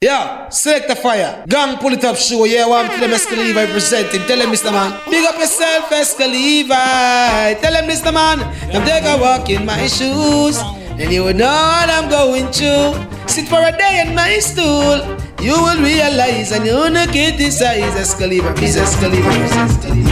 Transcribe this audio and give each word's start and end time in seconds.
Yeah, 0.00 0.48
select 0.50 0.86
the 0.86 0.94
fire. 0.94 1.44
Gang 1.48 1.76
pull 1.78 1.92
it 1.92 2.04
up 2.04 2.14
show. 2.14 2.44
Yeah, 2.44 2.68
one 2.68 2.88
to 2.88 3.00
them 3.00 3.10
Escaliva 3.10 3.66
representing. 3.66 4.20
Tell 4.28 4.38
them, 4.38 4.52
Mr. 4.52 4.70
Man. 4.70 4.94
Big 5.10 5.26
up 5.26 5.34
yourself, 5.34 5.90
Escaliva. 5.90 7.60
Tell 7.60 7.72
them, 7.72 7.90
Mr. 7.90 8.14
Man. 8.14 8.38
Come 8.70 8.84
take 8.86 9.02
a 9.02 9.18
walk 9.20 9.50
in 9.50 9.66
my 9.66 9.88
shoes. 9.88 10.62
And 11.02 11.12
you 11.12 11.24
will 11.24 11.34
know 11.34 11.50
what 11.50 11.90
I'm 11.90 12.08
going 12.08 12.46
through. 12.52 12.94
Sit 13.26 13.48
for 13.48 13.58
a 13.58 13.72
day 13.76 14.04
in 14.06 14.14
my 14.14 14.38
stool. 14.38 15.02
You 15.42 15.60
will 15.60 15.82
realize 15.82 16.52
and 16.52 16.64
you'll 16.64 16.90
not 16.90 17.08
criticize 17.08 17.98
Escaliva. 17.98 18.54
Please, 18.54 18.76
Escaliva. 18.76 19.32
Escaliva. 19.66 20.07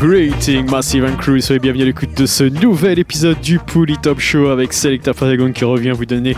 Greeting 0.00 0.70
Massive 0.70 1.04
and 1.04 1.16
Crew, 1.16 1.40
soyez 1.40 1.58
bienvenue 1.58 1.82
à 1.82 1.86
l'écoute 1.86 2.16
de 2.16 2.24
ce 2.24 2.44
nouvel 2.44 2.98
épisode 2.98 3.38
du 3.42 3.58
Pouli 3.58 3.98
Top 3.98 4.18
Show 4.18 4.46
avec 4.46 4.72
Selecta 4.72 5.12
Fatagon 5.12 5.52
qui 5.52 5.62
revient 5.66 5.90
vous 5.90 6.06
donner 6.06 6.34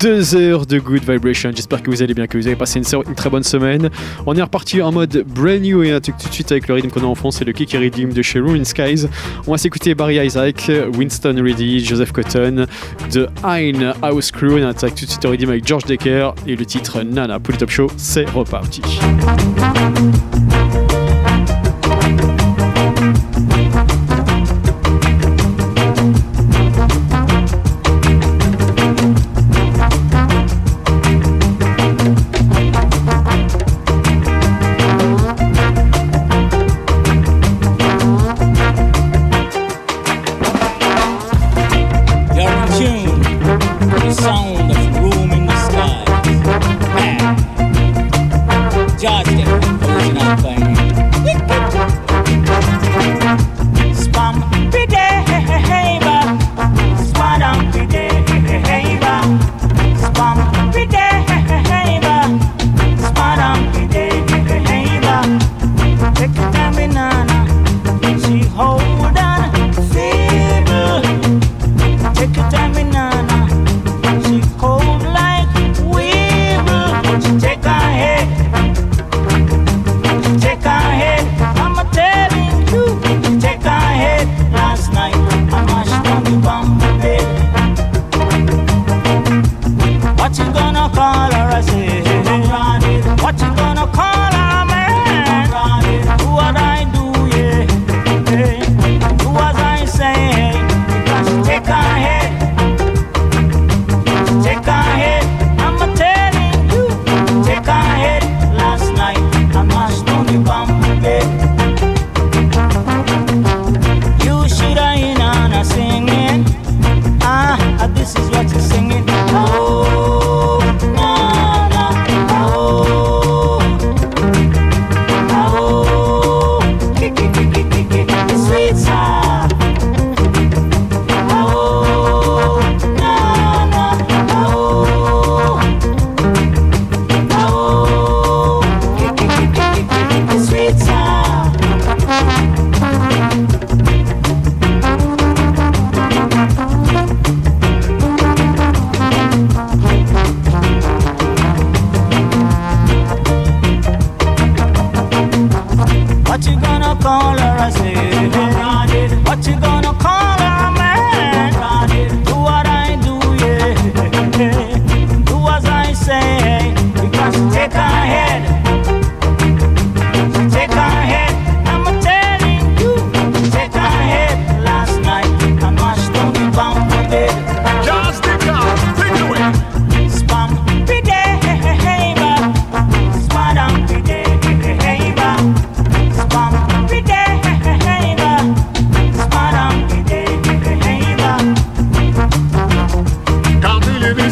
deux 0.00 0.34
heures 0.34 0.66
de 0.66 0.80
good 0.80 1.08
vibration. 1.08 1.52
J'espère 1.54 1.80
que 1.80 1.92
vous 1.92 2.02
allez 2.02 2.12
bien, 2.12 2.26
que 2.26 2.36
vous 2.36 2.48
avez 2.48 2.56
passé 2.56 2.80
une, 2.80 3.14
très 3.14 3.30
bonne 3.30 3.44
semaine. 3.44 3.88
On 4.26 4.34
est 4.34 4.42
reparti 4.42 4.82
en 4.82 4.90
mode 4.90 5.24
brand 5.28 5.60
new 5.60 5.84
et 5.84 5.92
un 5.92 6.00
truc 6.00 6.16
tout 6.18 6.28
de 6.28 6.34
suite 6.34 6.50
avec 6.50 6.66
le 6.66 6.74
rythme 6.74 6.90
qu'on 6.90 7.02
a 7.02 7.06
en 7.06 7.14
fond, 7.14 7.30
c'est 7.30 7.44
le 7.44 7.52
Kick 7.52 7.70
Redeem 7.70 8.12
de 8.12 8.20
chez 8.20 8.40
Ruin 8.40 8.64
Skies. 8.64 9.06
On 9.46 9.52
va 9.52 9.58
s'écouter 9.58 9.94
Barry 9.94 10.16
Isaac, 10.16 10.68
Winston 10.98 11.36
Reedy, 11.40 11.84
Joseph 11.84 12.10
Cotton, 12.10 12.66
de 13.12 13.28
Hein 13.44 13.92
House 14.02 14.32
Crew. 14.32 14.58
On 14.58 14.66
attaque 14.66 14.96
tout 14.96 15.04
de 15.04 15.10
suite 15.10 15.24
au 15.24 15.30
Redeem 15.30 15.50
avec 15.50 15.64
George 15.64 15.84
Decker 15.84 16.34
et 16.48 16.56
le 16.56 16.66
titre 16.66 17.02
Nana. 17.02 17.38
Pouli 17.38 17.58
Top 17.58 17.70
Show, 17.70 17.86
c'est 17.96 18.28
reparti. 18.30 18.82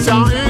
Jean 0.05 0.42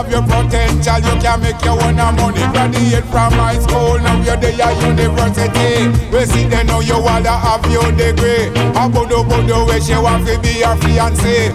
have 0.00 0.10
your 0.10 0.22
potential, 0.22 0.98
you 1.04 1.20
can 1.20 1.40
make 1.42 1.62
your 1.62 1.76
own 1.82 1.96
money. 1.96 2.40
Graduate 2.52 3.04
from 3.12 3.32
high 3.36 3.58
school, 3.58 3.98
now 3.98 4.16
you're 4.22 4.36
there 4.36 4.56
at 4.62 4.80
university. 4.80 5.92
We 6.10 6.24
see 6.24 6.44
they 6.48 6.64
know 6.64 6.80
you 6.80 6.98
wanna 6.98 7.30
have 7.36 7.64
your 7.70 7.90
degree. 7.92 8.48
A 8.80 8.88
bodo 8.88 9.22
bodo 9.24 9.66
where 9.66 9.80
she 9.80 9.92
want 9.94 10.26
to 10.26 10.38
be 10.40 10.60
your 10.64 10.76
fiancé. 10.80 11.52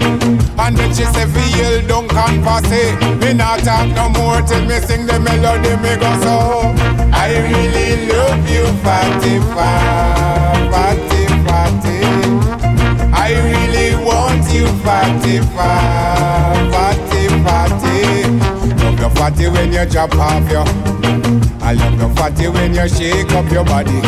And 0.59 0.77
then 0.77 0.93
she 0.93 1.05
say 1.05 1.25
feel 1.25 1.87
don't 1.87 2.07
converse. 2.07 2.69
Me 3.21 3.33
not 3.33 3.59
talk 3.65 3.87
no 3.97 4.09
more 4.09 4.41
till 4.41 4.63
me 4.65 4.77
sing 4.79 5.05
the 5.07 5.19
melody 5.19 5.73
me 5.81 5.95
go 5.97 6.11
so. 6.21 6.37
I 7.13 7.27
really 7.49 8.07
love 8.11 8.45
you, 8.49 8.65
fatty, 8.83 9.39
fa- 9.53 10.69
fatty, 10.71 11.23
fatty. 11.45 11.99
I 13.11 13.29
really 13.49 13.95
want 14.05 14.45
you, 14.53 14.67
fatty, 14.85 15.39
fa- 15.39 15.55
fatty, 15.55 16.44
fatty. 19.25 19.47
When 19.47 19.73
you 19.73 19.85
drop 19.85 20.13
off 20.15 20.49
your. 20.51 20.65
I 21.65 21.73
love 21.73 21.99
your 21.99 22.09
fatty 22.15 22.47
when 22.47 22.75
you 22.75 22.87
shake 22.87 23.31
up 23.31 23.49
your 23.51 23.65
body. 23.65 23.99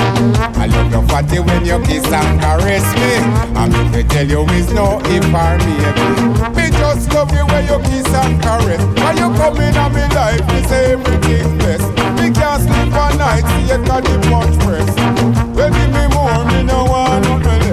I 0.62 0.68
love 0.68 0.92
your 0.92 1.02
fatty 1.08 1.40
when 1.40 1.66
you 1.66 1.80
kiss 1.86 2.06
and 2.06 2.40
caress 2.40 2.86
me. 2.94 3.12
And 3.58 3.74
if 3.74 3.96
I 3.96 4.04
tell 4.04 4.28
you 4.28 4.46
it's 4.50 4.72
no 4.72 5.02
if 5.06 5.26
or 5.34 5.58
maybe. 5.66 6.08
Me 6.56 6.70
just 6.70 7.12
love 7.14 7.32
you 7.34 7.46
when 7.48 7.66
you 7.66 7.80
kiss 7.90 8.14
and 8.14 8.42
caress. 8.44 8.82
When 9.02 9.18
you 9.18 9.30
come 9.40 9.58
in 9.58 9.76
on 9.78 9.94
me 9.94 10.06
life, 10.14 10.46
me 10.54 10.62
say 10.70 10.94
everything's 10.94 11.64
best. 11.64 11.88
Me 12.18 12.30
can't 12.30 12.62
sleep 12.62 12.94
at 12.94 13.18
night, 13.18 13.44
see 13.50 13.74
you 13.74 13.80
got 13.86 14.04
the 14.04 14.16
punch 14.30 14.56
press. 14.62 14.90
Give 15.58 15.74
me 15.96 16.04
more, 16.14 16.46
me 16.46 16.62
no 16.62 16.86
want 16.86 17.24
nothing 17.26 17.67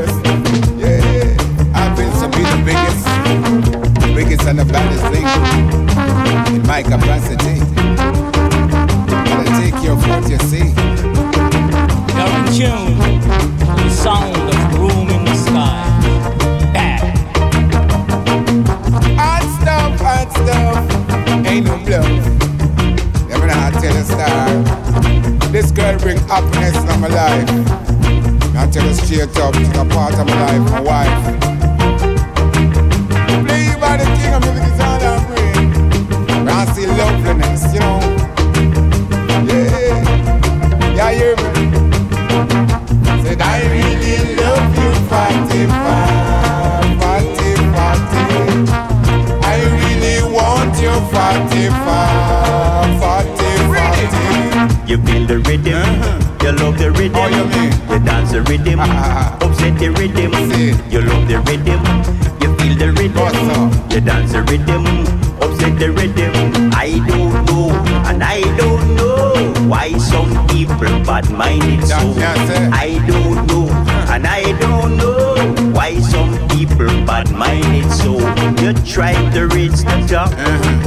biggest 4.25 4.47
and 4.49 4.59
the 4.59 4.65
baddest 4.65 5.05
thing 5.13 5.27
in 6.55 6.67
my 6.67 6.83
capacity. 6.83 7.61
Gotta 9.29 9.51
take 9.61 9.83
your 9.85 9.97
what 9.97 10.29
you 10.31 10.39
see. 10.49 10.73
You're 12.17 12.33
in 12.39 12.47
tune 12.57 12.97
to 13.59 13.83
the 13.83 13.91
sound 13.91 14.37
of 14.37 14.79
room 14.79 15.09
in 15.11 15.25
the 15.25 15.35
sky. 15.35 15.85
Bad. 16.73 17.19
Hot 19.19 19.45
stuff, 19.61 20.01
hot 20.01 20.29
stuff. 20.33 21.47
Ain't 21.47 21.67
no 21.67 21.77
bluff. 21.85 22.09
Never 23.29 23.47
know 23.47 23.55
how 23.55 23.71
to 23.71 23.81
tell 23.81 23.97
a 23.97 24.05
star. 24.05 25.51
This 25.53 25.71
girl 25.71 25.99
bring 25.99 26.19
happiness 26.29 26.77
in 26.77 27.01
my 27.01 27.09
life. 27.09 27.49
I 28.57 28.71
tell 28.71 28.85
her 28.85 28.95
straight 28.95 29.37
up, 29.39 29.55
she's 29.55 29.69
a 29.69 29.85
part 29.85 30.15
of 30.15 30.27
my 30.27 30.47
life, 30.47 30.71
my 30.71 30.81
wife. 30.81 31.64
Play 33.95 34.05
the 34.05 34.11
king 34.19 34.35
of 34.35 34.43
music 34.43 34.65
is 34.75 34.81
all 34.81 34.99
I 34.99 35.15
bring. 35.29 36.49
I 36.49 36.65
see 36.75 36.87
loveliness, 36.87 37.63
you 37.73 37.79
know. 37.79 38.01
Yeah, 39.47 39.71
yeah, 40.97 41.11
you 41.11 41.19
hear 41.21 41.37
me? 41.37 41.43
Said 43.23 43.41
I 43.41 43.63
really 43.71 44.35
love 44.35 44.75
you, 44.75 44.91
Fatty, 45.07 45.63
Fa- 45.71 46.83
Fatty, 46.99 47.51
Fatty. 47.75 48.27
I 49.47 49.63
really 49.79 50.19
want 50.35 50.75
you, 50.83 50.95
Fatty, 51.15 51.65
Fa- 51.85 52.99
Fatty, 52.99 53.51
Fatty. 53.71 54.91
You 54.91 54.97
feel 55.05 55.25
the 55.27 55.39
rhythm, 55.39 55.75
uh-huh. 55.75 56.43
you 56.43 56.53
love 56.53 56.79
the 56.79 56.91
rhythm. 56.91 57.15
Oh, 57.15 57.29
you? 57.29 57.95
You 57.95 58.01
dance 58.05 58.33
the 58.33 58.43
rhythm, 58.43 58.81
ah, 58.81 58.87
ah, 58.89 59.39
ah. 59.41 59.47
upset 59.47 59.79
the 59.79 59.91
rhythm. 59.91 60.33
See. 60.51 60.75
You 60.91 61.01
love 61.03 61.29
the 61.29 61.39
rhythm, 61.47 62.14
feel 62.65 62.77
the 62.77 62.93
rhythm. 62.93 63.91
You 63.91 64.01
dance 64.01 64.33
the 64.33 64.43
rhythm, 64.43 64.87
upset 65.41 65.79
the 65.79 65.91
rhythm. 65.93 66.71
I 66.73 66.91
don't 67.07 67.45
know, 67.47 67.71
and 68.09 68.23
I 68.23 68.41
don't 68.57 68.97
know 68.97 69.69
why 69.69 69.93
some 69.99 70.47
people 70.49 70.95
bad 71.05 71.31
minded 71.31 71.87
so. 71.87 72.15
I 72.73 73.03
don't 73.07 73.47
know, 73.47 73.69
and 74.13 74.27
I 74.27 74.43
don't 74.59 74.97
know 74.97 75.71
why 75.73 75.99
some 76.01 76.33
people 76.49 76.87
bad 77.07 77.31
minded 77.33 77.91
so. 77.93 78.13
You 78.63 78.73
try 78.95 79.15
to 79.33 79.47
reach 79.49 79.79
the 79.89 80.07
top, 80.09 80.33
a 80.33 80.84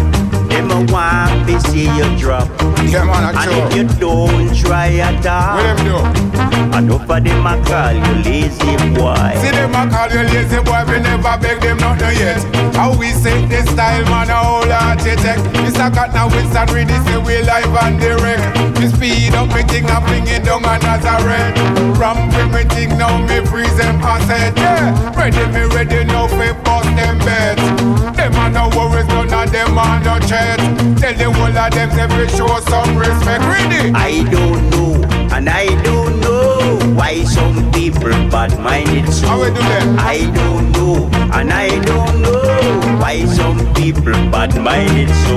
to 1.59 1.71
see 1.71 1.85
you 1.97 2.17
drop. 2.17 2.47
Man, 2.87 3.35
I 3.35 3.45
And 3.45 3.73
if 3.73 3.75
you 3.75 3.99
don't 3.99 4.55
try 4.55 4.93
at 4.99 5.25
all, 5.25 5.57
What 5.57 5.63
them 5.63 5.79
do? 5.85 6.77
enough 6.77 7.09
of 7.09 7.23
them 7.23 7.45
a 7.45 7.53
call 7.65 7.93
you 7.93 8.15
lazy 8.23 8.75
boy. 8.93 9.33
See 9.41 9.51
them 9.51 9.73
a 9.75 9.89
call 9.89 10.09
you 10.09 10.23
lazy 10.29 10.59
boy, 10.63 10.83
we 10.87 10.99
never 10.99 11.37
beg 11.41 11.59
them 11.61 11.77
nothing 11.77 12.17
yet. 12.17 12.41
How 12.75 12.95
we 12.97 13.11
say 13.11 13.45
this 13.45 13.65
style, 13.71 14.03
man, 14.05 14.29
a 14.29 14.35
whole 14.35 14.71
architect. 14.71 15.41
Mr. 15.57 15.93
Cotton 15.93 16.31
Winston 16.31 16.67
read 16.73 16.87
this, 16.87 17.03
say 17.05 17.17
we 17.17 17.41
live 17.41 17.75
and 17.83 17.99
direct. 17.99 18.79
Me 18.79 18.87
speed 18.87 19.33
up 19.33 19.49
me 19.53 19.63
thing 19.63 19.85
and 19.89 20.05
bring 20.05 20.27
it 20.27 20.43
down 20.45 20.63
on 20.65 20.79
Nazareth. 20.81 21.57
Ram 21.97 22.29
with 22.29 22.49
me 22.53 22.63
thing, 22.75 22.97
now 22.97 23.17
me 23.25 23.45
freeze 23.45 23.75
them 23.77 23.97
asset. 24.01 24.55
Yeah, 24.57 24.93
ready 25.17 25.45
me 25.51 25.65
ready 25.73 26.03
now 26.05 26.27
for 26.27 26.53
bust 26.63 26.87
them 26.95 27.17
bets. 27.19 27.86
Them 28.17 28.33
a 28.33 28.49
no 28.49 28.69
worries, 28.75 29.07
none 29.07 29.31
of 29.31 29.51
them 29.51 29.77
a 29.77 30.01
no 30.03 30.19
threat. 30.27 30.57
Tell 30.99 31.13
the 31.13 31.31
whole 31.31 31.57
of 31.57 31.71
them 31.73 32.09
we 32.17 32.27
show 32.29 32.47
some 32.71 32.97
respect. 32.97 33.43
Ready? 33.45 33.91
I 33.93 34.23
don't 34.29 34.69
know, 34.71 34.93
and 35.35 35.47
I 35.47 35.67
don't 35.83 36.19
know 36.19 36.79
why 36.95 37.23
some 37.23 37.71
people 37.71 38.09
bad 38.29 38.59
minded 38.59 39.11
so. 39.13 39.27
How 39.27 39.39
we 39.39 39.47
do 39.49 39.61
them? 39.61 39.99
I 39.99 40.17
don't 40.33 40.71
know, 40.71 41.09
and 41.33 41.53
I 41.53 41.69
don't 41.85 42.21
know 42.21 42.97
why 42.99 43.25
some 43.25 43.59
people 43.75 44.13
bad 44.31 44.55
minded 44.61 45.09
so. 45.25 45.35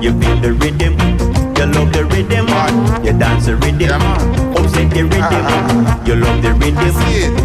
You 0.00 0.10
feel 0.20 0.40
the 0.40 0.52
rhythm, 0.54 0.98
you 1.56 1.66
love 1.66 1.92
the 1.92 2.04
rhythm, 2.04 2.46
Man. 2.46 3.04
you 3.04 3.12
dance 3.12 3.46
the 3.46 3.56
rhythm, 3.56 3.80
Yeah, 3.80 3.98
man. 4.74 4.88
the 4.90 5.02
rhythm, 5.04 5.22
uh-huh. 5.22 6.06
you 6.06 6.14
love 6.16 6.42
the 6.42 6.52
rhythm, 6.54 6.96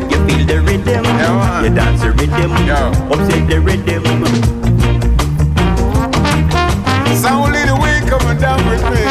you 0.10 0.18
feel 0.28 0.46
the 0.46 0.62
rhythm, 0.62 1.04
Yeah, 1.06 1.64
you 1.64 1.70
dance 1.74 2.02
the 2.02 2.12
rhythm, 2.12 2.52
upset 3.12 3.48
the 3.50 3.60
rhythm. 3.60 4.04
So 7.18 7.30
only 7.30 7.64
the 7.66 7.76
way 7.76 8.00
coming 8.08 8.38
down 8.40 8.60
with 8.70 8.84
me. 8.94 9.04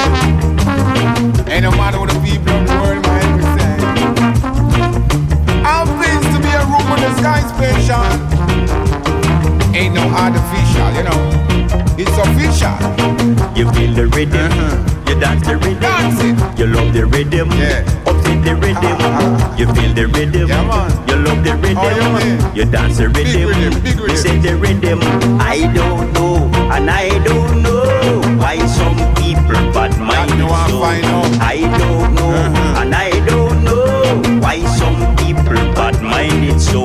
Ain't 1.53 1.63
no 1.65 1.71
matter 1.73 1.99
what 1.99 2.11
the 2.11 2.21
people 2.21 2.55
of 2.55 2.67
the 2.67 2.75
world 2.81 3.03
might 3.07 3.37
be 3.37 3.43
saying. 3.57 3.83
I'm 5.65 5.87
pleased 5.99 6.31
to 6.33 6.39
be 6.41 6.51
a 6.55 6.65
room 6.71 6.89
in 6.95 7.01
the 7.03 7.11
sky 7.19 7.41
special. 7.53 8.07
Ain't 9.75 9.95
no 9.95 10.05
artificial, 10.11 10.91
you 10.95 11.03
know. 11.05 11.46
It's 11.99 12.11
official. 12.19 12.77
You 13.57 13.71
feel 13.73 13.93
the 13.95 14.07
rhythm, 14.15 14.51
Uh-huh. 14.53 15.09
you 15.09 15.15
dance 15.21 15.47
the 15.47 15.57
rhythm, 15.57 15.81
Dance 15.81 16.21
it. 16.21 16.59
you 16.59 16.67
love 16.67 16.93
the 16.93 17.07
rhythm, 17.07 17.51
Yeah. 17.53 17.83
upset 18.07 18.45
the 18.45 18.55
rhythm, 18.55 18.97
you 19.57 19.67
feel 19.75 19.93
the 19.95 20.07
rhythm, 20.07 20.49
Yeah, 20.49 20.63
man. 20.69 20.91
you 21.09 21.17
love 21.17 21.43
the 21.45 21.55
rhythm, 21.57 21.79
Oh, 21.79 22.19
yeah, 22.21 22.55
you 22.55 22.65
dance 22.67 22.99
the 22.99 23.09
rhythm, 23.09 23.49
rhythm, 23.49 23.81
big 23.81 23.99
you 23.99 24.17
say 24.17 24.37
the 24.39 24.57
rhythm. 24.57 25.01
I 25.41 25.59
don't 25.75 26.13
know, 26.13 26.37
and 26.75 26.91
I 26.91 27.09
don't 27.25 27.63
know 27.63 28.21
why 28.43 28.57
some 28.67 28.97
people 29.15 29.57
bad 29.73 29.93
I 29.97 30.29
so. 30.37 30.47
out. 30.53 31.33
I 31.41 31.59
don't 31.81 32.15
know, 32.15 32.31
Uh-huh. 32.45 32.81
and 32.83 32.95
I 32.95 33.11
don't 33.31 33.65
know 33.65 34.39
why 34.45 34.59
some 34.81 34.99
people 35.17 35.57
bad 35.75 35.97
minded 36.03 36.61
so. 36.61 36.85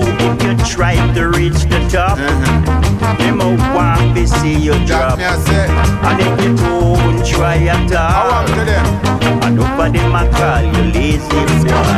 If 0.62 0.70
try 0.70 0.96
to 1.15 1.30
reach 1.30 1.63
the 1.63 1.80
top, 1.91 2.20
uh-huh. 2.20 3.18
them 3.18 3.41
a 3.41 3.50
want 3.75 4.15
to 4.15 4.27
see 4.27 4.58
you 4.60 4.74
drop. 4.86 5.18
me 5.18 5.25
I 5.25 5.36
say, 5.39 5.68
And 6.06 6.22
if 6.22 6.46
you 6.46 6.56
don't 6.56 7.25
try 7.25 7.58
at 7.65 7.89
how 7.89 8.27
all, 8.27 8.32
am 8.32 8.48
to 8.48 8.65
them? 8.65 9.41
and 9.44 9.60
over 9.60 9.89
them 9.89 10.13
a 10.13 10.30
call 10.30 10.62
you 10.62 10.91
lazy 10.94 11.27
boy. 11.65 11.98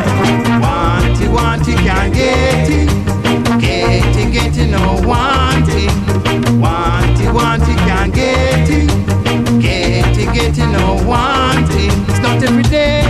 Want 0.63 1.21
it, 1.21 1.29
want 1.29 1.67
it, 1.67 1.77
can't 1.79 2.13
get 2.13 2.69
it. 2.69 2.87
Get 3.59 4.15
it, 4.15 4.31
get 4.31 4.57
it, 4.57 4.67
no 4.67 4.93
want 5.05 5.67
it. 5.67 5.91
Want 6.57 7.19
it, 7.19 7.33
want 7.33 7.63
it, 7.63 7.77
can't 7.79 8.13
get 8.13 8.69
it. 8.69 9.61
Get 9.61 10.17
it, 10.17 10.33
get 10.33 10.57
it, 10.57 10.71
no 10.71 11.03
want 11.05 11.69
it. 11.69 11.91
It's 12.09 12.19
not 12.19 12.41
every 12.41 12.63
day 12.63 13.02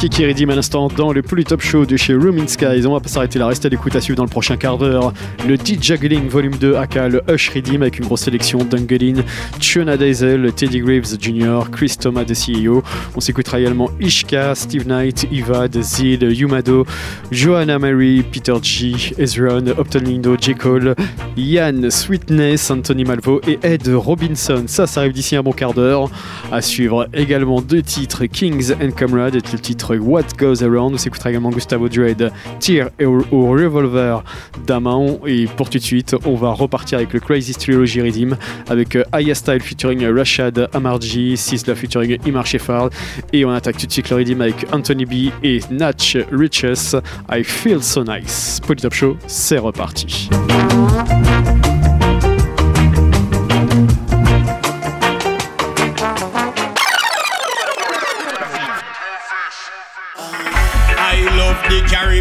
Kiki 0.00 0.24
Redim 0.24 0.48
à 0.48 0.54
l'instant 0.54 0.88
dans 0.88 1.12
le 1.12 1.20
Polytop 1.20 1.60
Show 1.60 1.84
de 1.84 1.94
chez 1.98 2.14
Room 2.14 2.38
in 2.38 2.46
Skies. 2.46 2.86
On 2.86 2.94
va 2.94 3.00
pas 3.00 3.10
s'arrêter 3.10 3.38
là, 3.38 3.48
restez 3.48 3.66
à 3.66 3.68
l'écoute 3.68 3.94
à 3.94 4.00
suivre 4.00 4.16
dans 4.16 4.24
le 4.24 4.30
prochain 4.30 4.56
quart 4.56 4.78
d'heure. 4.78 5.12
Le 5.46 5.58
D-Juggling 5.58 6.26
Volume 6.26 6.56
2 6.56 6.74
aka 6.76 7.10
le 7.10 7.20
Hush 7.28 7.50
Redim 7.50 7.82
avec 7.82 7.98
une 7.98 8.06
grosse 8.06 8.22
sélection 8.22 8.60
d'Ungelin, 8.64 9.22
Tiona 9.58 9.98
Diesel, 9.98 10.54
Teddy 10.54 10.80
Graves 10.80 11.18
Jr., 11.20 11.70
Chris 11.70 11.96
Thomas 12.00 12.24
de 12.24 12.32
CEO. 12.32 12.82
On 13.14 13.20
s'écoutera 13.20 13.60
également 13.60 13.90
Ishka, 14.00 14.54
Steve 14.54 14.86
Knight, 14.86 15.26
Ivad, 15.30 15.78
Zid, 15.82 16.22
Yumado, 16.22 16.86
Johanna 17.30 17.78
Mary, 17.78 18.22
Peter 18.22 18.54
G, 18.62 19.12
Ezron, 19.18 19.66
Upton 19.78 19.98
Lindo, 19.98 20.34
J. 20.40 20.54
Cole, 20.54 20.94
Yann 21.36 21.90
Sweetness, 21.90 22.70
Anthony 22.70 23.04
Malvo 23.04 23.42
et 23.46 23.58
Ed 23.62 23.86
Robinson. 23.86 24.64
Ça, 24.66 24.86
ça 24.86 25.00
arrive 25.00 25.12
d'ici 25.12 25.36
un 25.36 25.42
bon 25.42 25.52
quart 25.52 25.74
d'heure. 25.74 26.08
À 26.50 26.62
suivre 26.62 27.06
également 27.12 27.60
deux 27.60 27.82
titres, 27.82 28.24
Kings 28.24 28.72
and 28.82 28.92
Comrade 28.98 29.34
et 29.34 29.42
le 29.52 29.58
titre 29.58 29.89
What 29.98 30.24
Goes 30.38 30.62
Around. 30.62 30.94
On 30.94 30.98
s'écoutera 30.98 31.30
également 31.30 31.50
Gustavo 31.50 31.88
Dread, 31.88 32.30
Tear 32.60 32.90
au 33.00 33.50
Revolver 33.50 34.22
d'Amaon. 34.66 35.20
Et 35.26 35.46
pour 35.56 35.70
tout 35.70 35.78
de 35.78 35.82
suite, 35.82 36.14
on 36.24 36.34
va 36.34 36.52
repartir 36.52 36.98
avec 36.98 37.12
le 37.12 37.20
Crazy 37.20 37.54
Trilogy 37.54 38.00
Redeem 38.00 38.36
avec 38.68 38.96
euh, 38.96 39.04
Aya 39.12 39.34
Style 39.34 39.60
featuring 39.60 40.06
Rashad 40.06 40.68
Amarji, 40.72 41.36
Sizzla 41.36 41.74
featuring 41.74 42.18
Imar 42.26 42.46
Sheffard. 42.46 42.90
Et 43.32 43.44
on 43.44 43.50
attaque 43.50 43.78
tout 43.78 43.86
de 43.86 43.92
suite 43.92 44.10
le 44.10 44.16
Redeem 44.16 44.40
avec 44.40 44.66
Anthony 44.72 45.04
B 45.04 45.32
et 45.42 45.60
Natch 45.70 46.16
Riches. 46.30 46.94
I 47.30 47.42
Feel 47.42 47.82
So 47.82 48.04
Nice. 48.04 48.60
Polytop 48.66 48.94
Show, 48.94 49.16
c'est 49.26 49.58
reparti. 49.58 50.28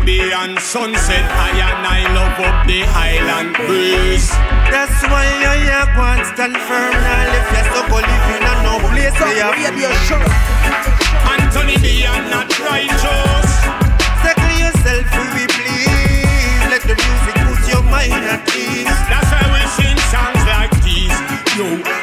Caribbean 0.09 0.57
sunset. 0.57 1.21
I 1.21 1.53
and 1.53 1.85
I 1.85 2.01
love 2.17 2.41
up 2.41 2.65
the 2.65 2.81
Highland 2.81 3.53
breeze. 3.53 4.33
That's 4.73 5.05
why 5.05 5.21
I 5.45 5.61
have 5.69 5.93
one 5.93 6.25
stand 6.33 6.57
firm 6.65 6.97
now. 6.97 7.29
If 7.29 7.45
you're 7.53 7.69
so 7.69 7.81
cold, 7.85 8.09
if 8.09 8.23
you're 8.25 8.41
not 8.41 8.57
no 8.65 8.81
place, 8.89 9.13
Top 9.13 9.29
they 9.29 9.37
have 9.37 9.53
radio 9.53 9.93
show. 10.09 10.17
Anthony 11.29 11.77
B 11.77 12.09
and 12.09 12.25
not 12.33 12.49
righteous. 12.57 13.49
Settle 14.25 14.55
yourself, 14.57 15.05
we 15.37 15.45
please. 15.45 16.65
Let 16.73 16.81
the 16.89 16.97
music 16.97 17.35
put 17.45 17.61
your 17.69 17.85
mind 17.85 18.25
at 18.25 18.41
ease. 18.57 18.89
That's 19.13 19.29
why 19.29 19.45
we 19.53 19.61
sing 19.77 19.99
songs 20.09 20.41
like 20.49 20.73
these. 20.81 21.13
Yo, 21.53 21.98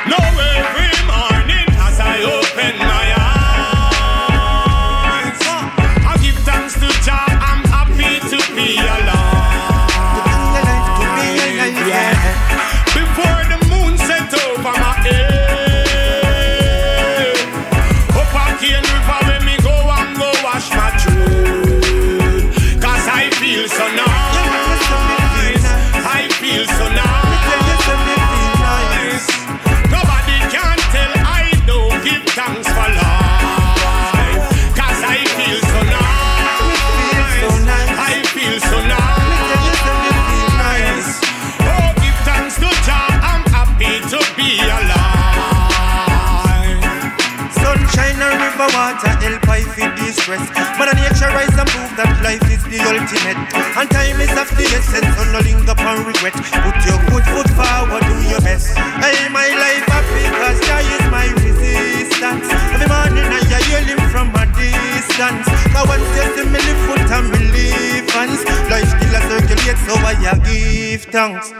distress. 50.26 50.78
Mother 50.78 50.94
nature 50.98 51.30
rise 51.30 51.54
and 51.54 51.68
prove 51.70 51.92
that 51.94 52.10
life 52.22 52.42
is 52.50 52.62
the 52.66 52.82
ultimate. 52.82 53.38
And 53.78 53.86
time 53.90 54.18
is 54.18 54.34
of 54.34 54.50
the 54.58 54.66
essence, 54.74 55.06
so 55.14 55.22
no 55.30 55.40
linger 55.40 55.72
upon 55.72 56.02
regret. 56.02 56.34
Put 56.34 56.76
your 56.82 56.98
good 57.06 57.24
foot 57.30 57.48
forward, 57.54 58.02
do 58.02 58.16
your 58.26 58.42
best. 58.42 58.74
Hey, 58.98 59.30
my 59.30 59.46
life 59.46 59.86
happy 59.86 60.26
cause 60.34 60.58
Jah 60.66 60.82
is 60.82 61.06
my 61.14 61.30
resistance. 61.38 62.46
Every 62.74 62.90
morning 62.90 63.26
I 63.30 63.60
hear 63.70 63.82
him 63.86 64.02
from 64.10 64.34
a 64.34 64.44
distance. 64.50 65.46
Cause 65.70 65.86
once 65.86 66.10
you 66.18 66.26
see 66.34 66.46
me 66.50 66.58
live 66.58 66.80
foot 66.90 67.06
and 67.06 67.26
me 67.30 67.40
live 67.54 68.10
hands. 68.10 68.42
Life 68.66 68.90
still 68.90 69.14
a 69.14 69.20
circulate, 69.30 69.80
so 69.86 69.94
I 70.02 70.14
give 70.42 71.06
thanks. 71.14 71.54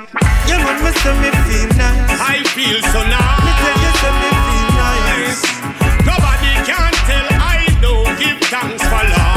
Yeah, 0.50 0.58
man, 0.62 0.76
me 0.82 0.90
say 0.90 1.14
me 1.22 1.30
feel 1.46 1.70
nice. 1.78 2.18
I 2.18 2.42
feel 2.50 2.78
so 2.90 3.00
nice. 3.06 3.38
Me 3.46 3.50
tell 3.62 3.76
you, 3.78 3.92
say 4.02 4.14
me 4.20 4.35
give 8.26 8.40
thanks 8.48 8.82
for 8.82 8.90
life. 8.90 9.35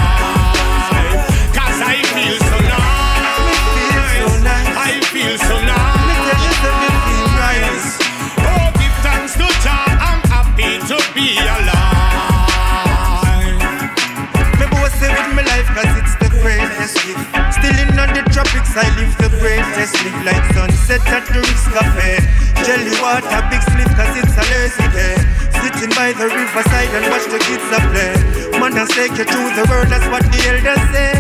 Greatest 16.80 16.96
gift 17.04 17.20
Still 17.52 17.76
in 17.76 17.92
the 17.92 18.24
tropics 18.32 18.72
I 18.76 18.88
live 18.96 19.12
the 19.20 19.30
greatest 19.44 19.94
Live 20.04 20.24
like 20.24 20.46
sunset 20.56 21.04
at 21.12 21.28
the 21.28 21.44
Ritz 21.44 21.68
Cafe. 21.76 22.24
Jelly 22.64 22.96
water, 23.04 23.42
big 23.52 23.64
slip 23.68 23.92
cause 24.00 24.16
it's 24.16 24.36
a 24.36 24.44
lazy 24.52 24.88
day. 24.96 25.16
Sitting 25.60 25.92
by 25.96 26.16
the 26.16 26.28
riverside 26.32 26.92
and 26.96 27.06
watch 27.12 27.28
the 27.28 27.40
kids 27.44 27.68
a 27.76 27.80
play. 27.92 28.16
Man 28.60 28.74
has 28.80 28.90
take 28.96 29.12
you 29.20 29.28
through 29.28 29.52
the 29.60 29.68
world, 29.68 29.92
that's 29.92 30.08
what 30.08 30.24
the 30.24 30.40
elders 30.48 30.84
say. 30.96 31.12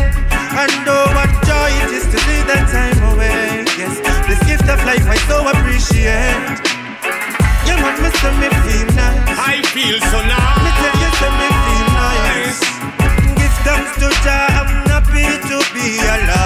And 0.56 0.88
oh 0.88 1.12
what 1.12 1.32
joy 1.44 1.72
it 1.84 1.92
is 1.92 2.08
to 2.08 2.18
see 2.24 2.42
that 2.48 2.66
time 2.72 3.00
away. 3.12 3.68
Yes, 3.76 4.00
this 4.28 4.40
gift 4.48 4.68
of 4.68 4.80
life 4.88 5.06
I 5.08 5.20
so 5.28 5.44
appreciate. 5.44 6.60
Yeah 7.68 7.78
man, 7.84 7.96
me 8.00 8.10
me 8.40 8.48
feel 8.64 8.90
nice. 8.96 9.28
I 9.36 9.60
feel 9.76 10.00
so 10.08 10.20
nice. 10.24 10.60
Me 10.64 10.72
tell 10.80 10.96
you 11.04 11.12
say 11.20 11.32
me 11.36 11.50
feel 11.68 11.88
nice. 12.00 12.60
Give 13.38 13.56
thanks 13.68 13.92
to 14.00 14.08
Jah, 14.24 14.89
I'm 15.92 16.39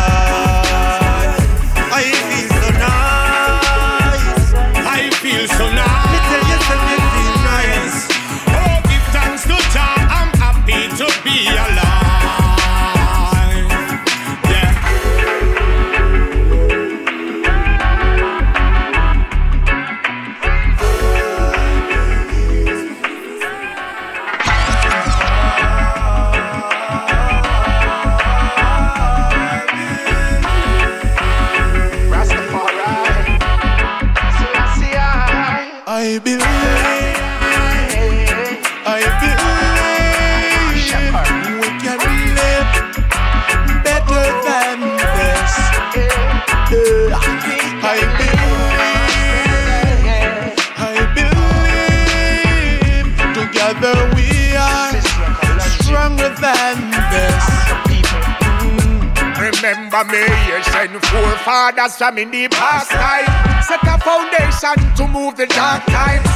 forefathers 61.84 61.98
from 61.98 62.18
in 62.18 62.32
the 62.32 62.48
past 62.50 62.92
time. 62.92 63.26
Set 63.64 63.84
a 63.84 63.98
foundation 64.00 64.96
to 64.96 65.08
move 65.08 65.36
the 65.36 65.48
dark 65.48 65.84
times. 65.86 66.28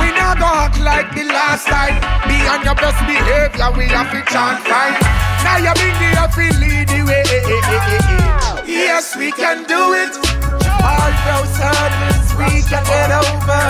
We 0.00 0.10
not 0.14 0.38
go 0.38 0.46
act 0.46 0.78
like 0.80 1.14
the 1.14 1.24
last 1.24 1.66
time. 1.66 1.98
Be 2.28 2.36
on 2.48 2.64
your 2.64 2.74
best 2.74 2.98
behavior, 3.06 3.70
we 3.76 3.86
have 3.88 4.10
to 4.10 4.22
chant 4.30 4.62
fine. 4.66 4.98
Now 5.44 5.58
you 5.58 5.74
bring 5.74 5.96
the 5.98 6.18
up 6.18 6.36
lead 6.36 6.88
the 6.88 7.02
way. 7.06 7.22
Yes, 8.66 9.16
we 9.16 9.32
can 9.32 9.64
do 9.64 9.94
it. 9.94 10.16
All 10.82 11.12
those 11.26 11.54
hurdles 11.58 12.28
we 12.38 12.62
can 12.62 12.84
get 12.86 13.10
over. 13.10 13.64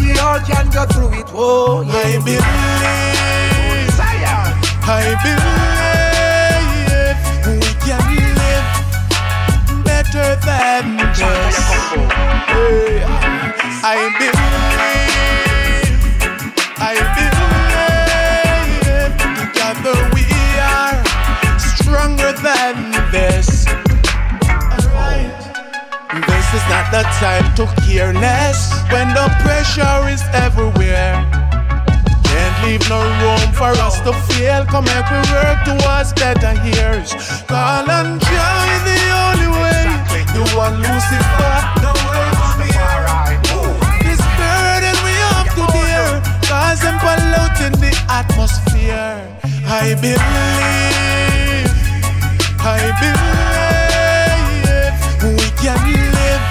We 0.00 0.18
all 0.18 0.40
can 0.40 0.70
go 0.70 0.86
through 0.86 1.18
it. 1.20 1.26
Oh, 1.32 1.82
yeah. 1.82 1.92
I 1.94 2.18
believe. 2.24 2.42
I 4.88 5.18
believe 5.22 5.75
than 10.16 10.96
this. 10.96 11.56
Hey, 12.48 13.04
I 13.84 14.08
believe, 14.16 14.80
I 16.80 16.94
believe 17.16 17.56
together 19.44 19.96
we 20.16 20.24
are 20.56 20.96
stronger 21.58 22.32
than 22.32 22.76
this. 23.12 23.66
This 26.16 26.48
is 26.54 26.64
not 26.72 26.90
the 26.90 27.02
time 27.20 27.48
to 27.56 27.66
careless 27.84 28.72
when 28.90 29.08
the 29.12 29.28
pressure 29.44 30.08
is 30.08 30.22
everywhere. 30.32 31.14
Can't 32.24 32.56
leave 32.64 32.88
no 32.88 33.00
room 33.20 33.52
for 33.52 33.72
us 33.84 34.00
to 34.00 34.12
fail. 34.32 34.64
Come 34.64 34.84
make 34.86 35.10
we 35.10 35.20
work 35.32 35.58
towards 35.64 36.12
better 36.14 36.54
years. 36.64 37.12
Call 37.46 37.90
and 37.90 38.22
way. 38.22 38.85
The 40.36 40.44
one 40.54 40.76
Lucifer, 40.76 41.56
the 41.80 41.92
way 42.04 42.24
to 42.36 42.48
be 42.60 42.68
alright. 42.76 43.40
This 44.04 44.20
burden 44.36 44.96
we 45.02 45.14
have 45.32 45.48
to 45.56 45.64
bear, 45.72 46.20
cause 46.44 46.84
I'm 46.84 46.96
polluting 47.00 47.80
the 47.80 47.92
atmosphere. 48.10 49.16
I 49.64 49.94
believe, 49.94 51.72
I 52.60 52.92
believe 53.00 54.96
we 55.24 55.48
can 55.56 55.80
live 56.12 56.44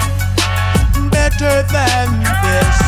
better 1.12 1.62
than 1.70 2.08
this. 2.42 2.85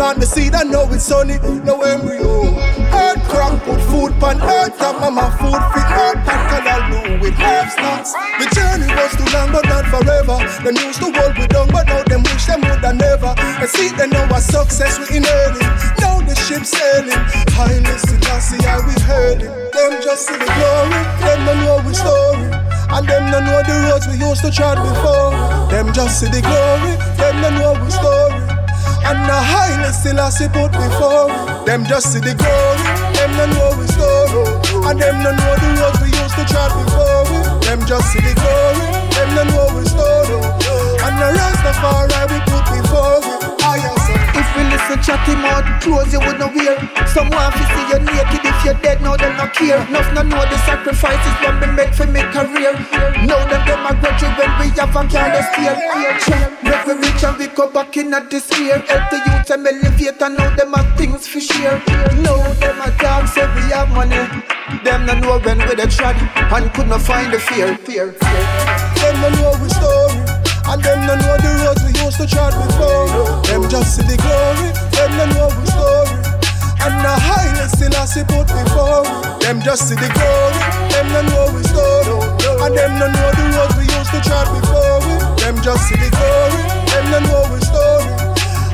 Plant 0.00 0.16
the 0.16 0.24
seed 0.24 0.56
and 0.56 0.72
now 0.72 0.88
it's 0.88 1.12
sunny. 1.12 1.36
No 1.60 1.76
embryo. 1.84 2.56
Earth 2.88 3.20
crop, 3.28 3.60
put 3.68 3.76
food 3.92 4.16
pan 4.16 4.40
earth, 4.40 4.72
that 4.80 4.96
mama 4.96 5.28
food 5.36 5.60
fit 5.76 5.92
earth, 5.92 6.24
that 6.24 6.40
color 6.48 6.80
blue 6.88 7.20
with 7.20 7.36
herbs 7.36 7.76
nuts. 7.76 8.16
The 8.40 8.48
journey 8.56 8.88
was 8.96 9.12
too 9.12 9.28
long, 9.28 9.52
but 9.52 9.68
not 9.68 9.84
forever. 9.92 10.40
Them 10.64 10.80
used 10.80 11.04
to 11.04 11.12
hold 11.12 11.36
we 11.36 11.44
down, 11.52 11.68
but 11.68 11.84
now 11.84 12.00
them 12.08 12.24
wish 12.24 12.48
them 12.48 12.64
would 12.64 12.80
have 12.80 12.96
never. 12.96 13.36
And 13.36 13.68
see, 13.68 13.92
they 13.92 14.08
know 14.08 14.24
our 14.32 14.40
success 14.40 14.96
we 14.96 15.20
inheriting. 15.20 15.68
Now 16.00 16.24
the 16.24 16.32
ship 16.48 16.64
sailing. 16.64 17.20
Highness 17.52 18.00
Haile 18.00 18.24
Selassie, 18.24 18.64
I 18.64 18.80
we 18.80 18.96
hailing. 19.04 19.52
Them 19.52 20.00
just 20.00 20.24
see 20.24 20.32
the 20.40 20.48
glory, 20.48 20.96
them 21.28 21.44
don't 21.44 21.60
know 21.60 21.76
we 21.84 21.92
story. 21.92 22.48
And 22.88 23.04
them 23.04 23.28
don't 23.28 23.44
know 23.44 23.60
the 23.68 23.76
roads 23.84 24.08
we 24.08 24.16
used 24.16 24.40
to 24.48 24.50
tread 24.50 24.80
before. 24.80 25.36
Them 25.68 25.92
just 25.92 26.24
see 26.24 26.32
the 26.32 26.40
glory, 26.40 26.96
them 27.20 27.36
don't 27.44 27.60
know 27.60 27.76
we 27.84 27.92
story. 27.92 28.19
And 29.10 29.26
the 29.26 29.34
highest 29.34 30.06
still 30.06 30.20
I 30.20 30.30
see 30.30 30.46
put 30.46 30.70
before. 30.70 31.26
Them 31.66 31.82
just 31.84 32.12
see 32.12 32.20
the 32.20 32.30
glory, 32.30 32.86
them 33.18 33.34
don't 33.34 33.50
know 33.58 33.74
we 33.74 33.90
story. 33.90 34.46
And 34.86 35.02
them 35.02 35.16
don't 35.26 35.34
know 35.34 35.54
the 35.58 35.68
roads 35.82 35.98
we 35.98 36.14
used 36.14 36.38
to 36.38 36.46
tread 36.46 36.70
before. 36.78 37.26
Me. 37.26 37.42
Them 37.66 37.82
just 37.90 38.06
see 38.14 38.22
the 38.22 38.38
glory, 38.38 38.86
them 39.10 39.34
don't 39.34 39.50
know 39.50 39.66
we 39.74 39.82
story. 39.90 40.38
And 41.02 41.14
the 41.18 41.26
rest 41.26 41.58
of 41.66 41.82
our 41.82 42.06
we 42.30 42.38
put 42.46 42.62
before. 42.70 43.18
If 43.26 43.39
we 44.56 44.62
listen 44.68 44.98
chatty 45.02 45.34
mouth, 45.36 45.66
close 45.82 46.12
you 46.12 46.20
would 46.20 46.38
not 46.38 46.54
wear. 46.54 46.76
Someone 47.06 47.52
fi 47.52 47.64
see 47.72 47.86
you 47.90 47.98
naked 48.00 48.44
if 48.44 48.64
you're 48.64 48.74
dead, 48.82 49.00
now 49.02 49.16
them 49.16 49.36
not 49.36 49.52
care. 49.54 49.80
Enough 49.88 50.12
no 50.14 50.22
know 50.22 50.42
the 50.46 50.58
sacrifices 50.64 51.34
what 51.42 51.60
we 51.60 51.66
make 51.72 51.94
for 51.94 52.06
me 52.06 52.22
career. 52.34 52.72
Now 53.26 53.40
them 53.50 53.62
them 53.66 53.86
a 53.86 53.92
you 54.20 54.30
when 54.38 54.50
we 54.58 54.66
have 54.78 54.94
a 54.94 55.02
careless 55.08 55.48
fear. 55.54 55.74
Make 56.62 56.86
we 56.86 56.94
rich 56.94 57.24
and 57.24 57.36
we 57.38 57.46
go 57.48 57.70
back 57.70 57.96
in 57.96 58.10
this 58.30 58.46
year. 58.58 58.78
Help 58.78 59.10
the 59.10 59.18
youth 59.26 59.50
and 59.50 59.66
elevate 59.66 60.20
and 60.22 60.36
now 60.36 60.54
them 60.56 60.72
have 60.72 60.96
things 60.96 61.26
for 61.26 61.40
share. 61.40 61.82
Now 62.22 62.40
them 62.54 62.80
a 62.80 62.90
talk 62.98 63.28
say 63.28 63.46
we 63.54 63.62
have 63.72 63.90
money. 63.90 64.22
Them 64.84 65.06
no 65.06 65.14
know 65.18 65.38
when 65.40 65.58
we 65.58 65.74
the 65.74 65.86
trad 65.90 66.16
and 66.52 66.72
could 66.74 66.88
not 66.88 67.02
find 67.02 67.32
the 67.32 67.38
fear. 67.38 67.76
Fear, 67.78 68.12
fear. 68.12 68.42
Them 69.00 69.20
don't 69.20 69.32
know 69.40 69.62
we 69.62 69.68
story. 69.68 69.99
And 70.70 70.80
them 70.84 71.02
don't 71.02 71.18
know 71.18 71.34
the 71.34 71.50
roads 71.66 71.82
we 71.82 71.90
used 71.98 72.18
to 72.22 72.26
tread 72.30 72.54
before. 72.54 73.10
Them 73.42 73.66
just 73.66 73.98
see 73.98 74.06
the 74.06 74.14
glory. 74.14 74.70
Them 74.94 75.10
don't 75.18 75.34
know 75.34 75.50
we 75.50 75.66
story. 75.66 76.14
And 76.86 76.94
the 77.02 77.10
highest 77.10 77.74
still 77.74 77.90
I 77.98 78.06
see 78.06 78.22
put 78.22 78.46
before. 78.46 79.02
Them 79.42 79.58
just 79.66 79.90
see 79.90 79.98
the 79.98 80.06
glory. 80.14 80.62
Them 80.94 81.10
don't 81.10 81.26
know 81.26 81.50
we 81.50 81.66
story. 81.66 82.22
And 82.62 82.78
them 82.78 82.92
don't 83.02 83.10
know 83.10 83.30
the 83.34 83.44
roads 83.58 83.74
we 83.74 83.90
used 83.90 84.14
to 84.14 84.22
tread 84.22 84.46
before. 84.54 85.02
Them 85.42 85.58
just 85.58 85.90
see 85.90 85.98
the 85.98 86.06
glory. 86.14 86.62
Them 86.86 87.18
don't 87.18 87.26
know 87.26 87.50
we 87.50 87.58
story. 87.66 88.06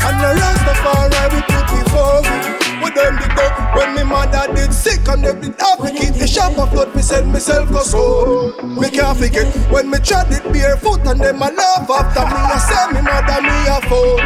And 0.04 0.16
the 0.20 0.36
rest 0.36 0.68
of 0.68 0.76
our 0.84 1.08
right 1.08 1.32
we 1.32 1.40
put 1.48 1.64
before 1.80 2.55
We 2.96 3.02
done 3.02 3.16
did 3.20 3.76
when 3.76 3.94
me 3.94 4.04
mother 4.04 4.48
did 4.54 4.72
sick 4.72 5.06
and 5.08 5.22
them 5.22 5.38
did 5.42 5.60
have 5.60 5.84
to 5.84 5.92
keep 5.92 6.14
the 6.14 6.26
shop 6.26 6.56
afloat. 6.56 6.96
Me 6.96 7.02
send 7.02 7.30
myself 7.30 7.68
go 7.68 7.82
school. 7.82 8.56
Me 8.64 8.88
can't 8.88 9.18
forget 9.18 9.52
when 9.68 9.90
me 9.90 9.98
tried 9.98 10.32
it 10.32 10.42
barefoot 10.48 11.04
and 11.04 11.20
them 11.20 11.42
a 11.44 11.52
laugh 11.52 11.90
after 11.92 12.24
me. 12.24 12.40
I 12.40 12.56
say 12.56 12.96
me 12.96 13.04
mother 13.04 13.44
me 13.44 13.52
a 13.68 13.76
fool. 13.84 14.16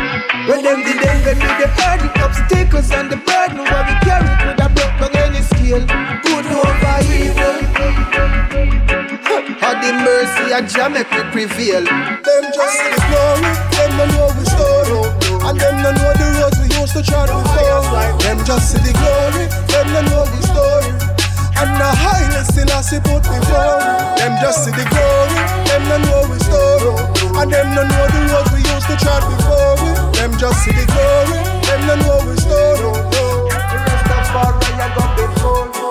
When 0.47 0.63
them 0.63 0.87
did 0.87 1.03
them 1.03 1.19
when 1.27 1.39
we 1.43 1.51
the 1.59 1.67
hard 1.67 1.99
the 1.99 2.11
obstacles 2.23 2.91
and 2.95 3.11
the 3.11 3.19
burden 3.19 3.59
what 3.59 3.91
we 3.91 3.95
carry 4.07 4.31
could 4.39 4.63
a 4.63 4.69
broke 4.71 5.03
on 5.03 5.19
any 5.19 5.43
scale. 5.51 5.83
Good 6.23 6.47
over 6.55 6.99
evil. 7.11 7.59
How 9.59 9.75
the 9.83 9.91
mercy 9.99 10.55
of 10.55 10.71
Jah 10.71 10.87
make 10.87 11.11
we 11.11 11.27
prevail. 11.35 11.83
Them 11.83 12.45
just 12.55 12.75
see 12.79 12.87
the 12.87 13.03
glory, 13.11 13.51
them 13.75 13.91
don't 13.99 14.15
know 14.15 14.31
we 14.39 14.47
story. 14.47 15.11
And 15.43 15.59
them 15.59 15.83
don't 15.83 15.99
know 15.99 16.15
the 16.15 16.50
roads 16.81 16.95
we 16.95 17.01
used 17.01 17.09
to 17.09 17.13
before. 17.29 18.19
Them 18.21 18.39
just 18.45 18.73
see 18.73 18.79
the 18.81 18.93
glory, 18.93 19.47
them 19.69 19.87
don't 19.93 20.05
know 20.09 20.25
the 20.25 20.41
story. 20.49 20.91
And 21.61 21.71
the 21.77 21.91
highest 21.93 22.53
still 22.53 22.71
I 22.73 22.81
see 22.81 23.01
put 23.01 23.23
before. 23.23 23.81
Them 24.17 24.33
just 24.41 24.65
see 24.65 24.73
the 24.73 24.85
glory, 24.89 25.41
them 25.69 25.83
don't 25.89 26.03
know 26.09 26.25
we 26.31 26.39
story. 26.41 26.93
And 27.37 27.53
them 27.53 27.75
don't 27.75 27.89
know 27.89 28.07
the 28.09 28.21
roads 28.33 28.53
we 28.53 28.61
used 28.65 28.87
to 28.89 28.97
tread 28.97 29.23
before. 29.29 29.77
Them 30.17 30.33
just 30.39 30.65
see 30.65 30.73
the 30.73 30.87
glory, 30.89 31.39
them 31.69 31.81
don't 31.87 32.01
know 32.01 32.19
we 32.25 32.37
story. 32.37 32.91
The 33.13 33.77
rest 33.87 34.09
of 34.09 34.37
our 34.37 34.53
I 34.81 34.89
go 34.97 35.05
before. 35.17 35.90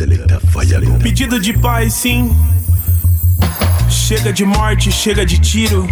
Selecta 0.00 0.40
Fayalo. 0.46 0.98
Pedido 1.00 1.38
de 1.38 1.52
paz, 1.58 1.92
sim. 1.92 2.34
Chega 3.86 4.32
de 4.32 4.46
morte, 4.46 4.90
chega 4.90 5.26
de 5.26 5.38
tiro. 5.38 5.86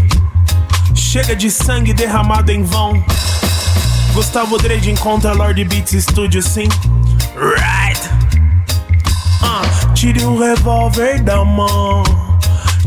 Chega 0.94 1.36
de 1.36 1.50
sangue 1.50 1.92
derramado 1.92 2.50
em 2.50 2.62
vão. 2.62 3.04
Gustavo 4.14 4.56
Drade 4.56 4.90
encontra 4.90 5.34
Lord 5.34 5.62
Beats 5.64 6.04
Studio, 6.04 6.40
sim. 6.40 6.68
Right! 7.36 8.00
Ah, 9.42 9.92
tire 9.92 10.24
o 10.24 10.38
revólver 10.38 11.22
da 11.22 11.44
mão. 11.44 12.02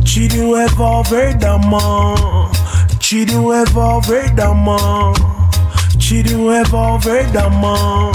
Tire 0.03 0.39
o 0.39 0.55
revólver 0.55 1.35
da 1.35 1.55
mão. 1.59 2.49
Tire 2.97 3.35
o 3.35 3.51
revólver 3.51 4.31
da 4.31 4.55
mão. 4.55 5.13
Tire 5.99 6.33
o 6.33 6.49
revólver 6.49 7.27
da 7.27 7.47
mão. 7.47 8.11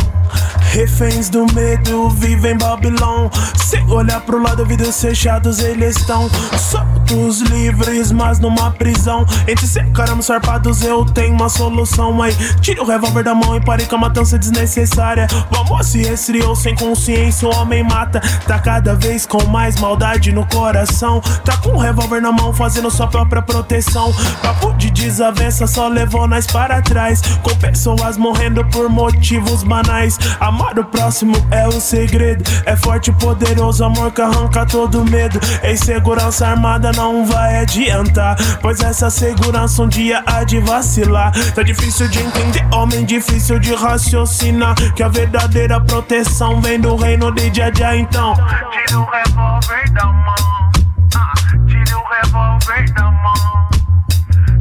Reféns 0.76 1.30
do 1.30 1.46
medo 1.54 2.10
vivem 2.10 2.52
em 2.52 2.58
Babilão. 2.58 3.30
Se 3.56 3.78
olhar 3.88 4.20
pro 4.20 4.42
lado, 4.42 4.62
vidros 4.66 5.00
fechados 5.00 5.58
eles 5.58 5.96
estão 5.96 6.28
soltos, 6.58 7.40
livres, 7.40 8.12
mas 8.12 8.38
numa 8.38 8.70
prisão. 8.72 9.24
Entre 9.48 9.66
ser 9.66 9.90
caramba 9.92 10.20
sarpados, 10.20 10.82
eu 10.82 11.02
tenho 11.06 11.32
uma 11.32 11.48
solução. 11.48 12.20
Aí, 12.20 12.34
tire 12.60 12.78
o 12.78 12.84
revólver 12.84 13.24
da 13.24 13.34
mão 13.34 13.56
e 13.56 13.64
pare 13.64 13.86
com 13.86 13.96
a 13.96 14.00
matança 14.00 14.38
desnecessária. 14.38 15.26
O 15.50 15.60
amor 15.60 15.82
se 15.82 16.02
resfriou 16.02 16.54
sem 16.54 16.74
consciência, 16.74 17.48
o 17.48 17.56
homem 17.56 17.82
mata. 17.82 18.20
Tá 18.46 18.58
cada 18.58 18.94
vez 18.94 19.24
com 19.24 19.42
mais 19.46 19.80
maldade 19.80 20.30
no 20.30 20.44
coração. 20.44 21.22
Tá 21.42 21.56
com 21.56 21.70
o 21.70 21.78
revólver 21.78 22.20
na 22.20 22.30
mão, 22.30 22.52
fazendo 22.52 22.90
sua 22.90 23.06
própria 23.06 23.40
proteção. 23.40 24.12
Papo 24.42 24.74
de 24.74 24.90
desavença 24.90 25.66
só 25.66 25.88
levou 25.88 26.28
nós 26.28 26.46
para 26.46 26.82
trás. 26.82 27.22
Com 27.42 27.56
pessoas 27.56 28.18
morrendo 28.18 28.62
por 28.66 28.90
motivos 28.90 29.62
banais. 29.62 30.18
Amar 30.66 30.78
o 30.80 30.84
próximo 30.84 31.34
é 31.52 31.68
o 31.68 31.80
segredo. 31.80 32.42
É 32.64 32.74
forte 32.74 33.10
e 33.10 33.14
poderoso, 33.14 33.84
amor 33.84 34.10
que 34.10 34.20
arranca 34.20 34.66
todo 34.66 35.04
medo. 35.04 35.38
Em 35.62 35.76
segurança 35.76 36.48
armada 36.48 36.90
não 36.92 37.24
vai 37.24 37.58
adiantar. 37.58 38.36
Pois 38.60 38.80
essa 38.80 39.08
segurança 39.08 39.82
um 39.82 39.88
dia 39.88 40.24
há 40.26 40.42
de 40.42 40.58
vacilar. 40.58 41.32
Tá 41.54 41.62
difícil 41.62 42.08
de 42.08 42.18
entender, 42.18 42.66
homem, 42.74 43.04
difícil 43.04 43.60
de 43.60 43.74
raciocinar. 43.74 44.74
Que 44.94 45.04
a 45.04 45.08
verdadeira 45.08 45.80
proteção 45.80 46.60
vem 46.60 46.80
do 46.80 46.96
reino 46.96 47.32
de 47.32 47.52
Jaja, 47.54 47.96
então. 47.96 48.34
Tira 48.34 48.98
o 48.98 49.04
revólver 49.04 49.90
da 49.92 50.06
mão. 50.06 50.70
Ah, 51.14 51.32
tira 51.68 51.96
o 51.96 52.04
revólver 52.08 52.92
da 52.92 53.04
mão. 53.04 53.68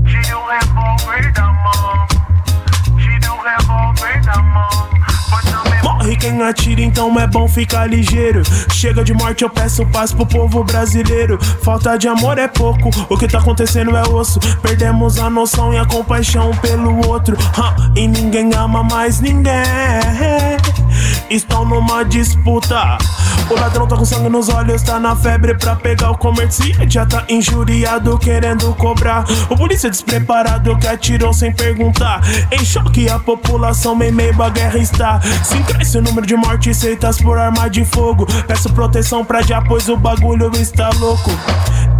Tira 0.05 0.37
o 0.37 0.47
revólver 0.47 1.31
da 1.31 1.45
mão. 1.45 1.54
Quem 6.15 6.41
atira, 6.41 6.82
então 6.82 7.17
é 7.19 7.28
bom 7.28 7.47
ficar 7.47 7.88
ligeiro. 7.88 8.41
Chega 8.71 9.04
de 9.04 9.13
morte, 9.13 9.43
eu 9.43 9.49
peço 9.49 9.86
paz 9.88 10.12
pro 10.12 10.25
povo 10.25 10.63
brasileiro. 10.63 11.38
Falta 11.62 11.97
de 11.97 12.08
amor 12.08 12.38
é 12.38 12.47
pouco, 12.47 12.89
o 13.10 13.17
que 13.17 13.28
tá 13.28 13.39
acontecendo 13.39 13.95
é 13.95 14.04
osso. 14.08 14.39
Perdemos 14.62 15.19
a 15.19 15.30
noção 15.30 15.73
e 15.73 15.78
a 15.78 15.86
compaixão 15.86 16.51
pelo 16.58 17.08
outro. 17.08 17.38
E 17.95 18.08
ninguém 18.08 18.54
ama 18.54 18.84
mais 18.84 19.19
ninguém. 19.19 19.54
Estão 21.30 21.65
numa 21.65 22.04
disputa. 22.04 22.97
O 23.49 23.54
ladrão 23.54 23.88
tá 23.88 23.95
com 23.95 24.06
sangue 24.06 24.30
nos 24.30 24.49
olhos, 24.49 24.82
tá 24.82 24.99
na 24.99 25.15
febre 25.15 25.56
pra 25.56 25.75
pegar 25.75 26.12
o 26.12 26.17
comerciante. 26.17 26.93
Já 26.95 27.06
tá 27.06 27.23
injuriado, 27.30 28.17
querendo 28.17 28.73
cobrar. 28.75 29.23
O 29.49 29.56
polícia 29.56 29.89
despreparado 29.89 30.75
que 30.78 30.88
atirou 30.88 31.32
sem 31.34 31.51
perguntar. 31.54 32.21
Em 32.51 32.65
choque, 32.65 33.08
a 33.08 33.19
população 33.19 34.01
em 34.01 34.12
meio 34.12 34.41
à 34.41 34.49
guerra 34.49 34.80
está. 34.80 35.21
Se 35.43 35.58
cresce 35.63 36.01
número 36.05 36.25
de 36.25 36.35
mortes 36.35 36.79
feitas 36.79 37.17
por 37.17 37.37
arma 37.37 37.69
de 37.69 37.83
fogo. 37.83 38.25
Peço 38.47 38.71
proteção 38.71 39.25
pra 39.25 39.41
já, 39.41 39.61
pois 39.61 39.89
o 39.89 39.97
bagulho 39.97 40.51
está 40.55 40.89
louco. 40.99 41.31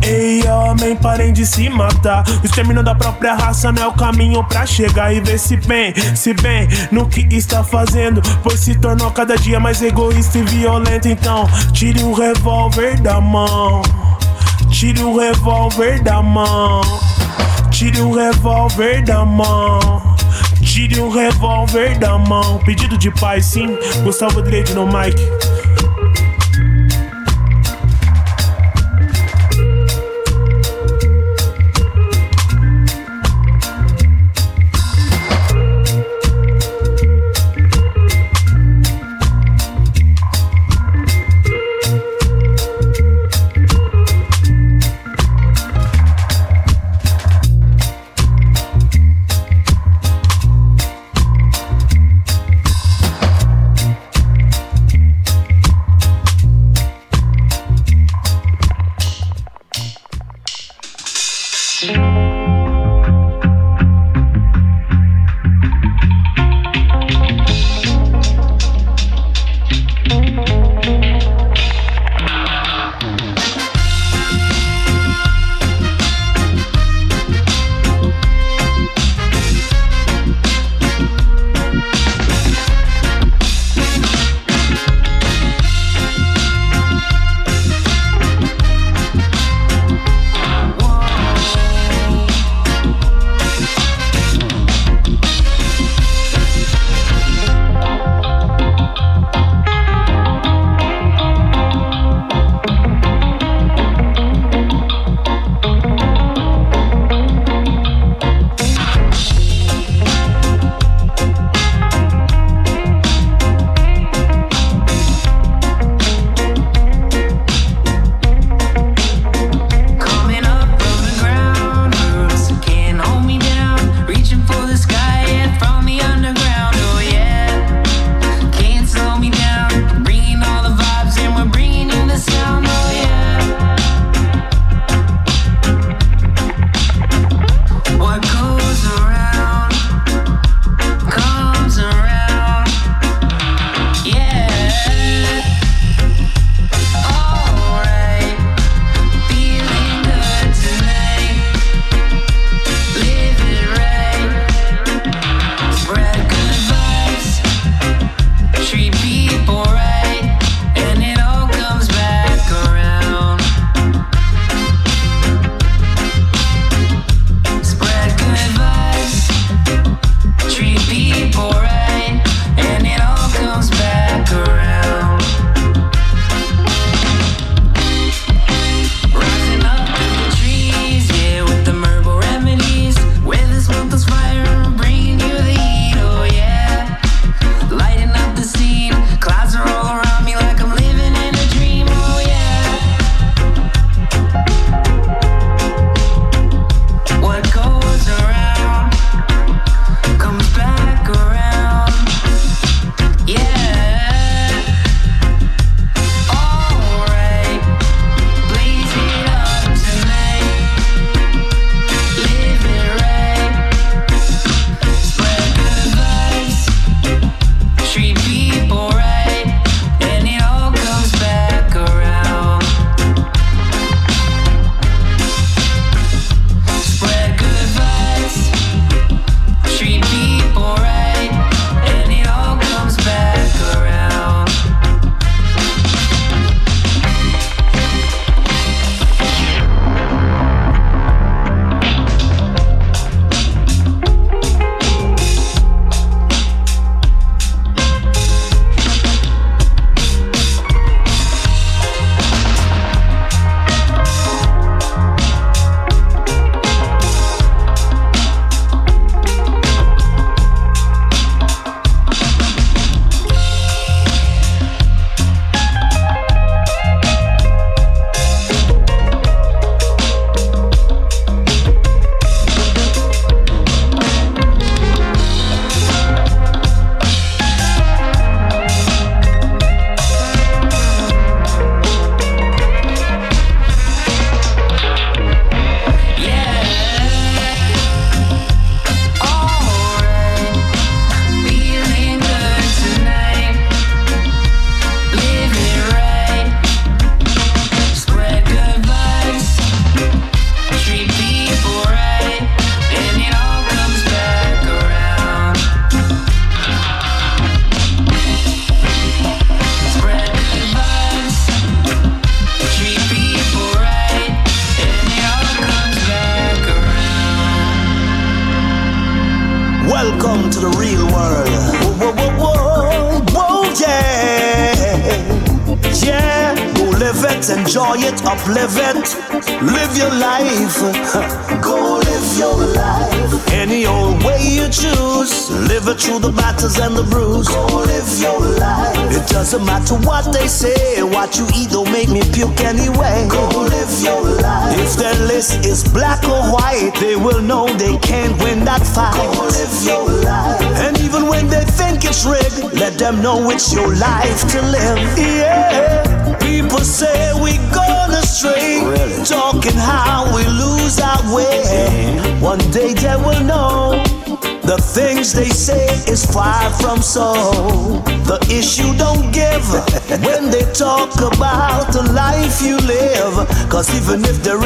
Ei, 0.02 0.48
homem, 0.48 0.96
parem 0.96 1.34
de 1.34 1.46
se 1.46 1.68
matar. 1.68 2.24
O 2.44 2.46
extermínio 2.46 2.84
da 2.84 2.94
própria 2.94 3.34
raça 3.34 3.72
não 3.72 3.84
é 3.84 3.88
o 3.88 3.94
caminho 3.94 4.44
pra 4.44 4.66
chegar 4.66 5.12
e 5.12 5.20
ver 5.20 5.40
se 5.40 5.58
bem, 5.58 5.94
se 6.16 6.34
bem 6.34 6.68
no 6.92 7.08
que 7.08 7.22
está 7.36 7.64
fazendo. 7.64 8.22
Pois 8.44 8.60
se 8.60 8.76
tornou 8.76 9.10
cada 9.12 9.36
dia 9.36 9.60
mais 9.60 9.82
egoísta 9.82 10.38
e 10.38 10.44
violento. 10.44 11.08
Então, 11.08 11.50
tire 11.74 12.04
o 12.04 12.14
revólver 12.14 13.00
da 13.02 13.20
mão. 13.20 13.82
Tire 14.70 15.02
o 15.02 15.18
revólver 15.18 16.02
da 16.04 16.22
mão. 16.22 16.82
Tire 17.72 18.02
o 18.02 18.14
revólver 18.14 19.04
da 19.04 19.26
mão. 19.26 20.15
Tire 20.66 21.00
o 21.00 21.10
revólver 21.10 21.98
da 21.98 22.18
mão. 22.18 22.58
Pedido 22.60 22.98
de 22.98 23.12
paz, 23.12 23.46
sim. 23.46 23.78
Gustavo 24.04 24.42
Drede 24.42 24.74
no 24.74 24.86
mic. 24.86 25.16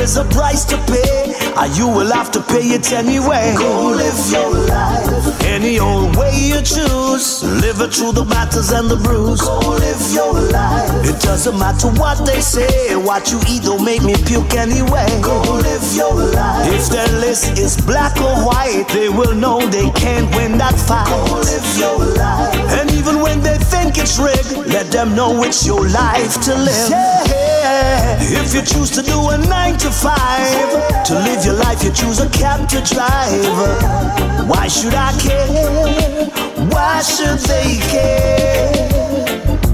Even 0.09 0.25
there 0.25 0.25
is 0.25 0.33
a 0.33 0.35
price 0.35 0.65
to 0.65 0.77
pay, 0.91 1.33
uh, 1.55 1.65
you 1.75 1.87
will 1.87 2.11
have 2.11 2.31
to 2.31 2.41
pay 2.41 2.73
it 2.73 2.91
anyway. 2.91 3.53
Go 3.57 3.89
live 3.89 4.31
your 4.31 4.51
life. 4.67 5.41
Any 5.43 5.79
old 5.79 6.15
way 6.15 6.31
you 6.35 6.61
choose, 6.61 7.43
live 7.43 7.81
it 7.81 7.93
through 7.93 8.13
the 8.13 8.25
battles 8.25 8.71
and 8.71 8.89
the 8.89 8.95
bruise. 8.97 9.41
Go 9.41 9.59
live 9.59 10.13
your 10.13 10.33
life. 10.51 11.05
It 11.05 11.21
doesn't 11.21 11.57
matter 11.57 11.89
what 11.99 12.25
they 12.25 12.41
say, 12.41 12.95
what 12.95 13.31
you 13.31 13.39
eat 13.47 13.63
don't 13.63 13.83
make 13.83 14.03
me 14.03 14.15
puke 14.25 14.53
anyway. 14.53 15.07
Go 15.21 15.41
live 15.41 15.95
your 15.95 16.13
life. 16.13 16.71
If 16.73 16.89
their 16.89 17.09
list 17.19 17.57
is 17.59 17.77
black 17.77 18.17
or 18.21 18.35
white, 18.45 18.85
they 18.89 19.09
will 19.09 19.35
know 19.35 19.59
they 19.69 19.89
can't 19.91 20.33
win 20.35 20.57
that 20.57 20.77
fight. 20.87 21.07
Go 21.07 21.35
live 21.35 21.69
your 21.77 21.99
life. 22.15 22.55
And 22.79 22.91
even 22.91 23.21
when 23.21 23.41
they 23.41 23.57
think 23.57 23.97
it's 23.97 24.17
rigged, 24.19 24.67
let 24.67 24.91
them 24.91 25.15
know 25.15 25.43
it's 25.43 25.65
your 25.65 25.87
life 25.87 26.39
to 26.41 26.55
live. 26.55 26.89
Yeah. 26.89 27.48
If 27.71 28.53
you 28.53 28.61
choose 28.61 28.89
to 28.91 29.01
do 29.01 29.29
a 29.29 29.37
nine 29.37 29.77
to 29.77 29.91
five, 29.91 31.05
to 31.05 31.13
live 31.13 31.45
your 31.45 31.55
life, 31.55 31.83
you 31.83 31.91
choose 31.91 32.19
a 32.19 32.29
cab 32.29 32.67
to 32.69 32.81
drive. 32.81 34.49
Why 34.49 34.67
should 34.67 34.93
I 34.93 35.11
care? 35.19 36.25
Why 36.69 37.01
should 37.01 37.39
they 37.39 37.77
care? 37.91 38.98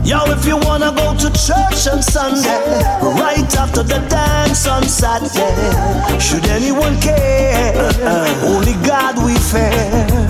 Yo, 0.05 0.21
if 0.29 0.45
you 0.45 0.55
wanna 0.57 0.91
go 0.91 1.15
to 1.17 1.29
church 1.33 1.87
on 1.91 1.99
Sunday, 1.99 2.61
right 3.17 3.49
after 3.57 3.81
the 3.81 3.97
dance 4.07 4.67
on 4.67 4.83
Saturday, 4.83 6.19
should 6.19 6.45
anyone 6.45 6.95
care? 7.01 7.73
Uh, 8.05 8.53
only 8.53 8.73
God 8.85 9.17
we 9.25 9.33
fear. 9.33 9.73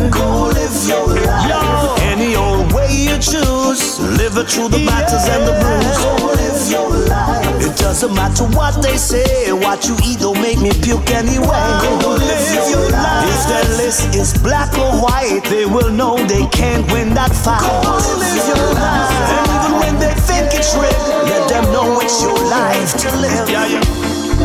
Go 0.09 0.47
live 0.47 0.87
your 0.87 1.07
life. 1.27 1.49
Yo, 1.51 1.95
any 2.07 2.35
old 2.37 2.71
way 2.71 2.87
you 2.89 3.19
choose, 3.19 3.99
live 4.15 4.37
it 4.37 4.47
through 4.47 4.69
the 4.69 4.79
battles 4.87 5.27
and 5.27 5.43
the 5.43 5.51
bruise. 5.59 5.97
Go 5.99 6.25
live 6.31 6.71
your 6.71 6.89
life. 7.09 7.61
It 7.61 7.75
doesn't 7.77 8.15
matter 8.15 8.45
what 8.55 8.81
they 8.81 8.95
say, 8.95 9.51
what 9.51 9.85
you 9.89 9.97
eat 10.05 10.19
don't 10.19 10.41
make 10.41 10.61
me 10.61 10.71
puke 10.71 11.11
anyway. 11.11 11.67
Go 12.01 12.15
live 12.15 12.69
your 12.71 12.91
life. 12.91 13.27
If 13.27 13.47
their 13.51 13.77
list 13.77 14.15
is 14.15 14.33
black 14.41 14.71
or 14.77 14.95
white, 15.03 15.43
they 15.49 15.65
will 15.65 15.91
know 15.91 16.15
they 16.27 16.47
can't 16.47 16.89
win 16.93 17.13
that 17.15 17.35
fight. 17.35 17.59
Go 17.83 17.91
live 17.91 18.47
your 18.47 18.73
life. 18.75 19.64
And 19.65 19.73
even 19.73 19.79
when 19.79 19.99
they 19.99 20.13
think 20.13 20.53
it's 20.53 20.75
red, 20.75 20.93
let 21.25 21.49
them 21.49 21.63
know 21.73 21.99
it's 22.01 22.21
your 22.21 22.37
life 22.49 22.93
to 22.97 23.15
live. 23.17 23.49
Yeah, 23.49 23.65
yeah. 23.67 23.83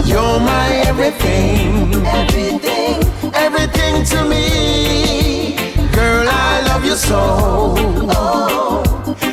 You're 0.05 0.41
my 0.41 0.69
everything, 0.87 1.95
everything, 2.07 3.03
everything 3.35 4.05
to 4.07 4.25
me. 4.25 5.57
Girl, 5.93 6.27
I 6.29 6.63
love 6.67 6.85
you 6.85 6.97
so. 6.97 7.19
Oh, 8.11 8.83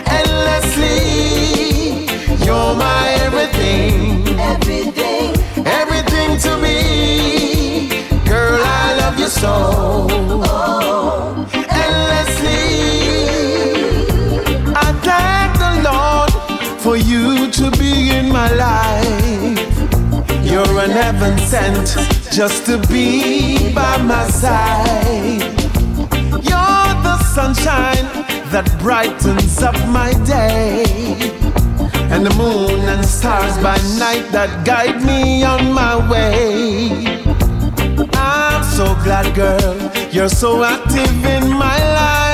endlessly. 0.08 2.06
You're 2.46 2.76
my 2.76 3.10
everything, 3.22 4.28
everything, 4.40 5.36
everything 5.66 6.38
to 6.40 6.58
me. 6.58 7.90
Girl, 8.26 8.62
I 8.64 8.96
love 9.00 9.20
you 9.20 9.28
so. 9.28 10.08
Oh, 10.10 11.07
life. 18.56 19.78
You're 20.44 20.80
an 20.80 20.92
heaven 20.92 21.38
sent 21.40 21.88
just 22.32 22.66
to 22.66 22.78
be 22.88 23.74
by 23.74 23.98
my 23.98 24.28
side. 24.28 25.42
You're 26.50 26.94
the 27.08 27.18
sunshine 27.36 28.06
that 28.52 28.68
brightens 28.80 29.62
up 29.62 29.76
my 29.90 30.14
day. 30.26 30.86
And 32.12 32.26
the 32.26 32.34
moon 32.36 32.80
and 32.88 33.06
stars 33.06 33.56
by 33.58 33.78
night 34.00 34.32
that 34.32 34.66
guide 34.66 35.04
me 35.04 35.44
on 35.44 35.74
my 35.74 35.96
way. 36.10 36.90
I'm 38.14 38.64
so 38.64 38.86
glad, 39.04 39.36
girl, 39.36 39.92
you're 40.12 40.30
so 40.30 40.64
active 40.64 41.26
in 41.26 41.50
my 41.50 41.78
life. 41.94 42.27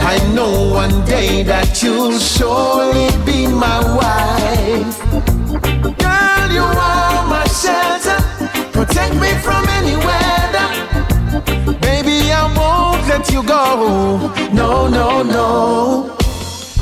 I 0.00 0.18
know 0.34 0.72
one 0.72 1.04
day 1.04 1.42
that 1.44 1.82
you'll 1.82 2.18
surely 2.18 3.08
be 3.24 3.46
my 3.46 3.80
wife. 3.98 4.98
Girl, 5.98 6.48
you 6.52 6.62
are 6.62 7.26
my 7.28 7.46
shelter, 7.60 8.18
protect 8.72 9.14
me 9.16 9.30
from 9.44 9.64
any 9.78 9.96
weather. 9.96 10.68
Baby, 11.80 12.32
I 12.32 12.44
won't 12.56 13.06
let 13.08 13.30
you 13.30 13.42
go. 13.42 14.32
No, 14.52 14.88
no, 14.88 15.22
no. 15.22 16.16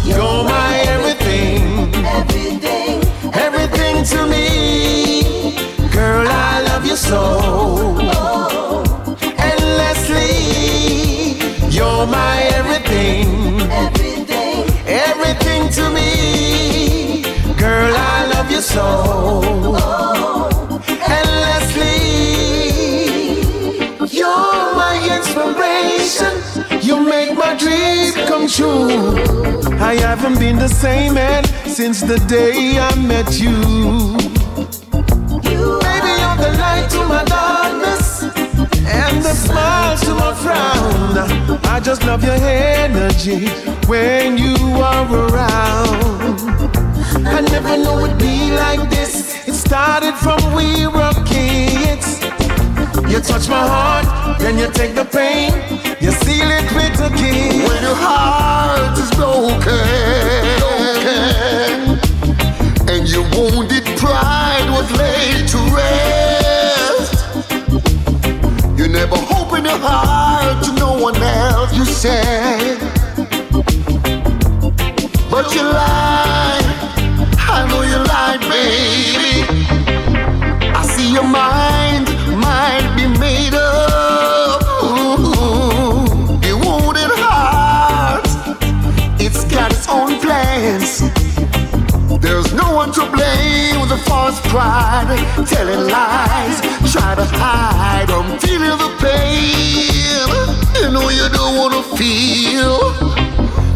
You're 0.05 0.44
my 0.44 0.79
everything, 0.87 1.92
everything, 2.05 3.02
everything 3.35 4.05
to 4.05 4.26
me. 4.26 5.52
Girl, 5.90 6.26
I 6.29 6.62
love 6.62 6.87
you 6.87 6.96
so. 6.96 7.38
Oh. 8.18 8.86
You're 11.96 12.06
my 12.06 12.42
everything, 12.59 13.26
everything, 14.87 15.68
to 15.70 15.90
me. 15.90 17.22
Girl, 17.56 17.94
I 17.96 18.26
love 18.35 18.50
you 18.50 18.61
so. 18.61 18.87
Endlessly, 21.18 21.96
you're 24.18 24.74
my 24.82 24.96
inspiration. 25.16 26.35
You 26.82 27.00
make 27.00 27.37
my 27.37 27.56
dream 27.56 28.12
come 28.28 28.46
true. 28.46 29.16
I 29.80 29.94
haven't 29.94 30.38
been 30.38 30.59
the 30.59 30.68
same 30.68 31.14
man 31.14 31.44
since 31.66 32.00
the 32.00 32.18
day 32.28 32.78
I 32.78 32.94
met 32.96 33.40
you. 33.40 33.56
Baby, 35.87 36.12
you're 36.20 36.38
the 36.44 36.50
light 36.59 36.88
to 36.90 37.04
my 37.09 37.24
darkness 37.24 37.56
the 39.27 39.35
smile 39.35 39.97
to 39.99 40.15
my 40.15 40.33
frown. 40.35 41.59
I 41.65 41.81
just 41.81 42.05
love 42.05 42.23
your 42.23 42.35
energy 42.35 43.49
when 43.89 44.39
you 44.39 44.55
are 44.91 45.07
around. 45.25 46.71
I 47.27 47.41
never 47.41 47.77
knew 47.77 48.05
it'd 48.05 48.19
be 48.19 48.53
like 48.53 48.89
this. 48.89 49.49
It 49.49 49.55
started 49.55 50.15
from 50.15 50.39
we 50.55 50.87
were 50.87 51.17
kids. 51.25 52.21
You 53.11 53.19
touch 53.21 53.49
my 53.49 53.65
heart, 53.75 54.39
then 54.39 54.59
you 54.59 54.71
take 54.71 54.95
the 54.95 55.05
pain. 55.05 55.51
You 56.01 56.12
seal 56.23 56.49
it 56.59 56.69
with 56.77 57.07
a 57.09 57.11
kiss. 57.21 57.69
When 57.69 57.83
your 57.83 57.99
heart 58.07 58.97
is 58.97 59.11
broken, 59.19 59.87
broken 60.62 61.17
and 62.93 63.03
your 63.09 63.27
wounded 63.35 63.87
pride 63.99 64.69
was 64.71 64.89
laid 64.93 65.49
to 65.49 65.59
rest, 65.75 66.15
never 68.96 69.16
hope 69.16 69.52
in 69.59 69.64
your 69.64 69.78
heart 69.78 70.64
to 70.64 70.72
no 70.72 70.96
one 70.98 71.16
else. 71.16 71.70
You 71.76 71.85
said, 71.85 72.78
but 75.30 75.54
you 75.54 75.62
lied. 75.62 76.64
I 77.54 77.59
know 77.68 77.82
you 77.92 77.98
lied, 78.12 78.40
baby. 78.48 79.44
I 80.78 80.82
see 80.94 81.12
your 81.12 81.28
mind 81.28 82.06
might 82.40 82.88
be 82.96 83.06
made 83.20 83.54
up. 83.54 84.62
Ooh, 84.82 86.40
your 86.46 86.56
wounded 86.64 87.12
heart, 87.20 88.26
it's 89.20 89.44
got 89.44 89.72
its 89.72 89.87
own 89.88 90.18
plans. 90.20 91.06
Want 92.77 92.93
to 92.97 93.11
blame 93.11 93.81
with 93.81 93.91
a 93.91 93.97
false 94.05 94.39
pride, 94.51 95.09
telling 95.49 95.89
lies, 95.89 96.61
try 96.93 97.15
to 97.15 97.25
hide. 97.25 98.11
I'm 98.11 98.39
feeling 98.39 98.77
the 98.77 98.91
pain. 99.01 100.29
You 100.79 100.91
know 100.93 101.09
you 101.09 101.27
don't 101.31 101.57
wanna 101.57 101.83
feel. 101.97 102.93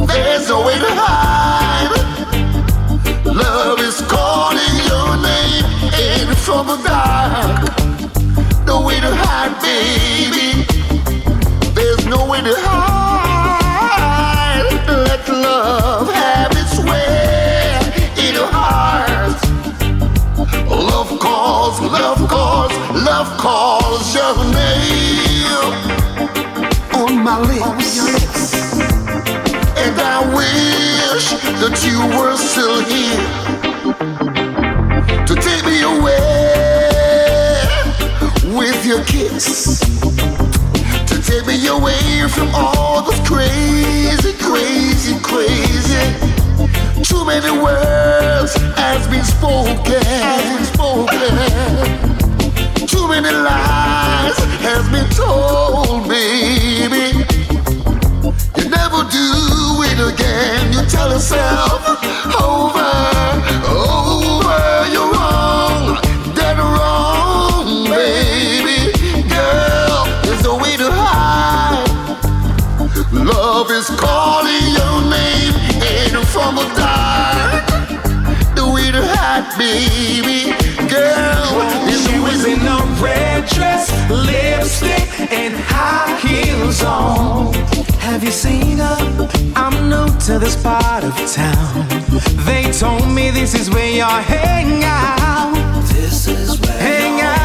There's 0.07 0.51
no 0.51 0.67
way 0.67 0.79
to 0.79 0.91
hide. 0.93 1.97
Love 3.25 3.81
is 3.81 4.03
calling 4.03 4.77
your 4.91 5.17
name 5.17 5.65
in 5.97 6.35
from 6.37 6.67
the 6.67 6.77
dark. 6.85 7.73
No 8.67 8.83
way 8.87 9.01
to 9.01 9.11
hide, 9.25 9.57
baby. 9.65 10.67
There's 11.73 12.05
no 12.05 12.27
way 12.31 12.43
to 12.43 12.55
hide. 12.55 13.01
Let 14.87 15.27
love 15.27 16.13
have 16.13 16.50
calls, 21.71 21.93
love 21.93 22.29
calls, 22.29 22.73
love 23.05 23.39
calls 23.39 24.15
your 24.15 24.37
name 24.53 25.63
on 26.95 27.23
my 27.23 27.39
lips. 27.41 28.55
And 29.77 30.01
I 30.01 30.21
wish 30.35 31.31
that 31.61 31.83
you 31.87 31.99
were 32.19 32.37
still 32.37 32.83
here 32.85 33.21
to 35.27 35.35
take 35.35 35.65
me 35.65 35.83
away 35.83 36.57
with 38.57 38.85
your 38.85 39.05
kiss. 39.05 39.81
To 41.07 41.23
take 41.23 41.47
me 41.47 41.67
away 41.69 42.29
from 42.29 42.49
all 42.55 43.03
this 43.03 43.21
crazy, 43.29 44.33
crazy, 44.39 45.19
crazy. 45.21 46.40
Too 47.03 47.25
many 47.25 47.51
words 47.63 48.55
has 48.77 49.07
been 49.09 49.25
spoken, 49.25 50.03
has 50.05 50.45
been 50.53 50.65
spoken. 50.75 51.37
Too 52.87 53.09
many 53.09 53.31
lies 53.31 54.39
has 54.61 54.89
been 54.91 55.09
told, 55.11 56.09
baby. 56.09 57.25
You 58.57 58.69
never 58.69 59.05
do 59.11 59.83
it 59.89 59.99
again. 60.13 60.73
You 60.73 60.85
tell 60.89 61.11
yourself 61.11 61.81
over. 62.41 62.80
Hide, 79.41 79.59
baby. 79.59 80.53
Girl, 80.89 81.61
there's 81.87 82.07
She 82.07 82.19
was 82.19 82.45
in 82.45 82.61
a 82.67 82.79
red 83.03 83.47
dress, 83.47 83.91
lipstick, 84.11 85.09
and 85.31 85.55
high 85.55 86.17
heels 86.21 86.83
on. 86.83 87.53
Have 88.01 88.25
you 88.25 88.31
seen 88.31 88.79
her? 88.79 89.29
I'm 89.57 89.89
new 89.89 90.07
to 90.27 90.39
this 90.39 90.57
part 90.63 91.05
of 91.05 91.15
town. 91.33 91.87
They 92.45 92.71
told 92.73 93.09
me 93.09 93.31
this 93.31 93.55
is 93.55 93.71
where 93.71 93.91
you 93.91 94.05
hang 94.05 94.85
out. 94.85 95.55
This 95.93 96.27
is 96.27 96.61
where 96.61 96.79
hang 96.79 97.21
out. 97.23 97.41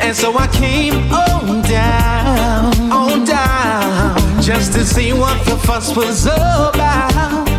And 0.00 0.14
so 0.14 0.36
I 0.36 0.46
came 0.48 1.12
on 1.12 1.62
down, 1.62 2.92
on 2.92 3.24
down, 3.24 4.42
just 4.42 4.72
to 4.74 4.84
see 4.84 5.12
what 5.12 5.44
the 5.46 5.56
fuss 5.56 5.96
was 5.96 6.26
about. 6.26 7.55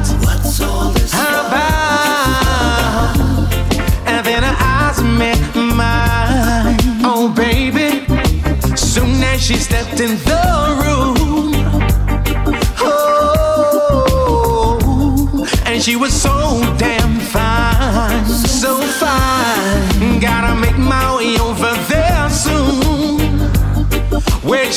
And 4.05 4.25
then 4.25 4.43
her 4.43 4.57
eyes 4.59 5.01
met 5.03 5.39
mine. 5.55 6.77
Oh, 7.03 7.29
baby. 7.35 8.05
Soon 8.75 9.23
as 9.23 9.41
she 9.41 9.55
stepped 9.55 9.99
in 9.99 10.17
the 10.29 10.75
room. 10.81 11.53
Oh, 12.79 14.77
and 15.65 15.81
she 15.81 15.95
was 15.95 16.13
so 16.13 16.61
damn 16.77 17.19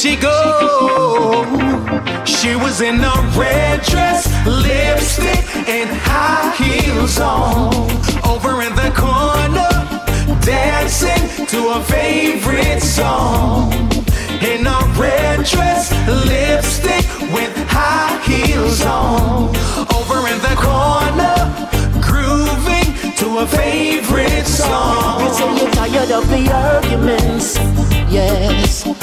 she 0.01 0.17
go? 0.17 1.45
She 2.25 2.57
was 2.57 2.81
in 2.81 3.01
a 3.01 3.15
red 3.37 3.83
dress, 3.83 4.25
lipstick, 4.47 5.45
and 5.69 5.91
high 5.91 6.57
heels 6.57 7.21
on. 7.21 7.75
Over 8.25 8.63
in 8.63 8.75
the 8.77 8.91
corner, 8.97 9.69
dancing 10.41 11.47
to 11.49 11.73
a 11.77 11.85
favorite 11.85 12.81
song. 12.81 13.73
In 14.41 14.67
a 14.67 14.81
red 14.97 15.45
dress, 15.45 15.93
lipstick, 16.09 17.05
with 17.35 17.55
high 17.69 18.19
heels 18.25 18.81
on. 18.81 19.51
Over 19.99 20.27
in 20.33 20.41
the 20.41 20.57
corner, 20.57 21.37
grooving 22.01 22.89
to 23.17 23.41
a 23.41 23.47
favorite 23.47 24.47
song. 24.47 25.21
You 25.21 25.35
say 25.35 25.57
you're 25.59 25.73
tired 25.73 26.11
of 26.11 26.27
the 26.31 26.51
arguments, 26.51 27.59
yes. 28.11 29.00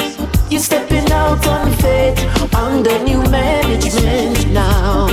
You're 0.50 0.62
stepping 0.62 1.12
out 1.12 1.46
on 1.46 1.72
faith 1.74 2.18
under 2.56 2.98
new 3.04 3.22
management 3.30 4.48
now. 4.52 5.08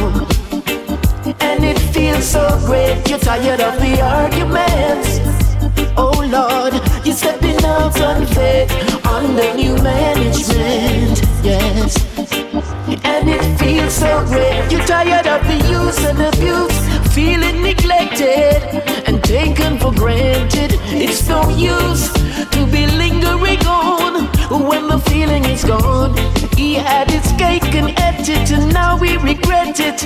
And 1.41 1.65
it 1.65 1.79
feels 1.93 2.25
so 2.25 2.49
great, 2.65 3.09
you're 3.09 3.19
tired 3.19 3.61
of 3.61 3.81
the 3.81 4.01
arguments. 4.01 5.19
Oh 5.97 6.25
Lord, 6.31 6.75
you're 7.05 7.17
stepping 7.17 7.63
out 7.65 8.01
on 8.01 8.27
faith 8.27 8.71
under 9.05 9.55
new 9.55 9.75
management, 9.83 11.21
yes. 11.43 11.97
And 13.05 13.29
it 13.29 13.59
feels 13.59 13.93
so 13.93 14.25
great, 14.27 14.71
you're 14.71 14.87
tired 14.87 15.27
of 15.27 15.43
the 15.49 15.57
use 15.69 16.05
and 16.05 16.21
abuse, 16.23 17.13
feeling 17.13 17.61
neglected 17.61 19.04
taken 19.35 19.77
for 19.81 19.93
granted. 19.93 20.71
It's 21.05 21.29
no 21.29 21.49
use 21.49 22.07
to 22.55 22.61
be 22.71 22.87
lingering 22.87 23.67
on 23.67 24.27
when 24.69 24.87
the 24.87 25.01
feeling 25.11 25.45
is 25.47 25.65
gone. 25.65 26.17
He 26.57 26.75
had 26.75 27.11
his 27.11 27.27
cake 27.33 27.75
and 27.75 27.89
ate 28.07 28.29
it, 28.29 28.53
and 28.53 28.73
now 28.73 28.97
we 28.97 29.17
regret 29.17 29.81
it. 29.81 29.99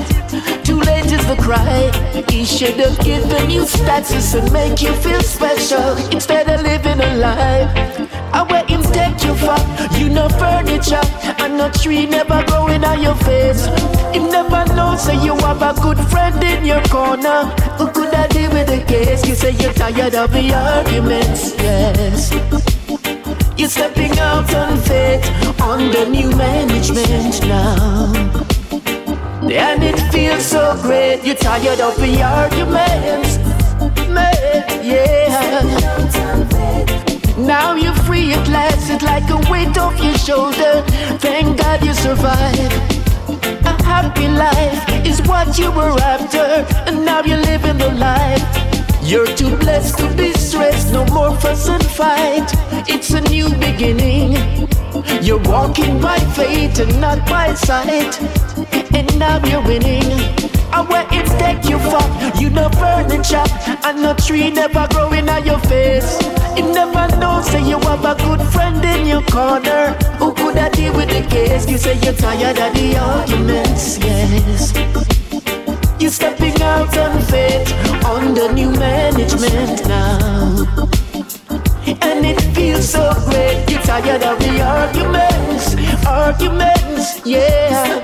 Too 0.64 0.80
late 0.80 1.12
is 1.12 1.24
the 1.26 1.36
cry. 1.46 1.90
He 2.30 2.46
should 2.46 2.78
have 2.84 2.98
given 3.04 3.50
you 3.50 3.66
status 3.66 4.32
and 4.32 4.50
make 4.50 4.80
you 4.80 4.94
feel 4.94 5.20
special 5.20 5.90
instead 6.10 6.48
of 6.48 6.62
living 6.62 6.98
a 6.98 7.16
lie. 7.16 8.17
I 8.32 8.46
let 8.50 8.68
him 8.68 8.82
take 8.82 9.22
you 9.24 9.34
far. 9.34 9.58
You 9.98 10.08
know 10.08 10.28
furniture 10.28 11.00
and 11.38 11.56
no 11.56 11.70
tree 11.70 12.06
never 12.06 12.44
growing 12.46 12.84
on 12.84 13.02
your 13.02 13.16
face. 13.16 13.66
He 14.12 14.18
never 14.18 14.64
knows 14.74 15.02
say 15.02 15.22
you 15.24 15.34
have 15.36 15.62
a 15.62 15.74
good 15.80 15.98
friend 16.10 16.42
in 16.42 16.64
your 16.64 16.82
corner 16.84 17.44
who 17.78 17.88
could 17.90 18.12
have 18.14 18.30
deal 18.30 18.50
with 18.52 18.68
the 18.68 18.84
case. 18.84 19.26
You 19.26 19.34
say 19.34 19.52
you're 19.52 19.72
tired 19.72 20.14
of 20.14 20.32
the 20.32 20.52
arguments, 20.54 21.54
yes. 21.58 22.32
You're 23.58 23.68
stepping 23.68 24.18
out 24.18 24.54
on 24.54 24.78
faith 24.78 25.24
under 25.60 26.08
new 26.08 26.30
management 26.30 27.42
now. 27.42 28.12
And 29.42 29.82
it 29.82 29.98
feels 30.12 30.44
so 30.44 30.78
great. 30.82 31.24
You're 31.24 31.36
tired 31.36 31.80
of 31.80 31.96
the 31.96 32.22
arguments, 32.22 33.38
man, 34.08 34.84
yeah. 34.84 36.37
Now 37.38 37.76
you're 37.76 37.94
free 37.94 38.32
at 38.32 38.48
last. 38.48 38.90
It's 38.90 39.04
like 39.04 39.30
a 39.30 39.38
weight 39.50 39.78
off 39.78 40.02
your 40.02 40.18
shoulder. 40.18 40.82
Thank 41.18 41.58
God 41.58 41.84
you 41.84 41.94
survived. 41.94 42.72
A 43.64 43.82
happy 43.84 44.28
life 44.28 45.06
is 45.06 45.22
what 45.22 45.56
you 45.56 45.70
were 45.70 45.96
after, 46.00 46.66
and 46.88 47.04
now 47.04 47.22
you're 47.22 47.38
living 47.38 47.78
the 47.78 47.92
life. 47.92 48.42
You're 49.02 49.26
too 49.36 49.56
blessed 49.56 49.98
to 49.98 50.14
be 50.16 50.32
stressed, 50.32 50.92
no 50.92 51.04
more 51.06 51.34
fuss 51.36 51.68
and 51.68 51.84
fight. 51.84 52.50
It's 52.88 53.10
a 53.10 53.20
new 53.20 53.48
beginning. 53.50 54.32
You're 55.22 55.42
walking 55.44 56.00
by 56.00 56.18
faith 56.34 56.80
and 56.80 57.00
not 57.00 57.24
by 57.28 57.54
sight, 57.54 58.20
and 58.92 59.18
now 59.18 59.38
you're 59.46 59.62
winning. 59.62 60.04
I 60.72 60.82
where 60.82 61.06
it 61.10 61.26
take 61.38 61.70
you 61.70 61.78
far, 61.78 62.04
you 62.40 62.50
no 62.50 62.68
furniture, 62.70 63.44
and 63.84 64.02
no 64.02 64.14
tree 64.14 64.50
never 64.50 64.86
growing 64.90 65.28
on 65.28 65.44
your 65.46 65.60
face. 65.60 66.20
You 66.56 66.72
never 66.72 67.17
a 68.08 68.14
good 68.14 68.40
friend 68.52 68.82
in 68.84 69.06
your 69.06 69.20
corner 69.22 69.92
who 70.18 70.32
could 70.32 70.56
have 70.56 70.72
deal 70.72 70.94
with 70.94 71.10
the 71.10 71.22
case. 71.28 71.68
You 71.68 71.76
say 71.76 71.98
you're 72.02 72.14
tired 72.14 72.58
of 72.58 72.72
the 72.72 72.96
arguments, 72.96 73.98
yes. 73.98 74.72
You're 76.00 76.10
stepping 76.10 76.58
out 76.62 76.96
on 76.96 77.20
faith 77.24 77.70
under 78.06 78.50
new 78.52 78.70
management 78.70 79.86
now. 79.86 80.64
And 82.00 82.24
it 82.24 82.40
feels 82.54 82.88
so 82.88 83.12
great. 83.28 83.68
You're 83.68 83.82
tired 83.82 84.22
of 84.22 84.38
the 84.38 84.54
arguments, 84.62 85.76
arguments, 86.06 87.26
yeah. 87.26 88.00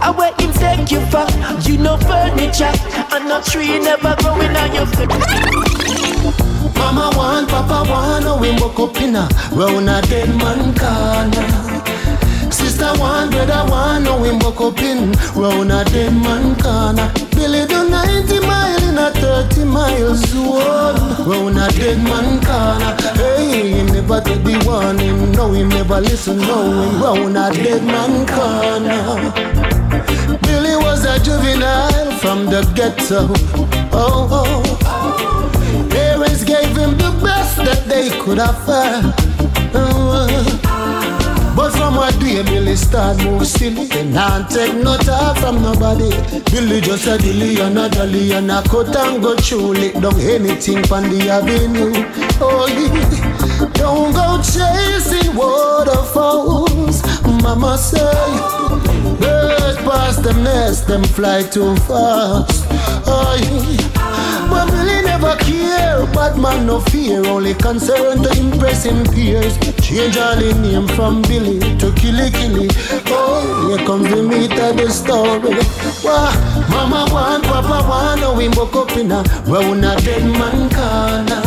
I 0.00 0.10
wait 0.16 0.40
him 0.40 0.52
take 0.54 0.90
you 0.90 1.00
for 1.12 1.26
You 1.68 1.76
know 1.76 1.98
furniture 1.98 2.72
and 3.12 3.28
no 3.28 3.42
tree 3.42 3.78
never 3.80 4.16
growing 4.20 4.56
on 4.56 4.74
your 4.74 4.86
feet. 4.86 5.83
Mama 6.24 7.10
want, 7.16 7.48
Papa 7.48 7.84
want, 7.90 8.24
oh 8.24 8.38
we 8.40 8.50
woke 8.56 8.80
up 8.80 8.96
in 9.02 9.14
a 9.14 9.28
round 9.52 9.88
a 9.90 10.00
dead 10.08 10.28
man 10.40 10.72
corner. 10.74 11.44
Sister 12.50 12.92
want, 12.98 13.30
brother 13.30 13.68
want, 13.70 14.06
oh 14.08 14.22
we 14.22 14.30
woke 14.32 14.60
up 14.60 14.78
in 14.80 15.12
round 15.36 15.70
a 15.70 15.84
dead 15.84 16.14
man 16.14 16.56
corner. 16.56 17.12
Billy 17.36 17.66
do 17.66 17.88
90 17.90 18.40
mile 18.40 18.82
in 18.88 18.96
a 18.96 19.10
30 19.10 19.64
miles 19.64 20.20
zone 20.30 20.96
round 21.28 21.58
a 21.58 21.68
dead 21.76 21.98
man 22.02 22.40
corner. 22.40 22.96
Hey, 23.20 23.72
him 23.72 23.86
never 23.88 24.20
take 24.22 24.42
the 24.44 24.56
warning, 24.66 25.32
no 25.32 25.52
him 25.52 25.68
never 25.68 26.00
listen, 26.00 26.38
no 26.38 26.72
him 26.72 27.02
round 27.02 27.36
a 27.36 27.52
dead 27.52 27.84
man 27.84 28.26
corner. 28.26 29.32
Billy 30.40 30.76
was 30.76 31.04
a 31.04 31.18
juvenile 31.22 32.12
from 32.18 32.46
the 32.46 32.62
ghetto. 32.74 33.28
Oh, 33.92 34.28
oh. 34.30 34.83
That 37.64 37.84
they 37.86 38.10
could. 38.20 38.38
Oh, 39.76 40.54
but 41.56 41.70
from 41.70 41.98
a 41.98 42.10
day 42.18 42.42
Billy 42.42 42.74
start 42.76 43.16
move 43.24 43.46
silly? 43.46 43.86
He 43.86 44.02
not 44.02 44.50
take 44.50 44.74
no 44.74 44.96
time 44.98 45.36
from 45.36 45.62
nobody. 45.62 46.10
Billy 46.50 46.80
just 46.80 47.06
a 47.06 47.16
dilly 47.16 47.60
and 47.60 47.78
a 47.78 47.88
dolly 47.88 48.32
And 48.32 48.50
a 48.50 48.62
cut 48.62 48.94
and 48.96 49.22
go 49.22 49.36
through 49.36 49.74
Lick 49.74 49.94
down 49.94 50.18
anything 50.20 50.82
from 50.84 51.04
the 51.04 51.30
avenue. 51.30 51.92
Oh 52.40 52.66
yeah. 52.66 53.68
Don't 53.74 54.12
go 54.12 54.42
chasing 54.42 55.34
waterfalls. 55.36 57.02
Mama 57.42 57.78
say 57.78 58.00
Birds 59.20 59.78
pass 59.78 60.16
them 60.16 60.42
nest 60.42 60.88
Them 60.88 61.04
fly 61.04 61.42
too 61.42 61.76
fast. 61.86 62.66
Oh 63.06 63.36
yeah. 63.40 64.48
But 64.50 64.70
Billy 64.72 65.03
never 65.14 65.36
care, 65.44 66.04
bad 66.12 66.36
man 66.38 66.66
no 66.66 66.80
fear, 66.80 67.24
only 67.26 67.54
concerned 67.54 68.24
to 68.24 68.30
impress 68.40 68.84
him 68.84 69.04
peers. 69.12 69.56
Change 69.78 70.16
all 70.16 70.36
the 70.36 70.52
name 70.60 70.88
from 70.88 71.22
Billy 71.22 71.58
to 71.78 71.92
Killy 71.92 72.30
Killy. 72.30 72.68
Oh, 73.06 73.68
here 73.68 73.86
comes 73.86 74.08
the 74.10 74.22
meat 74.22 74.52
of 74.58 74.76
the 74.76 74.90
story. 74.90 75.54
Wah, 76.04 76.34
mama 76.70 77.06
want, 77.12 77.44
papa 77.44 77.86
want, 77.88 78.20
now 78.20 78.36
we 78.36 78.48
woke 78.48 78.74
up 78.74 78.96
in 78.96 79.12
a 79.12 79.22
round 79.46 79.84
a 79.84 79.94
dead 80.02 80.24
man 80.40 80.68
corner. 80.74 81.42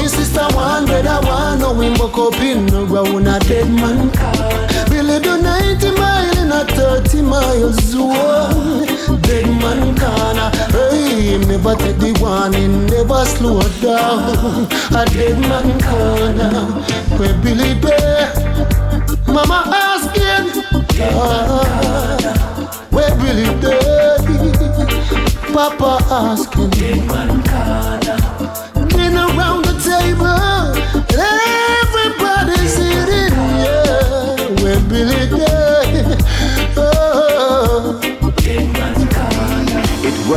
His 0.00 0.12
sister 0.12 0.46
want, 0.56 0.86
brother 0.86 1.20
want, 1.26 1.60
now 1.60 1.72
we 1.78 1.90
woke 1.90 2.18
up 2.18 2.40
in 2.40 2.74
a 2.74 2.84
round 2.84 3.28
a 3.28 3.38
dead 3.38 3.70
man 3.70 4.10
corner. 4.10 4.84
Billy 4.90 5.20
do 5.20 5.40
90 5.40 5.90
mile 5.92 6.13
in 6.13 6.13
a 6.54 6.64
30 6.64 7.22
miles 7.22 7.76
zone. 7.84 8.86
Dead 9.22 9.46
man 9.62 9.96
corner, 9.98 10.50
hey, 10.70 11.38
never 11.38 11.74
take 11.76 11.98
the 11.98 12.12
warning, 12.20 12.86
never 12.86 13.24
slow 13.24 13.60
down. 13.82 14.66
A 14.94 15.04
dead 15.06 15.38
man 15.50 15.68
corner, 15.82 16.54
where 17.18 17.34
Billy 17.42 17.74
there. 17.80 18.32
Mama 19.26 19.64
asking, 19.66 20.62
ah, 21.02 22.86
where 22.90 23.14
Billy 23.16 23.48
there? 23.60 24.18
Papa 25.52 25.92
asking, 26.10 26.70
dead 26.70 27.06
man 27.08 27.42
corner. 27.50 28.18
Been 28.88 29.16
around 29.16 29.64
the 29.64 29.74
table, 29.82 30.53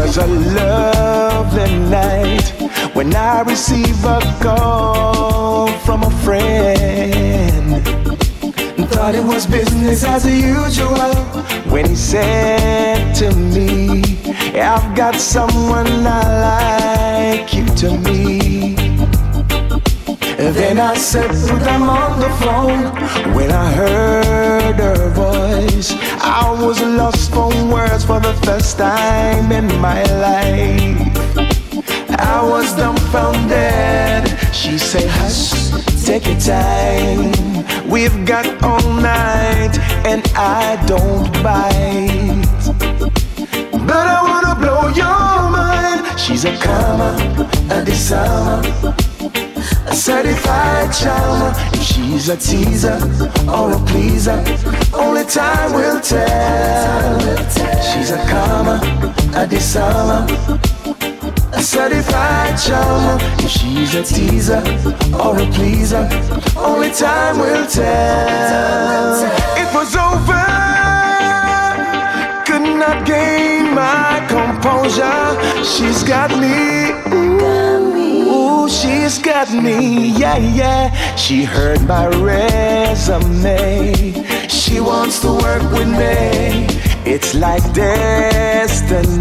was 0.08 0.18
a 0.18 0.28
lovely 0.28 1.80
night 1.89 2.53
when 2.93 3.14
I 3.14 3.41
received 3.41 4.05
a 4.05 4.20
call 4.41 5.68
from 5.86 6.03
a 6.03 6.12
friend. 6.24 7.84
Thought 8.89 9.16
it 9.16 9.24
was 9.24 9.45
business 9.45 10.05
as 10.05 10.26
usual 10.26 11.14
when 11.70 11.89
he 11.89 11.95
said 11.95 13.14
to 13.16 13.36
me, 13.36 14.01
I've 14.58 14.95
got 14.95 15.16
someone 15.16 15.88
I 16.08 17.39
like 17.41 17.53
you 17.53 17.66
to 17.82 17.91
me. 20.38 20.51
Then 20.51 20.79
I 20.79 20.95
said, 20.95 21.29
put 21.49 21.59
them 21.61 21.83
on 21.83 22.19
the 22.19 22.29
phone. 22.41 23.33
When 23.33 23.51
I 23.51 23.71
heard 23.71 24.75
her 24.75 25.09
voice, 25.09 25.93
I 26.21 26.51
was 26.61 26.81
lost 26.81 27.31
for 27.31 27.49
words 27.71 28.05
for 28.05 28.19
the 28.19 28.33
first 28.45 28.77
time 28.77 29.51
in 29.51 29.67
my 29.81 30.03
life. 30.21 31.17
I 32.19 32.41
was 32.43 32.75
dumbfounded. 32.75 34.38
She 34.53 34.77
said, 34.77 35.09
hush, 35.09 35.71
take 36.05 36.25
your 36.27 36.39
time. 36.39 37.31
We've 37.88 38.25
got 38.25 38.45
all 38.63 38.93
night, 38.93 39.77
and 40.05 40.23
I 40.35 40.75
don't 40.85 41.31
bite. 41.41 42.43
But 43.88 44.07
I 44.15 44.21
wanna 44.23 44.55
blow 44.59 44.88
your 44.89 45.49
mind. 45.49 46.19
She's 46.19 46.43
a 46.43 46.57
comma, 46.57 47.15
a 47.71 47.85
disarmer, 47.85 48.95
a 49.88 49.95
certified 49.95 50.93
charmer. 50.93 51.53
If 51.73 51.81
she's 51.81 52.29
a 52.29 52.38
teaser 52.38 52.97
or 53.49 53.73
a 53.73 53.79
pleaser, 53.85 54.43
only 54.93 55.23
time 55.25 55.73
will 55.73 55.99
tell. 56.01 57.19
She's 57.81 58.11
a 58.11 58.17
comma, 58.29 58.77
a 59.35 59.47
disarmer, 59.47 60.27
a 61.53 61.61
certified 61.61 62.57
charmer. 62.57 63.17
If 63.39 63.51
she's 63.51 63.95
a 63.95 64.03
teaser 64.03 64.61
or 65.15 65.39
a 65.39 65.47
pleaser, 65.51 66.07
only 66.57 66.91
time 66.91 67.38
will 67.39 67.67
tell. 67.67 69.23
It 69.57 69.73
was 69.73 69.95
over 69.95 70.67
could 72.45 72.79
not 72.79 73.05
gain 73.05 73.75
my 73.75 74.25
composure. 74.29 75.63
She's 75.63 76.01
got 76.03 76.31
me. 76.39 77.26
She's 78.68 79.18
got 79.20 79.49
me. 79.53 80.11
Yeah, 80.18 80.38
yeah. 80.38 81.15
She 81.15 81.43
heard 81.43 81.82
my 81.88 82.07
resume. 82.07 83.93
She 84.49 84.82
wants 84.82 85.22
to 85.22 85.32
work 85.32 85.63
with 85.72 85.88
me. 85.88 86.68
It's 87.05 87.34
like 87.34 87.63
destiny. 87.74 89.15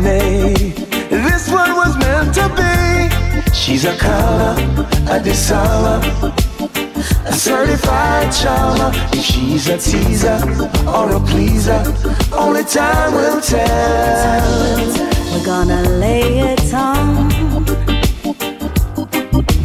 This 1.08 1.48
one 1.48 1.76
was 1.76 1.96
meant 1.96 2.34
to 2.34 2.48
be. 2.58 3.54
She's 3.54 3.84
a 3.84 3.96
color, 3.96 4.56
a 5.08 5.20
disarmer. 5.22 6.34
A 7.24 7.32
certified 7.32 8.32
charmer. 8.32 8.90
If 9.12 9.22
she's 9.24 9.68
a 9.68 9.78
teaser 9.78 10.40
or 10.88 11.12
a 11.14 11.20
pleaser, 11.20 11.84
only 12.32 12.64
time 12.64 13.14
will 13.14 13.40
tell. 13.40 15.06
We're 15.32 15.44
gonna 15.44 15.82
lay 16.00 16.40
it 16.40 16.74
on 16.74 17.35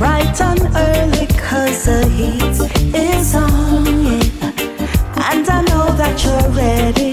bright 0.01 0.41
and 0.41 0.61
early 0.75 1.27
cause 1.27 1.85
the 1.85 2.07
heat 2.17 2.57
is 2.95 3.35
on 3.35 3.85
yeah. 3.85 5.31
and 5.31 5.47
I 5.47 5.61
know 5.69 5.85
that 6.01 6.15
you're 6.23 6.49
ready. 6.63 7.11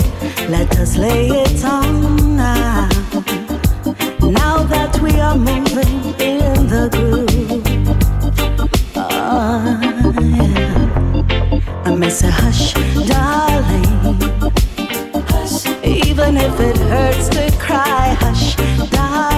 Let 0.49 0.71
us 0.79 0.97
lay 0.97 1.29
it 1.29 1.63
on 1.67 2.37
now. 2.39 2.89
Now 4.23 4.57
that 4.73 4.99
we 5.03 5.13
are 5.21 5.37
moving 5.37 5.97
in 6.31 6.55
the 6.73 6.85
groove. 6.95 7.69
Oh, 8.97 10.15
yeah. 10.23 11.83
I 11.85 11.95
miss 11.95 12.23
a 12.23 12.31
hush 12.31 12.73
darling. 13.13 13.93
Hush. 15.29 15.67
Even 15.85 16.39
if 16.39 16.59
it 16.59 16.79
hurts 16.93 17.29
to 17.37 17.53
cry 17.59 18.17
hush 18.23 18.57
darling 18.91 19.38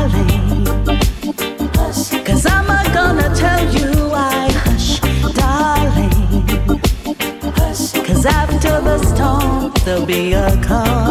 There'll 9.91 10.07
be 10.07 10.35
a 10.35 10.49
calm, 10.63 11.10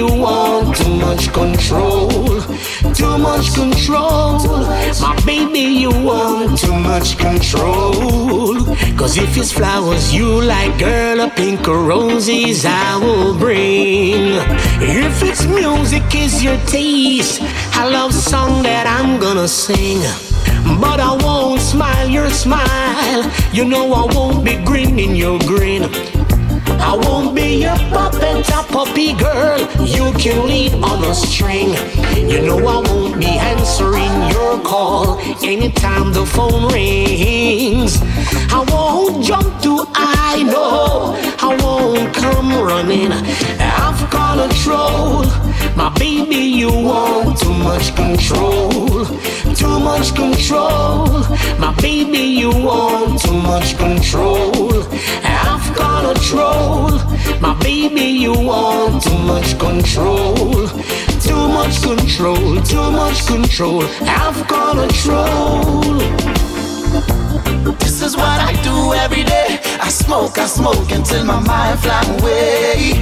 you 0.00 0.06
want 0.06 0.74
too 0.74 0.94
much 0.96 1.30
control. 1.30 2.08
Too 3.00 3.18
much 3.18 3.52
control. 3.52 4.38
My 5.04 5.14
baby, 5.26 5.64
you 5.84 5.90
want 5.90 6.58
too 6.58 6.74
much 6.74 7.18
control. 7.18 8.64
Cause 8.96 9.18
if 9.18 9.36
it's 9.36 9.52
flowers 9.52 10.14
you 10.14 10.40
like, 10.40 10.78
girl, 10.78 11.20
a 11.20 11.28
pink 11.28 11.68
or 11.68 11.82
roses 11.84 12.64
I 12.64 12.96
will 12.96 13.38
bring. 13.38 14.40
If 14.80 15.22
it's 15.22 15.44
music 15.44 16.06
is 16.14 16.42
your 16.42 16.58
taste, 16.76 17.42
I 17.80 17.86
love 17.86 18.14
song 18.14 18.62
that 18.62 18.86
I'm 18.86 19.20
gonna 19.20 19.48
sing. 19.48 20.00
But 20.80 20.98
I 20.98 21.12
won't 21.24 21.60
smile 21.60 22.08
your 22.08 22.30
smile. 22.30 23.22
You 23.52 23.66
know 23.66 23.92
I 23.92 24.04
won't 24.14 24.46
be 24.46 24.56
grinning 24.64 25.14
your 25.14 25.38
grin. 25.40 25.82
I 26.82 26.96
won't 27.02 27.34
be 27.34 27.62
your 27.62 27.76
puppet, 27.90 28.48
a 28.48 28.62
puppy 28.72 29.12
girl. 29.14 29.60
You 29.84 30.12
can 30.18 30.46
lead 30.46 30.74
on 30.74 31.04
a 31.04 31.14
string. 31.14 31.70
You 32.30 32.42
know 32.42 32.58
I 32.58 32.80
won't 32.88 33.18
be 33.18 33.26
answering 33.26 34.14
your 34.30 34.60
call 34.60 35.18
anytime 35.42 36.12
the 36.12 36.26
phone 36.26 36.72
rings. 36.72 37.98
I 38.50 38.64
won't 38.70 39.24
jump 39.24 39.62
to 39.62 39.86
I 39.94 40.42
know. 40.42 41.16
I 41.40 41.56
won't 41.62 42.14
come 42.14 42.50
running. 42.62 43.12
I've 43.12 44.10
got 44.10 44.30
control. 44.48 45.24
My 45.76 45.92
baby, 45.98 46.36
you 46.36 46.70
want 46.70 47.38
too 47.38 47.52
much 47.52 47.94
control. 47.96 49.04
Too 49.54 49.80
much 49.80 50.14
control. 50.14 51.06
My 51.58 51.74
baby, 51.80 52.18
you 52.18 52.50
want 52.50 53.20
too 53.20 53.32
much 53.32 53.76
control. 53.76 54.82
Got 55.74 56.14
control. 56.14 56.90
My 57.40 57.56
baby, 57.60 58.02
you 58.02 58.32
want 58.32 59.02
too 59.02 59.18
much 59.18 59.58
control. 59.58 60.68
Too 61.20 61.48
much 61.48 61.82
control. 61.82 62.60
Too 62.62 62.90
much 62.90 63.26
control. 63.26 63.82
I've 64.02 64.46
got 64.48 64.76
control. 64.76 65.80
This 67.78 68.02
is 68.02 68.16
what 68.16 68.40
I 68.40 68.52
do 68.62 68.94
every 68.94 69.24
day. 69.24 69.60
I 69.80 69.88
smoke, 69.88 70.38
I 70.38 70.46
smoke 70.46 70.90
until 70.90 71.24
my 71.24 71.40
mind 71.40 71.80
fly 71.80 72.02
away. 72.18 72.94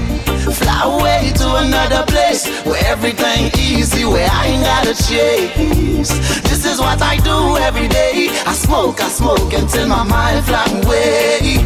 Fly 0.52 0.82
away 0.84 1.32
to 1.36 1.56
another 1.56 2.04
place 2.06 2.48
where 2.64 2.82
everything 2.86 3.50
easy, 3.58 4.04
where 4.04 4.28
I 4.30 4.46
ain't 4.46 4.64
gotta 4.64 4.94
chase. 4.94 6.10
This 6.42 6.64
is 6.64 6.80
what 6.80 7.00
I 7.02 7.16
do 7.18 7.56
every 7.58 7.88
day. 7.88 8.28
I 8.46 8.54
smoke, 8.54 9.00
I 9.00 9.08
smoke 9.08 9.52
until 9.52 9.86
my 9.88 10.02
mind 10.02 10.44
fly 10.46 10.64
away. 10.82 11.64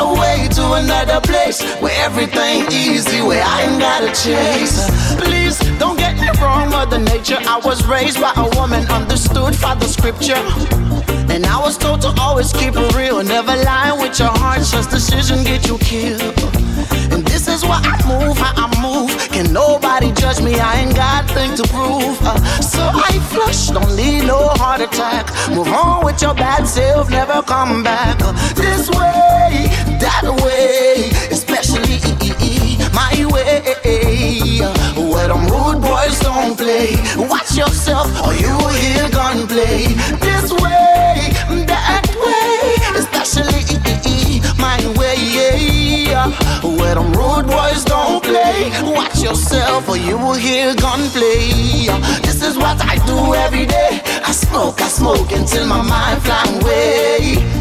Away 0.00 0.48
to 0.52 0.72
another 0.74 1.20
place 1.20 1.62
where 1.80 1.94
everything 2.04 2.66
easy, 2.70 3.22
where 3.22 3.42
I 3.44 3.62
ain't 3.62 3.80
gotta 3.80 4.08
chase. 4.08 4.88
Please 5.16 5.58
don't 5.78 5.96
get 5.96 6.16
me 6.20 6.28
wrong, 6.40 6.70
Mother 6.70 6.98
Nature. 6.98 7.38
I 7.40 7.58
was 7.64 7.86
raised 7.86 8.20
by 8.20 8.32
a 8.36 8.48
woman, 8.58 8.86
understood 8.90 9.60
by 9.60 9.74
the 9.74 9.86
scripture. 9.86 10.42
And 11.32 11.44
I 11.44 11.58
was 11.58 11.76
told 11.76 12.00
to 12.02 12.14
always 12.20 12.52
keep 12.52 12.74
it 12.76 12.94
real, 12.94 13.22
never 13.22 13.54
lie 13.56 13.92
with 13.92 14.18
your 14.18 14.28
heart, 14.30 14.58
just 14.58 14.90
decision 14.90 15.44
get 15.44 15.66
you 15.66 15.78
killed. 15.78 16.58
And 17.12 17.26
this 17.26 17.48
is 17.48 17.64
why 17.64 17.80
I 17.82 17.96
move, 18.06 18.38
how 18.38 18.52
I 18.56 18.66
move. 18.80 19.10
Can 19.30 19.52
nobody 19.52 20.12
judge 20.12 20.40
me? 20.40 20.54
I 20.58 20.80
ain't 20.80 20.94
got 20.94 21.28
thing 21.30 21.54
to 21.56 21.64
prove. 21.68 22.18
Uh, 22.22 22.38
so 22.60 22.80
I 22.80 23.18
flush, 23.30 23.68
don't 23.68 23.94
need 23.96 24.26
no 24.26 24.48
heart 24.60 24.80
attack. 24.80 25.26
Move 25.50 25.68
on 25.68 26.04
with 26.04 26.20
your 26.22 26.34
bad 26.34 26.66
self, 26.66 27.10
never 27.10 27.42
come 27.42 27.82
back. 27.82 28.16
Uh, 28.20 28.32
this 28.54 28.88
way, 28.90 29.68
that 30.00 30.24
way, 30.42 31.10
especially 31.30 31.98
my 32.92 33.14
way. 33.32 33.62
Where 34.96 35.28
them 35.28 35.46
rude 35.46 35.80
boys 35.82 36.18
don't 36.20 36.56
play. 36.56 36.96
Watch 37.16 37.56
yourself, 37.56 38.08
or 38.24 38.34
you 38.34 38.50
will 38.56 38.68
hear 38.68 39.08
gunplay. 39.10 39.94
This 40.20 40.52
way, 40.52 41.32
that 41.66 42.06
way, 42.22 42.76
especially 42.98 43.62
my 44.58 44.78
way. 44.98 45.18
Where 46.62 46.94
them 46.94 47.12
rude 47.12 47.46
boys 47.46 47.84
don't 47.84 48.22
play. 48.22 48.70
Watch 48.82 49.22
yourself, 49.22 49.88
or 49.88 49.96
you 49.96 50.16
will 50.18 50.34
hear 50.34 50.74
gunplay. 50.74 51.86
This 52.22 52.42
is 52.42 52.56
what 52.56 52.80
I 52.84 52.96
do 53.06 53.34
every 53.34 53.66
day. 53.66 54.00
I 54.24 54.32
smoke, 54.32 54.80
I 54.80 54.88
smoke 54.88 55.32
until 55.32 55.66
my 55.66 55.82
mind 55.82 56.22
fly 56.22 56.44
away. 56.60 57.57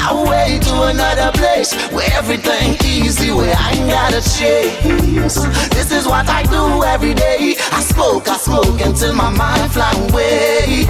Fly 0.00 0.22
away 0.22 0.58
to 0.60 0.82
another 0.84 1.30
place 1.32 1.74
where 1.92 2.08
everything 2.14 2.76
easy, 2.84 3.30
where 3.32 3.54
I 3.54 3.72
ain't 3.72 3.90
gotta 3.90 4.22
chase. 4.22 5.34
This 5.68 5.92
is 5.92 6.06
what 6.06 6.26
I 6.28 6.42
do 6.44 6.82
every 6.84 7.12
day. 7.12 7.56
I 7.70 7.82
smoke, 7.82 8.26
I 8.28 8.36
smoke 8.38 8.80
until 8.80 9.14
my 9.14 9.28
mind 9.28 9.72
fly 9.72 9.92
away. 10.08 10.86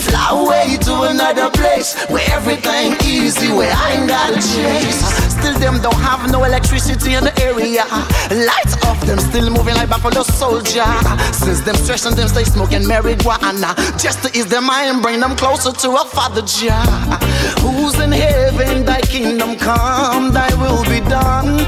Fly 0.00 0.28
away 0.30 0.76
to 0.82 1.02
another 1.02 1.50
place 1.50 1.96
where 2.06 2.24
everything 2.30 2.94
easy, 3.04 3.48
where 3.52 3.74
I 3.74 3.92
ain't 3.94 4.08
gotta 4.08 4.36
chase. 4.36 5.23
Still 5.44 5.58
them 5.58 5.82
don't 5.82 6.00
have 6.00 6.30
no 6.32 6.42
electricity 6.44 7.12
in 7.16 7.24
the 7.24 7.34
area. 7.42 7.84
Lights 8.32 8.82
off, 8.86 8.98
them 9.04 9.18
still 9.18 9.50
moving 9.50 9.74
like 9.74 9.90
Buffalo 9.90 10.22
Soldier. 10.22 10.88
Since 11.34 11.60
them 11.60 11.76
stress 11.76 12.06
and 12.06 12.16
them 12.16 12.28
stay 12.28 12.44
smoking 12.44 12.80
marijuana, 12.80 13.76
just 14.00 14.22
to 14.22 14.30
ease 14.34 14.46
their 14.46 14.62
mind, 14.62 15.02
bring 15.02 15.20
them 15.20 15.36
closer 15.36 15.70
to 15.70 15.90
a 15.96 16.04
Father 16.06 16.40
Jah. 16.40 17.20
Who's 17.60 18.00
in 18.00 18.10
heaven? 18.10 18.86
Thy 18.86 19.02
kingdom 19.02 19.56
come, 19.56 20.32
Thy 20.32 20.48
will 20.54 20.82
be 20.84 21.00
done 21.10 21.60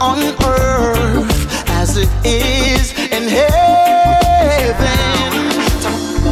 on 0.00 0.20
earth 0.46 1.34
as 1.82 1.96
it 1.96 2.08
is 2.24 2.92
in 3.10 3.28
heaven. 3.28 4.94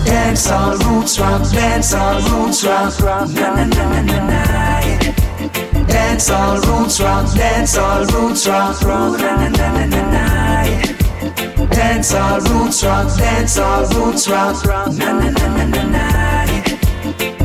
Dance 0.04 0.48
all 0.52 0.76
roots 0.78 1.18
rock, 1.18 1.50
dance 1.50 1.94
all 1.94 2.20
roots 2.30 2.62
rock, 2.64 2.96
rock, 3.00 3.28
na 3.30 3.54
na 3.56 3.64
na 3.64 4.02
na 4.02 4.26
na. 4.28 4.81
Dance 5.92 6.30
all 6.30 6.58
roots 6.60 7.00
rock, 7.00 7.34
dance 7.34 7.76
all 7.76 8.04
roots 8.06 8.46
rock, 8.48 8.80
rock, 8.82 9.20
na 9.20 9.48
na 9.48 9.48
na 9.48 9.86
na 9.86 10.02
na. 10.14 11.66
Dance 11.68 12.14
all 12.14 12.40
roots 12.40 12.82
rock, 12.82 13.16
dance 13.18 13.58
all 13.58 13.84
roots 13.94 14.26
rock. 14.28 14.56
Na 14.96 15.12
na 15.12 15.30
na 15.30 15.46
na 15.56 15.64
na 15.66 15.82
na. 15.94 16.04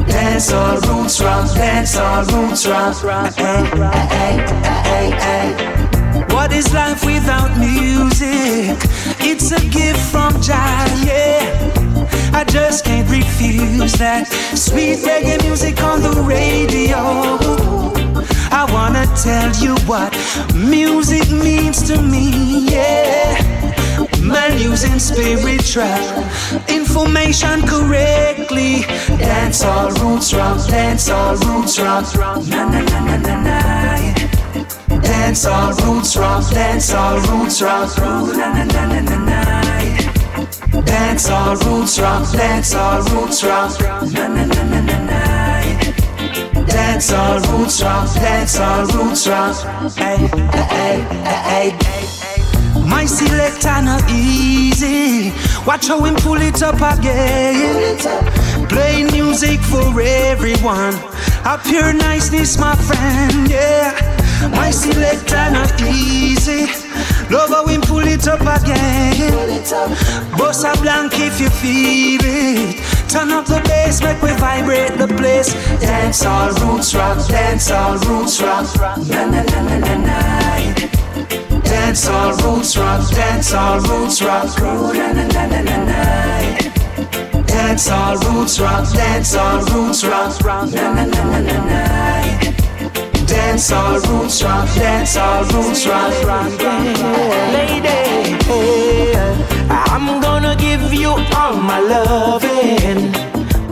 Dance 0.08 0.54
all 0.54 0.80
roots 0.88 1.20
rock, 1.22 1.54
dance 1.56 1.98
all 1.98 2.24
roots 2.26 2.66
rock. 2.66 3.36
Hey, 3.36 3.64
hey, 4.16 4.36
hey, 4.90 5.10
hey. 5.26 5.78
What 6.34 6.54
is 6.54 6.74
life 6.74 7.04
without 7.06 7.58
music? 7.58 8.78
It's 9.20 9.52
a 9.52 9.60
gift 9.70 10.00
from 10.12 10.40
Jah, 10.42 10.88
yeah. 11.04 11.78
I 12.34 12.46
just 12.46 12.86
can't 12.86 13.10
refuse 13.10 13.94
that 13.94 14.28
sweet 14.56 15.00
reggae 15.00 15.44
music 15.44 15.82
on 15.84 16.02
the 16.02 16.22
radio. 16.22 18.07
I 18.52 18.66
wanna 18.72 19.06
tell 19.16 19.52
you 19.64 19.76
what 19.88 20.12
music 20.56 21.30
means 21.32 21.82
to 21.88 22.02
me, 22.02 22.66
yeah. 22.70 23.44
Man 24.22 24.58
using 24.60 25.00
spiritual 25.00 25.86
information 26.68 27.62
correctly. 27.68 28.82
Dance 29.18 29.64
all 29.64 29.92
roots 29.92 30.34
rock, 30.34 30.68
dance 30.68 31.10
all 31.10 31.36
roots 31.38 31.80
rock. 31.80 32.06
Na 32.48 32.70
na 32.70 32.82
na 32.82 33.00
na 33.06 33.18
na 33.18 33.36
na. 33.44 35.00
Dance 35.02 35.46
all 35.46 35.74
roots 35.74 36.16
rock, 36.18 36.50
dance 36.52 36.94
all 36.94 37.20
roots 37.20 37.62
rock. 37.62 37.98
Na 37.98 38.54
na 38.54 38.64
na 38.66 38.86
na 38.86 39.00
na 39.02 39.18
na. 39.28 40.82
Dance 40.84 41.30
all 41.30 41.56
roots 41.56 42.00
rock, 42.00 42.32
dance 42.34 42.74
all 42.76 43.02
roots 43.04 43.44
rock. 43.44 43.72
Na 44.12 44.28
na 44.28 44.46
na 44.46 44.64
na 44.64 44.82
na 44.82 44.98
na. 45.06 45.27
Dance 46.68 47.12
all 47.14 47.40
roots 47.40 47.82
rock, 47.82 48.14
dance 48.16 48.60
all 48.60 48.86
roots 48.88 49.28
rock. 49.28 49.56
Hey, 49.96 50.18
hey, 50.18 51.00
hey, 51.24 51.70
hey. 51.70 52.08
My 52.88 53.06
selector 53.06 53.82
not 53.82 54.10
easy. 54.10 55.32
Watch 55.66 55.88
how 55.88 56.04
him 56.04 56.16
pull 56.16 56.42
it 56.42 56.62
up 56.64 56.76
again. 56.76 57.98
Playing 58.68 59.12
music 59.12 59.60
for 59.62 60.00
everyone. 60.02 60.94
A 61.46 61.60
pure 61.64 61.94
niceness, 61.94 62.58
my 62.58 62.76
friend, 62.76 63.50
yeah. 63.50 63.92
My 64.52 64.72
selector 64.72 65.52
not 65.52 65.82
easy. 65.82 66.87
Love 67.30 67.50
how 67.50 67.66
him 67.68 67.82
pull 67.82 68.06
it 68.08 68.28
up 68.28 68.42
again. 68.42 69.34
Boss 70.38 70.64
a 70.64 70.72
blank 70.82 71.14
if 71.16 71.40
you 71.40 71.50
feel 71.50 72.22
it. 72.24 72.78
Turn 73.10 73.32
up 73.32 73.46
the 73.46 73.62
bass, 73.66 74.02
make 74.02 74.22
we 74.22 74.32
vibrate 74.34 74.98
the 74.98 75.08
place. 75.08 75.54
Dance 75.80 76.26
all 76.26 76.52
roots 76.62 76.94
rock, 76.94 77.26
dance 77.28 77.72
all 77.72 77.98
roots 78.00 78.42
rock. 78.42 78.66
Na 79.08 79.26
na 79.26 79.42
na 79.44 79.62
na 79.64 79.78
na 79.80 79.96
na. 80.08 80.18
Dance 81.64 82.08
all 82.08 82.34
roots 82.44 82.76
rock, 82.78 83.10
dance 83.12 83.54
all 83.54 83.80
roots 83.80 84.22
rock. 84.22 84.58
Na 84.60 85.14
na 85.14 85.28
na 85.28 85.46
na 85.48 85.62
na 85.62 85.78
na. 85.86 87.44
Dance 87.48 87.90
all 87.90 88.18
roots 88.18 88.60
rock, 88.60 88.92
dance 88.94 89.36
all 89.36 89.62
roots 89.66 90.04
rock. 90.04 90.42
Na 90.44 90.94
na 90.94 91.06
na 91.06 91.24
na 91.24 91.40
na 91.40 91.58
na. 91.66 92.67
Dance 93.28 93.72
all 93.72 94.00
roots 94.00 94.44
rock, 94.44 94.68
dance 94.76 95.18
all 95.18 95.44
roots 95.46 95.86
rock. 95.86 96.14
Lady, 97.54 98.38
I'm 99.70 100.22
gonna 100.22 100.56
give 100.56 100.94
you 100.94 101.10
all 101.36 101.56
my 101.56 101.80
loving. 101.80 103.14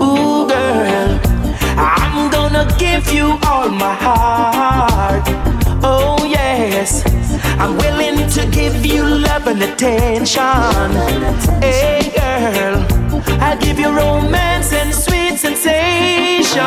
Ooh, 0.01 0.47
girl, 0.47 1.19
I'm 1.77 2.29
gonna 2.29 2.65
give 2.77 3.09
you 3.13 3.37
all 3.47 3.69
my 3.69 3.93
heart. 3.93 5.23
Oh, 5.83 6.25
yes, 6.25 7.03
I'm 7.59 7.77
willing 7.77 8.27
to 8.31 8.45
give 8.51 8.85
you 8.85 9.03
love 9.03 9.47
and 9.47 9.61
attention. 9.63 10.91
Hey, 11.61 12.11
girl, 12.15 12.85
I'll 13.41 13.57
give 13.57 13.79
you 13.79 13.89
romance 13.95 14.73
and 14.73 14.93
sweet 14.93 15.14
sensation. 15.37 16.61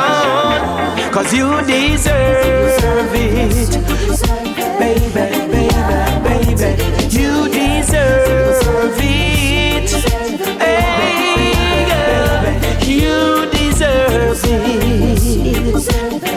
Cause 1.12 1.32
you 1.32 1.48
deserve 1.62 3.14
it. 3.14 3.70
Baby, 4.78 5.08
baby, 5.14 5.68
baby, 6.22 6.82
you 7.08 7.48
deserve 7.48 8.98
it. 9.00 9.90
Hey, 10.60 11.86
girl, 11.88 12.44
you 12.86 13.50
deserve 13.50 14.44
it. 14.44 15.74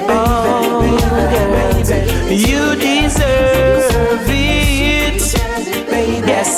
Oh, 0.10 0.82
baby, 0.82 2.36
you 2.36 2.76
deserve 2.76 4.30
it. 4.30 5.22
Yes, 6.28 6.52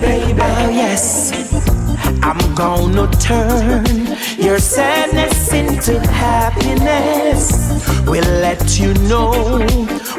baby, 0.00 0.40
oh, 0.40 0.68
yes. 0.70 1.57
Gonna 2.58 3.06
turn 3.20 3.86
your 4.36 4.58
sadness 4.58 5.52
into 5.52 6.00
happiness. 6.00 7.52
We'll 8.04 8.24
let 8.40 8.80
you 8.80 8.94
know 9.06 9.60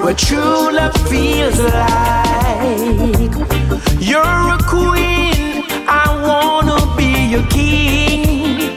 what 0.02 0.18
true 0.18 0.72
love 0.72 0.96
feels 1.10 1.60
like. 1.60 3.36
You're 4.00 4.24
a 4.24 4.58
queen, 4.64 5.66
I 5.86 6.08
wanna 6.26 6.96
be 6.96 7.12
your 7.28 7.46
king. 7.48 8.74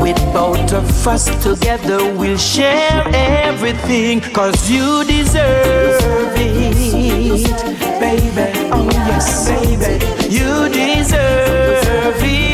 With 0.00 0.20
both 0.32 0.72
of 0.72 1.08
us 1.08 1.24
together, 1.42 1.98
we'll 2.14 2.38
share 2.38 3.02
everything. 3.12 4.20
Cause 4.20 4.70
you 4.70 5.02
deserve 5.04 6.34
it, 6.36 7.50
baby. 7.98 8.52
Oh, 8.70 8.88
yes, 8.92 9.48
baby. 9.48 9.98
You 10.32 10.68
deserve 10.68 12.22
it, 12.22 12.45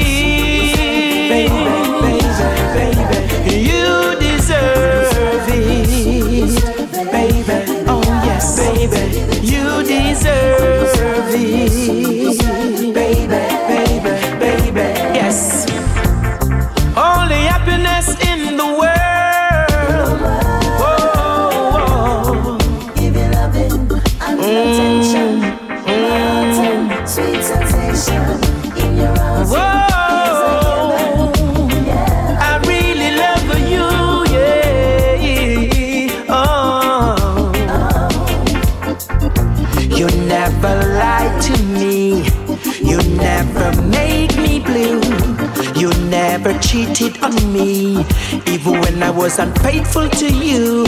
baby, 1.32 1.71
on 47.22 47.52
me, 47.52 48.04
even 48.46 48.80
when 48.80 49.02
I 49.02 49.10
was 49.10 49.38
unfaithful 49.38 50.08
to 50.08 50.28
you. 50.34 50.86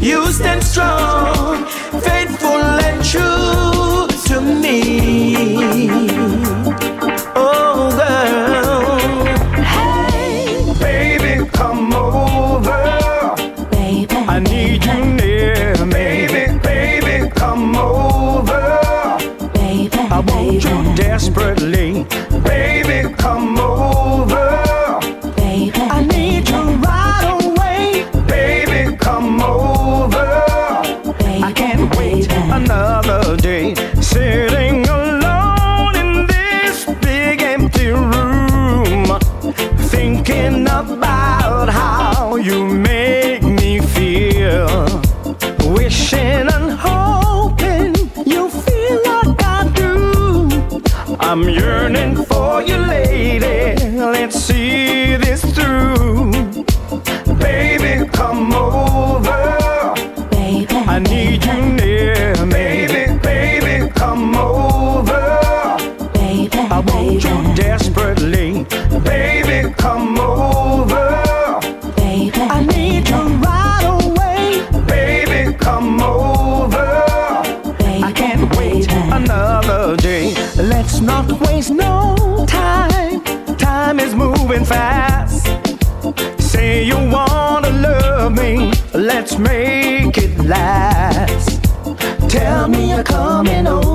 You 0.00 0.32
stand 0.32 0.62
strong, 0.64 1.64
faithful 2.00 2.62
and 2.88 3.04
true 3.04 4.06
to 4.28 4.40
me. 4.40 6.05
make 89.38 90.18
it 90.18 90.38
last. 90.38 91.62
Tell 92.28 92.68
me 92.68 92.90
you're 92.90 93.02
coming 93.02 93.66
over. 93.66 93.85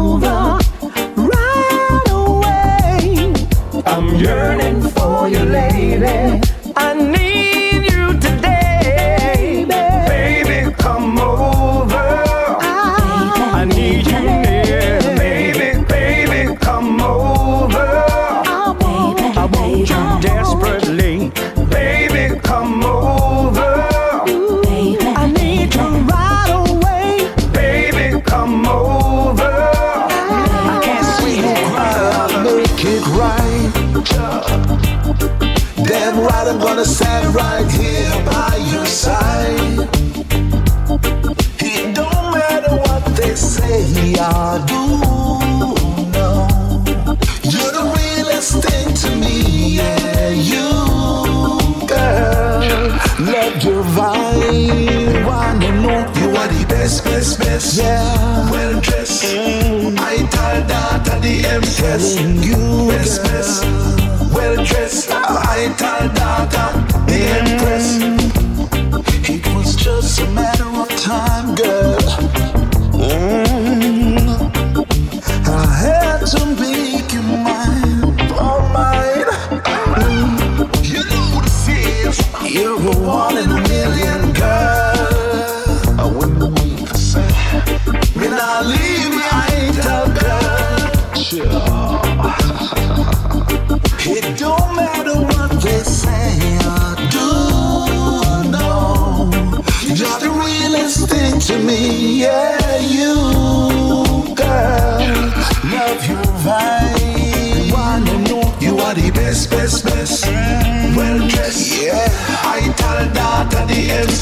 am 61.61 61.73
telling 61.73 62.43
you 62.43 62.91
it's 62.91 63.19
best. 63.19 63.90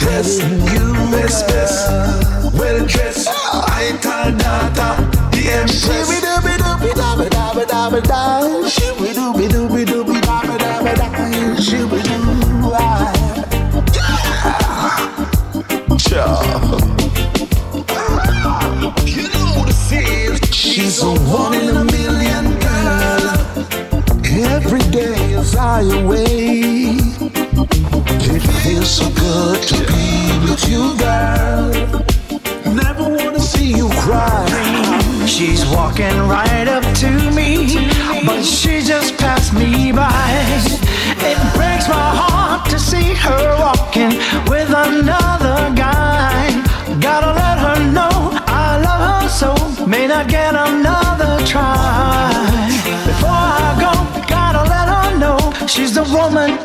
miss, 0.06 0.40
you 0.74 0.94
miss. 1.12 1.44
Well 2.54 2.86
dressed, 2.86 3.28
I 3.30 3.98
tell 4.02 4.32
data, 4.32 4.96
the 5.32 5.50
empress. 5.52 5.86
Shibby 5.86 6.22
dabby. 6.22 6.50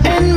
and 0.02 0.33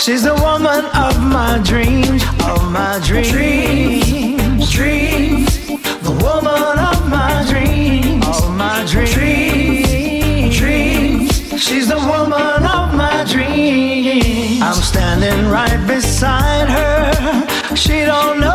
She's 0.00 0.22
the 0.22 0.34
woman 0.34 0.86
of 0.96 1.20
my 1.20 1.60
dreams, 1.62 2.22
of 2.48 2.72
my 2.72 2.98
dreams, 3.04 4.72
dreams. 4.72 5.66
The 5.66 6.12
woman 6.24 6.78
of 6.78 7.06
my 7.10 7.44
dreams, 7.50 8.26
of 8.26 8.50
my 8.56 8.82
dreams, 8.86 10.56
dreams. 10.56 11.62
She's 11.62 11.86
the 11.86 11.98
woman 11.98 12.64
of 12.64 12.94
my 12.94 13.26
dreams. 13.30 14.62
I'm 14.62 14.80
standing 14.80 15.50
right 15.50 15.86
beside 15.86 16.70
her. 16.70 17.76
She 17.76 18.06
don't 18.06 18.40
know 18.40 18.49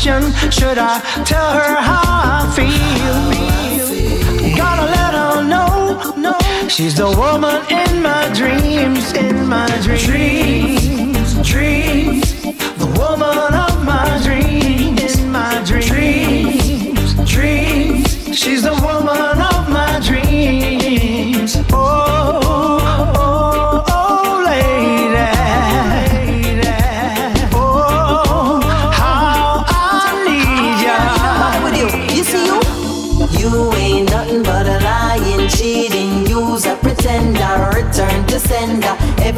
question 0.00 0.50
Should 0.50 0.78
I 0.78 1.00
tell 1.24 1.52
her 1.52 1.76
how 1.76 2.02
I 2.06 2.50
feel? 2.56 3.16
Gotta 4.56 4.86
let 4.86 5.14
her 5.14 5.42
know 5.44 6.14
no. 6.16 6.38
She's 6.68 6.94
the 6.94 7.10
woman 7.10 7.62
in 7.70 8.02
my 8.02 8.32
dreams 8.34 9.12
In 9.12 9.46
my 9.46 9.68
dreams 9.82 10.06
Dreams, 10.06 11.48
dreams 11.48 12.42
The 12.78 12.86
woman 12.98 13.54
of 13.54 13.84
my 13.84 14.20
dreams 14.24 15.18
In 15.18 15.30
my 15.30 15.62
dreams 15.66 15.90
Dreams, 15.90 17.30
dreams 17.30 18.38
She's 18.38 18.62
the 18.62 18.74
woman 18.82 19.40
of 19.52 19.68
my 19.68 20.00
dreams 20.02 20.79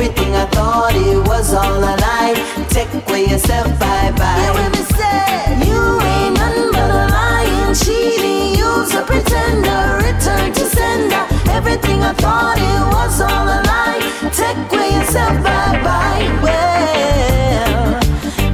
everything 0.03 0.35
I 0.35 0.47
thought 0.47 0.95
it 0.97 1.29
was 1.29 1.55
all 1.55 1.79
a 1.79 1.95
lie. 2.07 2.35
Take 2.71 2.93
away 2.95 3.27
yourself, 3.27 3.69
bye 3.79 4.11
bye. 4.19 4.43
You 4.43 4.53
hear 4.59 4.71
me 4.71 4.83
say 4.99 5.69
you 5.69 5.83
ain't 6.13 6.35
nothing 6.35 6.71
but 6.73 6.91
a 6.91 7.05
lying, 7.15 7.75
cheating, 7.75 8.59
you's 8.59 8.93
a 8.95 9.03
pretender, 9.03 10.03
return 10.03 10.53
to 10.59 10.65
sender. 10.77 11.25
Everything 11.51 12.03
I 12.03 12.15
thought 12.15 12.59
it 12.59 12.85
was 12.95 13.21
all 13.21 13.47
a 13.47 13.61
lie. 13.71 14.03
Take 14.35 14.59
away 14.73 14.91
yourself, 14.99 15.35
bye 15.45 15.79
bye. 15.87 16.27
Well, 16.43 18.01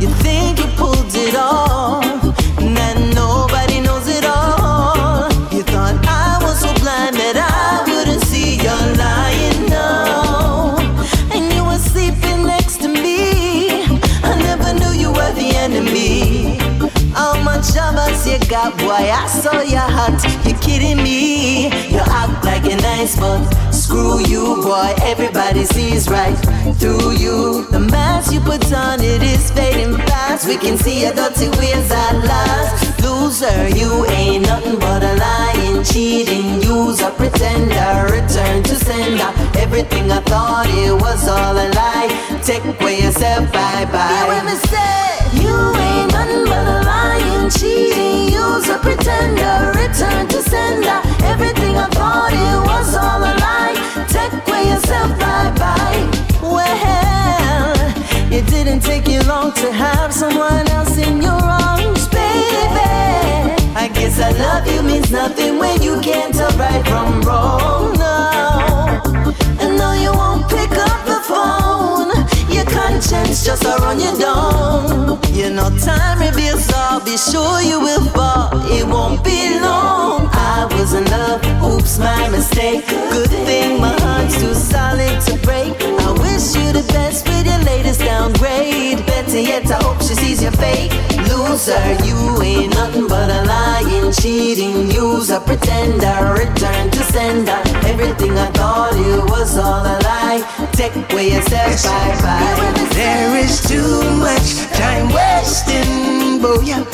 you 0.01 0.09
think 0.25 0.59
you 0.59 0.67
pulled 0.77 1.15
it 1.15 1.35
off. 1.35 1.98
Boy? 18.89 19.05
I 19.13 19.27
saw 19.27 19.61
your 19.61 19.89
heart. 19.97 20.17
You 20.47 20.55
kidding 20.65 21.03
me? 21.03 21.69
You 21.93 22.01
act 22.01 22.45
like 22.45 22.65
a 22.65 22.77
nice, 22.77 23.15
but 23.21 23.45
screw 23.71 24.21
you, 24.25 24.45
boy. 24.65 24.93
Everybody 25.13 25.65
sees 25.65 26.09
right 26.09 26.39
through 26.81 27.13
you. 27.25 27.67
The 27.71 27.81
mask 27.81 28.33
you 28.33 28.41
put 28.41 28.65
on, 28.73 29.01
it 29.01 29.23
is 29.23 29.51
fading 29.51 29.95
fast. 30.09 30.49
We 30.49 30.57
can 30.57 30.79
see 30.79 31.03
your 31.03 31.13
dirty 31.13 31.49
ways 31.59 31.91
at 31.93 32.17
last. 32.31 33.03
Loser, 33.05 33.69
you 33.77 34.07
ain't 34.07 34.47
nothing 34.47 34.79
but 34.79 35.03
a 35.03 35.15
lying, 35.27 35.85
cheating 35.85 36.63
user, 36.63 37.11
pretender. 37.11 37.93
Return 38.17 38.63
to 38.69 38.75
sender. 38.87 39.31
Everything 39.65 40.11
I 40.11 40.21
thought 40.31 40.69
it 40.69 40.95
was 40.95 41.29
all 41.29 41.57
a 41.57 41.69
lie. 41.79 42.09
Take 42.43 42.65
away 42.65 43.03
yourself, 43.03 43.53
bye 43.53 43.85
bye. 43.93 44.25
You 44.43 45.08
you 45.49 45.59
ain't 45.89 46.13
nothing 46.13 46.45
but 46.53 46.67
a 46.77 46.79
lying, 46.93 47.51
cheating 47.51 48.29
user, 48.41 48.79
pretender. 48.79 49.73
Return 49.83 50.29
to. 50.29 50.39
Everything 51.25 51.77
I 51.77 51.87
thought 51.91 52.33
it 52.33 52.59
was 52.71 52.95
all 52.97 53.21
a 53.21 53.35
lie. 53.45 53.77
Take 54.09 54.33
away 54.33 54.69
yourself, 54.71 55.11
bye 55.19 55.53
bye. 55.63 56.03
Well, 56.43 57.75
it 58.33 58.47
didn't 58.47 58.81
take 58.81 59.07
you 59.07 59.21
long 59.23 59.53
to 59.55 59.73
have 59.73 60.13
someone 60.13 60.67
else 60.69 60.97
in 60.97 61.21
your 61.21 61.43
arms, 61.67 62.09
baby. 62.09 62.91
I 63.77 63.91
guess 63.93 64.21
I 64.21 64.31
love 64.33 64.67
you 64.67 64.83
means 64.83 65.11
nothing 65.11 65.59
when 65.59 65.83
you 65.83 66.01
can't 66.01 66.35
tell 66.35 66.57
right 66.59 66.85
from 66.87 67.21
wrong. 67.23 67.93
No, 67.99 69.35
and 69.61 69.77
no, 69.77 69.93
you 69.93 70.13
won't 70.13 70.49
pick 70.49 70.73
up 70.73 71.08
conscience 72.79 73.45
just 73.45 73.65
a 73.65 73.75
run 73.83 73.99
you 73.99 74.13
down. 74.19 75.19
You 75.39 75.51
know 75.51 75.71
time 75.79 76.19
reveals 76.21 76.71
all. 76.73 77.01
Be 77.01 77.17
sure 77.17 77.61
you 77.61 77.81
will 77.81 78.05
fall. 78.17 78.51
It 78.77 78.87
won't 78.87 79.23
be 79.25 79.41
long. 79.61 80.29
I 80.33 80.67
was 80.75 80.95
in 80.95 81.05
love. 81.17 81.41
Oops, 81.71 81.99
my 81.99 82.29
mistake. 82.29 82.87
Good 83.15 83.31
thing 83.47 83.81
my 83.81 83.95
heart's 84.03 84.37
too 84.41 84.55
solid 84.55 85.17
to 85.27 85.35
break. 85.47 85.75
I 86.07 86.11
wish 86.25 86.47
you 86.59 86.67
the 86.79 86.85
best 86.95 87.27
with 87.29 87.47
your 87.51 87.63
latest 87.71 88.01
downgrade. 88.01 88.99
Better 89.07 89.41
yet, 89.41 89.71
I 89.71 89.79
hope 89.83 90.01
she 90.03 90.15
sees 90.15 90.43
your 90.43 90.53
fake. 90.53 90.93
Loser, 91.29 91.85
you 92.07 92.19
ain't 92.43 92.75
nothing 92.75 93.07
but 93.09 93.29
a 93.39 93.41
lying, 93.53 94.13
cheating 94.13 94.91
user, 94.91 95.41
pretender. 95.41 96.17
Return 96.43 96.85
to 96.95 97.03
sender. 97.15 97.61
Everything 97.91 98.33
I 98.39 98.49
thought 98.59 98.95
it 98.95 99.23
was 99.31 99.59
all 99.59 99.85
a 99.95 99.97
lie. 100.09 100.41
Take 100.73 100.95
away 100.97 101.33
yourself, 101.35 101.83
bye 101.85 102.23
bye. 102.23 102.68
Is 103.49 103.63
too 103.63 104.03
much 104.21 104.69
time 104.77 105.09
wasting, 105.09 106.37
boya, 106.39 106.85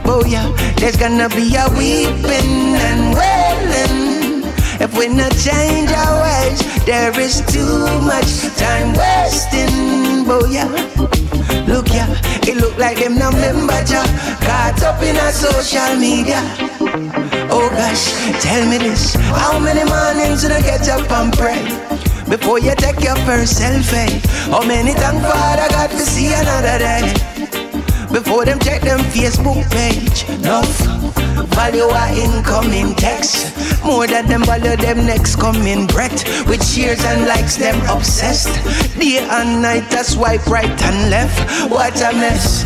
boya. 0.00 0.42
There's 0.80 0.96
gonna 0.96 1.28
be 1.28 1.44
a 1.56 1.68
weeping 1.76 2.72
and 2.88 3.12
wailing 3.12 4.48
if 4.80 4.96
we 4.96 5.08
not 5.08 5.32
change 5.36 5.90
our 5.92 6.22
ways. 6.24 6.58
There 6.86 7.12
is 7.20 7.42
too 7.52 7.84
much 8.00 8.48
time 8.56 8.94
wasting, 8.96 10.24
boya. 10.24 10.64
Look 11.68 11.92
ya, 11.92 12.06
it 12.48 12.56
look 12.56 12.78
like 12.78 13.00
them 13.00 13.18
no 13.18 13.30
member 13.30 13.82
ya 13.92 14.02
Caught 14.40 14.82
up 14.84 15.02
in 15.02 15.16
a 15.16 15.30
social 15.30 15.96
media 16.00 16.40
Oh 17.52 17.68
gosh, 17.76 18.08
tell 18.40 18.64
me 18.70 18.78
this 18.78 19.14
How 19.36 19.58
many 19.58 19.84
mornings 19.84 20.42
did 20.42 20.52
I 20.52 20.62
get 20.62 20.88
up 20.88 21.10
and 21.10 21.30
pray 21.36 21.97
Before 22.28 22.58
you 22.58 22.74
take 22.74 23.00
your 23.02 23.16
first 23.24 23.58
selfie 23.60 24.20
How 24.50 24.62
many 24.66 24.92
thank 24.92 25.22
Father 25.22 25.68
God 25.70 25.90
to 25.90 25.98
see 25.98 26.28
another 26.28 26.78
day? 26.78 27.12
Before 28.12 28.44
them 28.44 28.58
check 28.58 28.82
them 28.82 29.00
Facebook 29.16 29.64
page 29.70 30.28
Enough 30.28 31.08
Value 31.58 31.84
our 31.84 32.12
incoming 32.12 32.94
text. 32.94 33.84
More 33.84 34.06
than 34.06 34.26
them 34.26 34.44
value 34.44 34.76
them 34.76 35.06
next 35.06 35.36
coming 35.36 35.86
breath. 35.86 36.22
With 36.48 36.62
cheers 36.62 37.04
and 37.04 37.26
likes 37.26 37.56
them 37.56 37.74
obsessed. 37.88 38.52
Day 38.98 39.18
and 39.18 39.62
night 39.62 39.92
I 39.92 40.02
swipe 40.02 40.46
right 40.46 40.82
and 40.82 41.10
left. 41.10 41.70
What 41.70 41.96
a 42.00 42.12
mess. 42.12 42.62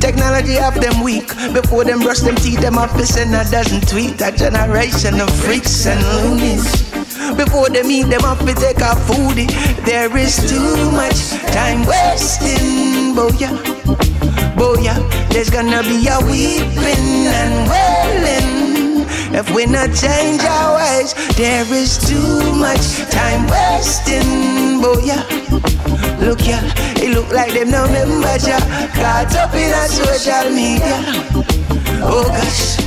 Technology 0.00 0.54
have 0.54 0.80
them 0.80 1.02
weak. 1.04 1.28
Before 1.52 1.84
them 1.84 2.00
brush 2.00 2.20
them 2.20 2.34
teeth 2.36 2.60
them 2.60 2.76
off 2.76 2.98
send 3.04 3.34
a 3.34 3.48
dozen 3.50 3.80
tweet. 3.82 4.20
A 4.20 4.32
generation 4.32 5.20
of 5.20 5.30
freaks 5.30 5.86
and 5.86 6.00
loonies 6.24 7.05
before 7.34 7.68
they 7.68 7.82
meet 7.82 8.04
them 8.04 8.24
up, 8.24 8.40
we 8.42 8.54
take 8.54 8.78
a 8.78 8.94
foodie. 9.08 9.48
There 9.84 10.14
is 10.16 10.36
too 10.48 10.90
much 10.92 11.30
time 11.52 11.86
wasting, 11.86 13.14
boya, 13.14 13.50
boya. 14.54 14.94
There's 15.30 15.50
gonna 15.50 15.82
be 15.82 16.06
a 16.08 16.18
weeping 16.24 17.26
and 17.26 17.54
wailing 17.70 19.06
if 19.34 19.50
we 19.54 19.66
not 19.66 19.92
change 19.94 20.42
our 20.44 20.76
ways. 20.76 21.14
There 21.36 21.66
is 21.74 21.98
too 21.98 22.54
much 22.54 23.04
time 23.10 23.46
wasting, 23.48 24.80
boya. 24.80 25.18
Look 26.20 26.46
ya, 26.46 26.58
it 27.02 27.14
look 27.14 27.32
like 27.32 27.52
them 27.52 27.70
no 27.70 27.86
members 27.88 28.46
ya. 28.46 28.58
Caught 28.94 29.36
up 29.36 29.54
in 29.54 29.72
a 29.72 29.88
social 29.88 30.50
media. 30.50 31.02
Oh 32.02 32.24
gosh. 32.28 32.85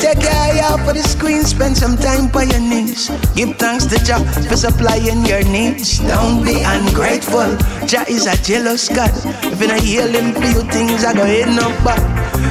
Take 0.00 0.22
your 0.22 0.32
eye 0.32 0.60
out 0.64 0.80
for 0.80 0.94
the 0.94 1.02
screen, 1.02 1.44
spend 1.44 1.76
some 1.76 1.96
time 1.96 2.28
by 2.32 2.44
your 2.44 2.60
knees. 2.60 3.08
Give 3.36 3.54
thanks 3.56 3.84
to 3.86 3.98
Jah 4.02 4.24
for 4.48 4.56
supplying 4.56 5.24
your 5.26 5.44
needs. 5.44 5.98
Don't 6.00 6.42
be 6.42 6.62
ungrateful. 6.64 7.52
Jah 7.86 8.04
is 8.08 8.26
a 8.26 8.36
jealous 8.42 8.88
God. 8.88 9.12
If 9.52 9.60
you 9.60 9.68
not 9.68 9.80
heal 9.80 10.08
him 10.08 10.32
for 10.32 10.48
you, 10.48 10.62
things 10.72 11.04
are 11.04 11.14
going 11.14 11.58
up 11.58 11.76
back. 11.84 12.00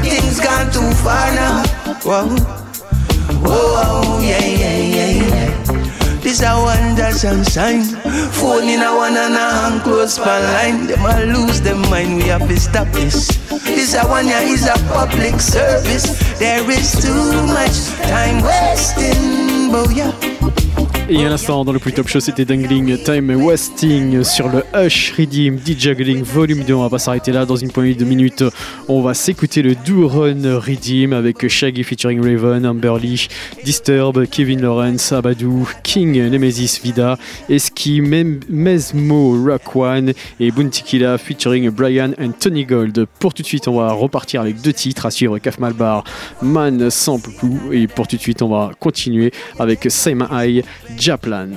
Things 0.06 0.40
gone 0.40 0.70
too 0.72 0.90
far 1.02 1.34
now. 1.34 1.66
Whoa, 2.06 2.30
whoa, 3.42 4.20
yeah, 4.22 4.46
yeah. 4.46 4.79
This 6.30 6.44
a 6.44 6.54
wonders 6.62 7.24
and 7.24 7.44
sign. 7.44 7.82
Phone 8.38 8.70
in 8.70 8.84
a 8.84 8.96
one 8.96 9.18
and 9.18 9.34
a 9.34 9.50
hand 9.50 9.82
close 9.82 10.16
for 10.16 10.26
line. 10.26 10.86
Them 10.86 11.04
a 11.04 11.26
lose 11.26 11.60
them 11.60 11.82
mind. 11.90 12.18
We 12.18 12.30
have 12.30 12.48
to 12.48 12.56
stop 12.56 12.88
this. 12.90 13.30
This 13.66 13.96
a 13.96 14.06
one 14.08 14.28
yeah 14.28 14.42
is 14.42 14.68
a 14.68 14.78
public 14.94 15.42
service. 15.42 16.06
There 16.38 16.70
is 16.70 17.02
too 17.02 17.34
much 17.48 17.90
time 18.06 18.44
wasting, 18.44 19.74
boya. 19.74 20.39
Et 21.12 21.26
à 21.26 21.30
l'instant, 21.30 21.66
dans 21.66 21.72
le 21.72 21.80
plus 21.80 21.92
top 21.92 22.08
show, 22.08 22.20
c'était 22.20 22.46
Dangling 22.46 22.96
Time 23.04 23.32
Wasting 23.32 24.24
sur 24.24 24.48
le 24.48 24.64
Hush 24.76 25.12
Redeem 25.18 25.56
D-Juggling 25.56 26.22
Volume 26.22 26.64
2. 26.64 26.72
On 26.76 26.84
va 26.84 26.90
pas 26.92 27.00
s'arrêter 27.00 27.32
là. 27.32 27.48
Dans 27.48 27.56
une 27.56 27.72
poignée 27.72 27.96
de 27.96 28.06
minutes, 28.06 28.44
on 28.88 29.02
va 29.02 29.16
s'écouter 29.16 29.64
le 29.64 29.74
Do 29.74 30.08
Run 30.08 30.60
Redeem 30.60 31.14
avec 31.14 31.48
Shaggy 31.48 31.84
featuring 31.84 32.22
Raven, 32.22 32.64
Amberly, 32.64 33.28
Disturb, 33.66 34.28
Kevin 34.28 34.62
Lawrence, 34.62 35.12
Abadou, 35.12 35.68
King, 35.82 36.30
Nemesis 36.30 36.80
Vida, 36.84 37.18
Eski, 37.50 38.02
Mem 38.02 38.42
Mesmo, 38.48 39.36
Rock 39.44 39.76
One 39.76 40.14
et 40.40 40.52
Buntikila 40.52 41.18
featuring 41.18 41.72
Brian 41.72 42.12
and 42.22 42.34
Tony 42.40 42.66
Gold. 42.66 43.08
Pour 43.18 43.34
tout 43.34 43.42
de 43.42 43.48
suite, 43.48 43.68
on 43.68 43.80
va 43.80 43.94
repartir 43.94 44.42
avec 44.42 44.62
deux 44.62 44.74
titres 44.74 45.08
à 45.08 45.12
suivre 45.12 45.40
Kaf 45.40 45.58
Malbar, 45.58 46.04
Man 46.44 46.92
Sample. 46.92 47.32
Et 47.72 47.88
pour 47.88 48.08
tout 48.08 48.16
de 48.16 48.22
suite, 48.22 48.44
on 48.44 48.50
va 48.50 48.74
continuer 48.80 49.32
avec 49.58 49.88
Simon 49.90 50.28
High, 50.32 50.64
Japlan. 51.00 51.56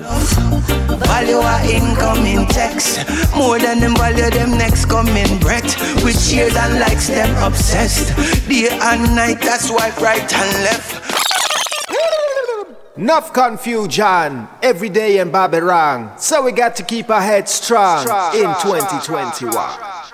Value 1.06 1.36
our 1.36 1.64
incoming 1.66 2.46
text 2.46 2.98
More 3.36 3.58
than 3.58 3.80
them 3.80 3.96
value 3.96 4.30
them 4.30 4.56
next 4.56 4.86
coming 4.86 5.38
breath 5.40 5.74
With 6.04 6.16
cheers 6.30 6.54
and 6.54 6.78
likes 6.78 7.08
them 7.08 7.30
obsessed 7.42 8.14
Day 8.48 8.68
and 8.70 9.02
night 9.16 9.40
that's 9.40 9.68
swipe 9.68 10.00
right 10.00 10.32
and 10.32 10.64
left 10.64 11.02
Enough 12.96 13.32
confusion 13.32 14.46
every 14.62 14.90
day 14.90 15.18
in 15.18 15.30
Babylon. 15.32 16.12
So 16.18 16.42
we 16.42 16.52
got 16.52 16.76
to 16.76 16.82
keep 16.82 17.08
our 17.08 17.22
heads 17.22 17.50
strong, 17.50 18.06
in 18.34 18.52
2021. 18.60 20.11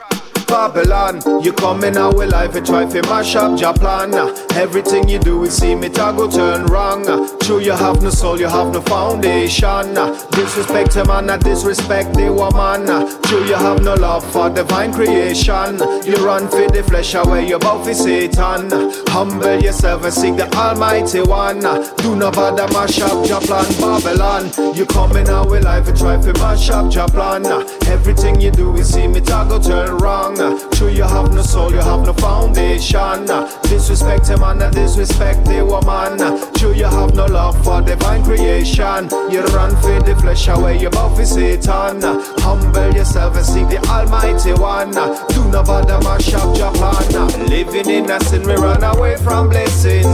Babylon, 0.49 1.21
you 1.43 1.53
coming 1.53 1.97
out 1.99 2.17
with 2.17 2.33
life, 2.33 2.55
you 2.55 2.63
try 2.63 2.87
to 2.87 3.03
mash 3.03 3.37
up 3.37 3.77
plan. 3.77 4.15
Everything 4.57 5.07
you 5.07 5.19
do, 5.19 5.45
it 5.45 5.51
seem 5.51 5.85
it 5.85 5.99
a 5.99 6.13
go 6.17 6.29
turn 6.31 6.65
wrong. 6.67 7.05
True, 7.41 7.61
you 7.61 7.73
have 7.73 8.03
no 8.03 8.09
soul, 8.09 8.41
you 8.41 8.49
have 8.49 8.73
no 8.73 8.81
foundation. 8.81 9.95
Disrespect 10.31 10.97
a 10.97 11.05
man, 11.05 11.39
disrespect 11.41 12.15
the 12.15 12.33
woman. 12.33 12.87
True, 13.25 13.45
you 13.45 13.57
have 13.57 13.83
no 13.85 13.95
love 13.95 14.25
for 14.33 14.49
divine 14.49 14.93
creation. 14.93 15.79
You 16.07 16.17
run 16.25 16.49
for 16.49 16.67
the 16.67 16.83
flesh 16.83 17.15
away, 17.15 17.47
you 17.47 17.59
bow 17.59 17.83
for 17.85 17.93
Satan. 17.93 18.71
Humble 19.09 19.63
yourself 19.63 20.05
and 20.05 20.15
seek 20.15 20.37
the 20.37 20.49
Almighty 20.57 21.21
One. 21.21 21.61
Do 21.61 22.17
not 22.17 22.35
bother 22.35 22.67
mash 22.73 23.01
up 23.01 23.43
plan, 23.45 23.67
Babylon. 23.79 24.75
You 24.75 24.87
coming 24.87 25.29
out 25.29 25.51
with 25.51 25.65
life, 25.65 25.87
you 25.89 25.95
try 25.95 26.17
to 26.21 26.33
mash 26.41 26.71
up 26.71 27.13
plan. 27.13 27.45
Everything 27.87 28.41
you 28.41 28.51
do, 28.51 28.75
it 28.77 28.85
seem 28.85 29.15
it 29.15 29.29
a 29.29 29.47
go 29.47 29.61
turn 29.61 29.99
wrong. 29.99 30.38
True, 30.39 30.89
you 30.89 31.03
have 31.03 31.33
no 31.35 31.43
soul, 31.43 31.73
you 31.73 31.79
have 31.79 32.07
no 32.07 32.13
foundation. 32.13 33.27
Disrespect 33.63 34.31
a 34.31 34.37
man, 34.39 34.63
and 34.63 34.73
disrespect 34.73 35.45
the 35.47 35.65
woman. 35.65 36.17
True, 36.55 36.73
you 36.73 36.85
have 36.85 37.15
no 37.15 37.27
love 37.27 37.63
for 37.65 37.83
divine 37.83 38.23
creation. 38.23 39.09
You 39.31 39.43
run 39.51 39.75
for 39.83 40.01
the 40.01 40.17
flesh 40.21 40.47
away, 40.47 40.79
you 40.79 40.91
bow 40.91 41.13
for 41.13 41.27
Satan. 41.27 42.03
Humble 42.39 42.95
yourself 42.95 43.37
and 43.37 43.45
seek 43.45 43.69
the 43.69 43.79
Almighty 43.89 44.53
One. 44.53 44.93
Do 44.93 45.51
not 45.51 45.67
bother 45.67 45.99
mash 46.05 46.33
up 46.35 46.55
plan. 46.75 47.49
Living 47.49 47.91
in 47.91 48.11
a 48.11 48.21
sin, 48.21 48.47
we 48.47 48.55
run 48.55 48.85
away 48.85 49.17
from 49.17 49.49
blessing. 49.49 50.05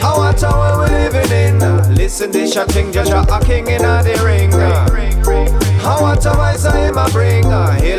How 0.00 0.18
what 0.18 0.38
tower 0.38 0.82
we 0.82 0.88
living 0.90 1.30
in? 1.30 1.94
Listen, 1.94 2.30
this 2.30 2.56
a 2.56 2.66
king, 2.66 2.90
judge 2.92 3.10
a 3.10 3.40
king 3.44 3.66
in 3.68 3.84
a 3.84 4.02
the 4.02 4.22
ring. 4.24 4.50
How 5.80 6.00
what 6.00 6.24
a 6.24 6.30
voice 6.30 6.64
I 6.64 6.78
am 6.88 6.96
a 6.96 7.08
bring? 7.10 7.43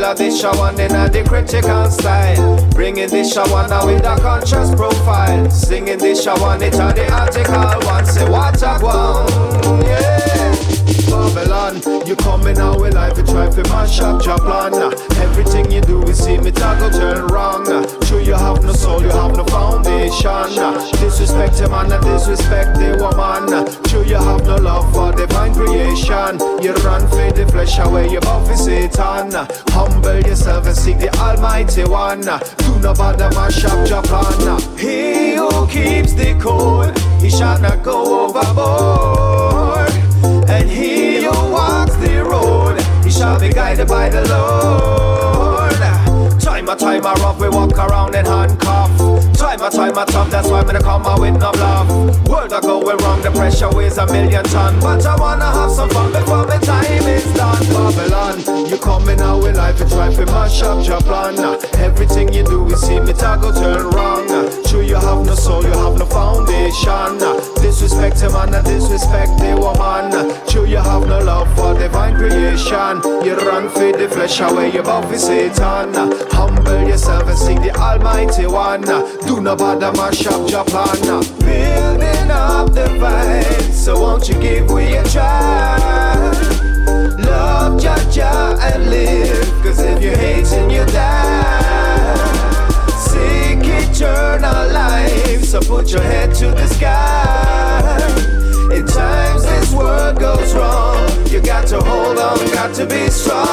A 0.06 0.14
this 0.14 0.43
a 0.43 0.51
one 0.58 0.80
in 0.80 0.93
a 0.93 1.10
the 1.10 1.24
critical 1.24 1.89
style. 1.89 2.64
Bringing 2.74 3.10
this 3.10 3.36
a 3.38 3.43
one 3.49 3.72
with 3.88 4.06
a 4.06 4.16
conscious 4.22 4.70
profile. 4.76 5.49
Singing 5.49 5.97
this 5.97 6.28
a 6.28 6.36
one, 6.36 6.62
it's 6.62 6.78
the 6.78 7.12
article 7.12 7.88
one. 7.88 8.06
Say 8.06 8.30
what 8.30 8.62
one, 8.84 9.82
yeah. 9.82 10.84
Babylon, 11.06 11.82
you 12.08 12.16
coming 12.16 12.58
out 12.58 12.80
with 12.80 12.93
life, 12.93 13.18
you 13.18 13.24
try 13.24 13.49
to 13.49 13.64
mash 13.70 13.99
up 13.99 14.26
your 14.26 14.38
plan. 14.38 14.74
Everything 15.22 15.72
you 15.72 15.82
do, 15.82 16.01
it 16.03 16.16
see 16.16 16.38
me 16.38 16.51
go 16.51 16.89
turn 16.89 17.28
wrong. 17.28 17.66
True, 18.01 18.22
you 18.22 18.34
have 18.34 18.64
no 18.64 18.74
soul, 18.74 19.01
you 19.01 19.10
have 19.10 19.36
no 19.36 19.43
foundation. 19.45 20.49
Disrespect 20.99 21.60
a 21.62 21.70
man, 21.70 21.91
and 21.91 22.03
disrespect 22.03 22.78
the 22.80 22.97
woman. 22.99 23.66
True, 23.89 24.03
you 24.03 24.16
have 24.16 24.45
no 24.45 24.56
love 24.56 24.91
for 24.93 25.12
divine 25.12 25.53
creation. 25.53 26.39
You 26.62 26.74
run 26.86 27.08
for 27.10 27.32
the 27.32 27.47
flesh 27.51 27.80
away, 27.80 28.10
you 28.10 28.22
for 28.22 28.56
Satan. 28.56 29.32
Humble 29.70 30.22
yourself 30.22 30.66
and 30.68 30.76
seek 30.76 30.99
the 30.99 31.14
Almighty 31.18 31.86
One. 31.86 32.22
Do 32.22 32.80
not 32.80 32.97
bother 32.97 33.30
mash 33.32 33.64
up 33.66 33.88
your 33.89 34.01
plan. 34.03 34.60
He 34.78 35.36
who 35.36 35.68
keeps 35.68 36.14
the 36.14 36.38
code, 36.41 36.97
he 37.22 37.30
shall 37.30 37.60
not 37.60 37.84
go 37.84 38.28
overboard. 38.28 39.55
Road, 42.26 42.82
he 43.03 43.11
shall 43.11 43.39
be 43.39 43.49
guided 43.49 43.88
by 43.88 44.09
the 44.09 44.28
Lord. 44.28 45.55
Time 46.41 46.69
a 46.69 46.76
time 46.76 47.05
a 47.05 47.13
rough, 47.21 47.39
we 47.39 47.49
walk 47.49 47.78
around 47.78 48.15
in 48.15 48.26
handcuff. 48.26 48.89
Time 49.38 49.61
a 49.61 49.69
time 49.69 49.97
a 49.97 50.05
tough, 50.05 50.30
that's 50.32 50.47
why 50.47 50.59
I'm 50.59 50.65
gonna 50.65 50.82
come 50.82 51.05
out 51.05 51.19
with 51.19 51.39
no 51.39 51.51
bluff. 51.51 51.89
World 52.28 52.53
a 52.53 52.61
going 52.61 52.97
wrong, 52.97 53.21
the 53.21 53.32
pressure 53.32 53.69
weighs 53.69 53.97
a 53.97 54.05
million 54.07 54.43
ton. 54.45 54.80
But 54.80 55.05
I 55.05 55.15
wanna 55.15 55.45
have 55.45 55.71
some 55.71 55.89
fun 55.89 56.11
before 56.11 56.45
the 56.45 56.57
time 56.65 57.07
is 57.07 57.26
done. 57.34 57.61
Babylon, 57.67 58.67
you 58.69 58.78
coming 58.78 59.19
out 59.19 59.43
with 59.43 59.57
life, 59.57 59.80
you 59.80 59.88
try 59.88 60.13
to 60.13 60.26
mash 60.28 60.61
up 60.63 60.86
your 60.88 61.01
plan. 61.01 61.36
Everything 61.80 62.34
you 62.34 62.43
do, 62.43 62.63
we 62.63 62.76
see 62.76 62.99
me 62.99 63.13
go 63.13 63.51
turn 63.51 63.89
wrong. 63.91 64.28
True, 64.65 64.82
you 64.82 64.95
have 64.95 65.26
no 65.26 65.36
soul, 65.36 65.63
you 65.63 65.71
have 65.71 65.97
no 65.97 66.05
foundation. 66.05 67.55
Disrespect 67.66 68.22
a 68.22 68.30
man, 68.30 68.53
and 68.53 68.66
disrespect 68.66 69.39
the 69.39 69.57
woman. 69.59 70.11
True, 70.47 70.68
you 70.68 70.78
have 70.78 71.07
no 71.07 71.18
love 71.18 71.47
for 71.55 71.74
divine 71.74 72.16
creation. 72.16 73.01
You 73.26 73.36
run 73.38 73.70
for 73.70 73.91
the 73.91 74.07
flesh 74.07 74.39
away, 74.39 74.72
you 74.72 74.84
bow 74.84 75.01
for 75.01 75.18
Satan. 75.18 75.91
Humble 76.30 76.88
yourself 76.88 77.28
and 77.28 77.38
seek 77.38 77.59
the 77.61 77.76
Almighty 77.76 78.45
One. 78.45 78.82
Do 78.82 79.41
not 79.41 79.57
bother 79.57 79.91
mash 79.93 80.28
up 80.28 80.68
plan. 80.68 81.24
Building 81.39 82.32
up 82.32 82.72
the 82.72 82.88
fight, 82.99 83.74
so 83.74 83.99
won't 83.99 84.30
you 84.30 84.39
give 84.39 84.70
me 84.70 84.97
a 84.97 85.03
try? 85.05 86.32
Love 87.18 87.82
Jah 87.82 88.57
and 88.61 88.91
live, 88.91 89.63
cause 89.63 89.80
if 89.80 90.03
you're 90.03 90.16
hating, 90.16 90.70
you 90.70 90.86
die. 90.86 91.74
Eternal 93.98 94.74
life, 94.74 95.46
so 95.46 95.62
put 95.62 95.89
your 95.89 96.02
head 96.02 96.36
to 96.36 96.48
the 96.48 96.68
sky. 96.68 97.98
In 98.76 98.86
times 98.86 99.43
this 99.43 99.72
world 99.72 100.20
goes 100.20 100.54
wrong, 100.54 101.08
you 101.36 101.41
got 101.41 101.67
to 101.67 101.81
hold 101.81 102.17
on, 102.17 102.38
got 102.53 102.73
to 102.73 102.86
be 102.86 103.09
strong. 103.09 103.45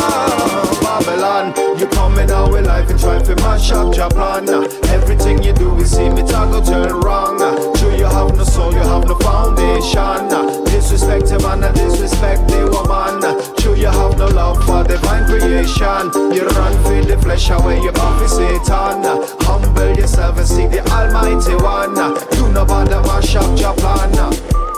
Babylon, 0.83 1.53
you 1.79 1.87
coming 1.89 2.31
out 2.31 2.53
with 2.53 2.67
life 2.67 2.89
and 2.89 2.99
try 2.99 3.19
to 3.21 3.35
mash 3.37 3.73
up 3.73 3.95
your 3.97 4.09
plan. 4.09 4.49
Everything 4.95 5.43
you 5.43 5.53
do, 5.53 5.75
we 5.75 5.83
see 5.85 6.09
me 6.09 6.23
go 6.23 6.63
turn 6.65 7.01
wrong. 7.01 7.39
True, 7.75 7.97
you 7.97 8.05
have 8.05 8.37
no 8.37 8.45
soul, 8.45 8.73
you 8.73 8.79
have 8.79 9.05
no 9.05 9.17
foundation. 9.19 10.29
Disrespect 10.67 11.33
a 11.33 11.39
man, 11.41 11.75
disrespect 11.75 12.47
the 12.47 12.71
woman. 12.71 13.19
True, 13.57 13.75
you 13.75 13.89
have 13.89 14.17
no 14.17 14.27
love 14.27 14.65
for 14.65 14.85
the 14.85 14.95
divine 14.95 15.27
creation. 15.27 16.07
You 16.33 16.47
run 16.55 16.75
for 16.85 17.03
the 17.05 17.19
flesh 17.21 17.51
away, 17.51 17.81
you 17.83 17.91
for 17.91 18.29
Satan. 18.29 19.03
Humble 19.43 19.97
yourself 19.97 20.39
and 20.39 20.47
seek 20.47 20.71
the 20.71 20.87
Almighty 20.89 21.57
One. 21.57 21.95
Do 22.31 22.53
not 22.53 22.69
bother 22.69 23.01
mash 23.03 23.35
up 23.35 23.59
your 23.59 23.75
plan. 23.75 24.72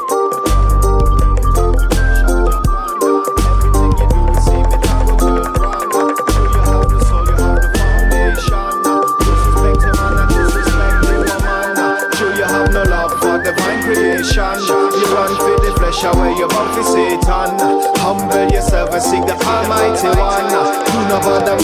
You 14.32 14.40
run 14.40 15.36
for 15.36 15.60
the 15.60 15.74
flesh 15.76 16.02
away, 16.02 16.32
you 16.38 16.48
bow 16.48 16.72
for 16.72 16.82
Satan. 16.82 17.58
Humble 18.00 18.50
yourself 18.50 18.90
and 18.94 19.02
seek 19.02 19.20
the 19.26 19.34
Almighty 19.34 20.08
One. 20.18 20.48
Do 20.86 20.98
not 21.10 21.22
bother 21.22 21.58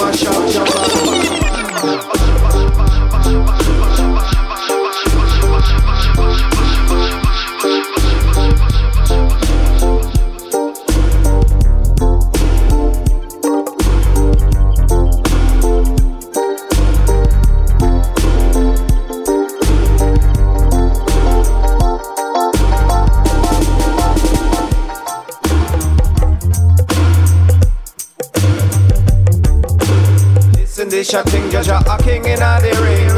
Listen, 31.13 31.27
this 31.27 31.27
a 31.27 31.31
king, 31.33 31.51
judge 31.51 31.69
a 31.69 31.99
king 32.05 32.25
in 32.25 32.41
a 32.41 32.61
the 32.61 32.71
ring. 32.81 33.09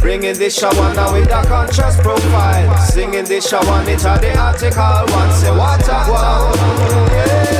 Bringing 0.00 0.36
this 0.36 0.56
now 0.94 1.12
with 1.14 1.30
a 1.30 1.42
conscious 1.46 1.96
profile. 2.00 2.76
Singing 2.88 3.24
this 3.24 3.48
shower, 3.48 3.82
it's 3.88 4.04
a 4.04 4.18
the 4.20 4.36
article 4.38 5.06
one. 5.16 5.32
Say 5.32 5.50
what 5.56 5.88
a 5.88 6.04
wow. 6.12 6.52
Yeah. 7.12 7.59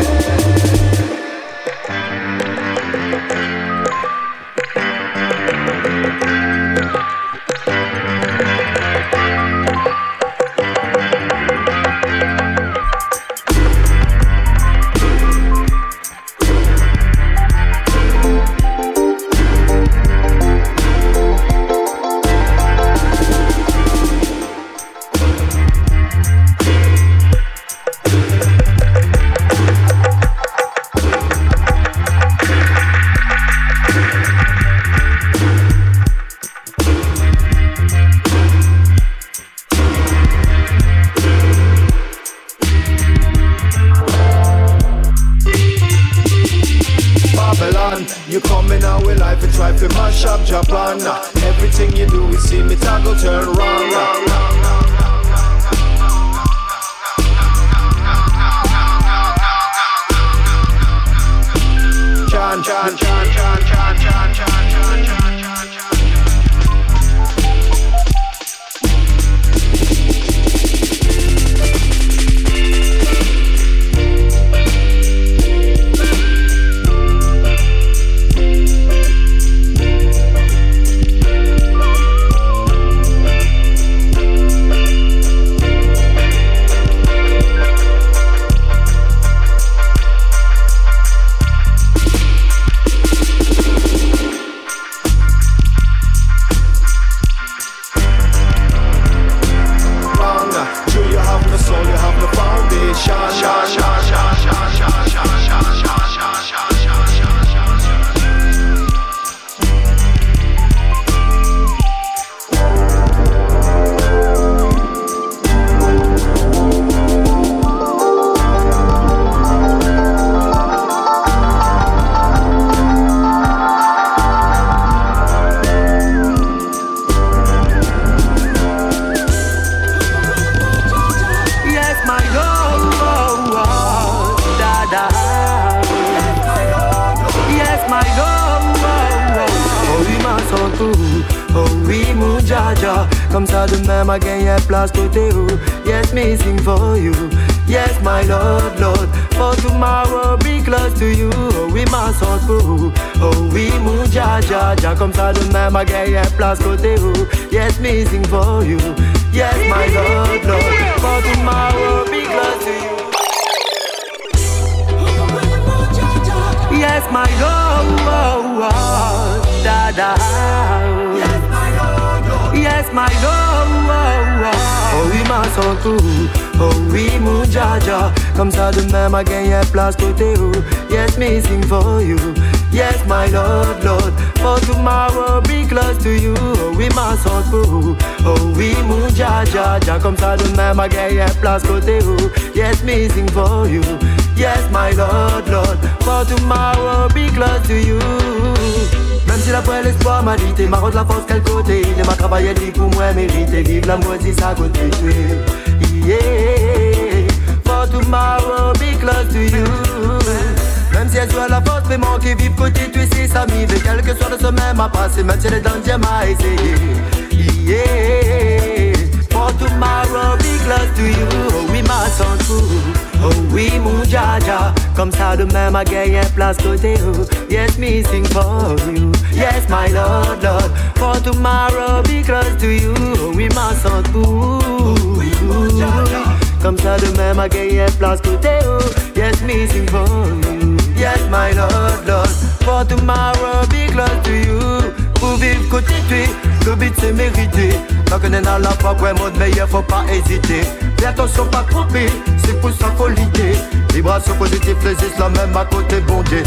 Positive, 254.51 254.77
les 254.85 255.07
islam 255.07 255.33
même 255.37 255.57
à 255.57 255.65
côté 255.65 256.01
bon 256.01 256.23
Dieu. 256.23 256.43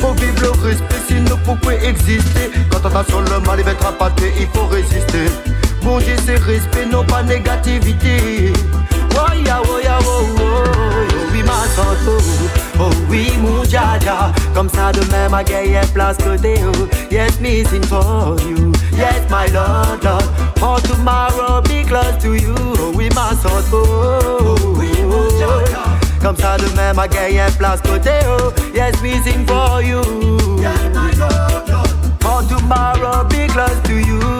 Faut 0.00 0.12
vivre 0.12 0.40
le 0.42 0.50
respect, 0.68 1.00
sinon 1.08 1.36
pourquoi 1.44 1.74
exister 1.74 2.50
Quand 2.70 2.78
on 2.84 3.04
sur 3.08 3.20
le 3.22 3.40
mal, 3.40 3.58
il 3.58 3.64
va 3.64 3.72
être 3.72 3.86
appâté, 3.86 4.32
il 4.38 4.46
faut 4.54 4.66
résister. 4.66 5.26
Bon 5.82 5.98
c'est 6.00 6.36
respect, 6.36 6.86
non 6.86 7.04
pas 7.04 7.22
négativité. 7.22 8.52
Oh 9.14 9.32
ya, 9.44 9.60
oh 9.68 9.80
ya, 9.82 9.98
oh, 10.00 10.06
oh, 10.06 10.42
oh, 10.42 11.14
oui, 11.32 11.42
ma 11.42 11.66
santo. 11.74 12.22
Oh 12.78 12.90
oui, 13.08 13.32
mon 13.40 13.64
jaja. 13.64 14.32
Comme 14.54 14.68
ça, 14.68 14.92
demain, 14.92 15.28
ma 15.28 15.42
gagne 15.42 15.80
place 15.92 16.18
côté 16.18 16.54
oh. 16.64 16.88
Yes, 17.10 17.40
me 17.40 17.64
sing 17.64 17.82
for 17.82 18.36
you. 18.48 18.72
Yes, 18.96 19.28
my 19.28 19.48
Lord, 19.52 20.04
Lord. 20.04 20.24
For 20.58 20.80
tomorrow, 20.82 21.60
be 21.62 21.82
close 21.84 22.16
to 22.22 22.34
you. 22.34 22.54
Oh 22.78 22.92
oui, 22.94 23.08
ma 23.14 23.30
santo. 23.30 23.82
Oh 23.82 24.56
oui, 24.76 24.90
mon 25.02 25.28
jaja. 25.38 25.99
Comme 26.22 26.36
ça, 26.36 26.56
demain, 26.58 26.92
ma 26.92 27.08
gagne 27.08 27.40
place 27.58 27.80
côté 27.80 28.10
oh. 28.26 28.52
Yes, 28.74 29.00
me 29.02 29.20
sing 29.22 29.46
for 29.46 29.82
you. 29.82 30.02
Yes, 30.60 30.78
my 30.94 31.10
Lord, 31.18 31.68
Lord. 31.68 31.88
For 32.20 32.42
tomorrow, 32.48 33.24
be 33.24 33.46
close 33.48 33.80
to 33.84 33.94
you. 33.94 34.39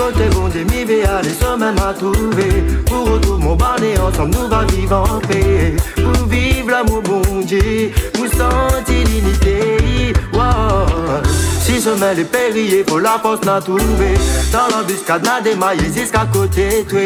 Côté 0.00 0.30
bon 0.30 0.48
mi 0.72 0.84
vers 0.84 1.20
les 1.22 1.34
sommets 1.34 1.72
m'a 1.72 1.92
trouvé 1.92 2.64
Pour 2.86 3.06
retour 3.06 3.38
mon 3.38 3.54
barnet 3.54 3.98
ensemble 3.98 4.34
nous 4.34 4.48
va 4.48 4.64
vivre 4.64 4.96
en 4.96 5.18
paix. 5.20 5.76
Pour 5.94 6.26
vivre 6.26 6.70
l'amour 6.70 7.02
bon 7.02 7.40
Dieu 7.42 7.92
Pour 8.14 8.26
sentir 8.28 9.06
l'unité. 9.10 10.14
Wow. 10.32 11.20
Si 11.60 11.82
sommet 11.82 12.14
les 12.14 12.24
périllés 12.24 12.82
pour 12.82 13.00
la 13.00 13.18
force 13.18 13.44
n'a 13.44 13.60
trouvé 13.60 14.14
Dans 14.50 14.74
l'embuscade 14.74 15.22
n'a 15.22 15.42
démaillé 15.42 15.92
jusqu'à 15.94 16.26
côté 16.32 16.86
toi. 16.88 17.04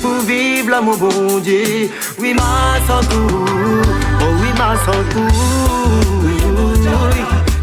Pour 0.00 0.20
vivre 0.20 0.70
l'amour 0.70 0.96
bon 0.96 1.40
Dieu 1.40 1.90
Oui 2.18 2.32
ma 2.32 2.80
santou 2.86 3.26
Oh 4.22 4.24
oui 4.40 4.48
ma 4.56 4.76
santou 4.86 5.28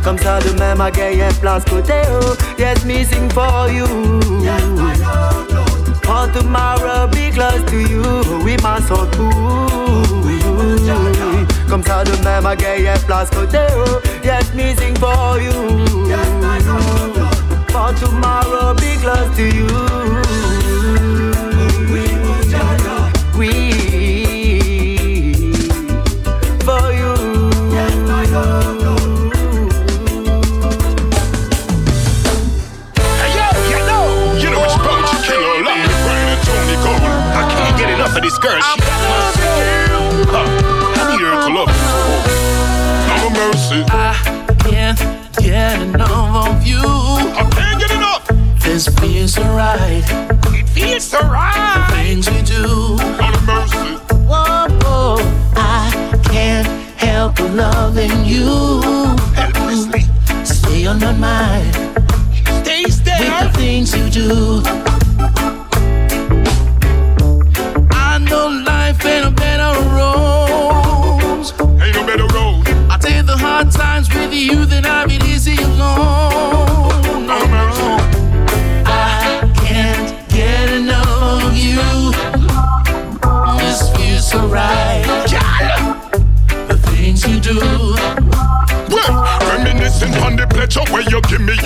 comme 0.08 0.18
ça 0.20 0.40
demain 0.40 0.74
ma 0.74 0.90
gagne 0.90 1.22
un 1.22 1.34
place 1.42 1.66
côté 1.66 1.96
oh 2.10 2.34
Yes 2.58 2.86
me 2.86 3.04
sing 3.04 3.30
for 3.30 3.70
you. 3.70 3.86
For 6.02 6.32
tomorrow 6.32 7.08
be 7.08 7.30
close 7.30 7.62
to 7.66 7.76
you. 7.76 8.02
Oui 8.42 8.56
ma 8.64 8.78
santou 8.88 9.30
Comme 11.70 11.84
ça 11.84 12.06
demain 12.06 12.40
ma 12.40 12.56
gagne 12.56 12.88
un 12.88 13.00
place 13.00 13.30
côté 13.32 13.60
oh 13.76 14.00
Yes 14.24 14.54
me 14.54 14.74
sing 14.78 14.96
for 14.98 15.42
you. 15.42 15.52
For 17.68 17.94
tomorrow 18.00 18.74
be 18.76 18.96
close 19.02 19.36
to 19.36 19.44
you 19.44 19.68
get 38.42 38.54
enough 38.54 38.78
of 38.78 38.86
this 38.88 39.08
girl. 39.08 39.28
She 39.42 40.22
huh. 40.30 40.46
I 40.96 41.12
need 41.12 41.22
her 41.22 41.34
to 41.42 41.52
love 41.54 41.70
me. 41.70 41.78
No 43.18 43.30
mercy. 43.34 43.80
I 43.90 44.14
can't 44.60 45.00
get 45.38 45.82
enough 45.82 46.48
of 46.48 46.68
you. 46.68 46.82
I 46.82 47.50
can't 47.52 47.80
get 47.80 47.92
enough. 47.92 48.28
This 48.64 48.88
feels 49.00 49.34
so 49.34 49.44
right. 49.44 50.04
It 50.54 50.70
feels 50.70 51.04
so 51.04 51.20
right. 51.22 51.88
The 51.90 51.96
things 51.96 52.30
we 52.30 52.42
do. 52.44 52.98
No 52.98 53.32
mercy. 53.46 53.94
Whoa, 54.28 54.68
whoa. 54.82 55.18
I 55.56 56.20
can't 56.24 56.68
help 56.98 57.40
loving 57.40 58.26
you. 58.26 58.82
Helplessly. 59.34 60.04
Stay 60.44 60.86
on 60.86 61.00
my 61.00 61.14
mind. 61.14 61.76
Stays 62.64 63.02
there. 63.04 63.20
With 63.20 63.54
the 63.54 63.58
things 63.58 63.96
you 63.96 64.10
do. 64.10 64.97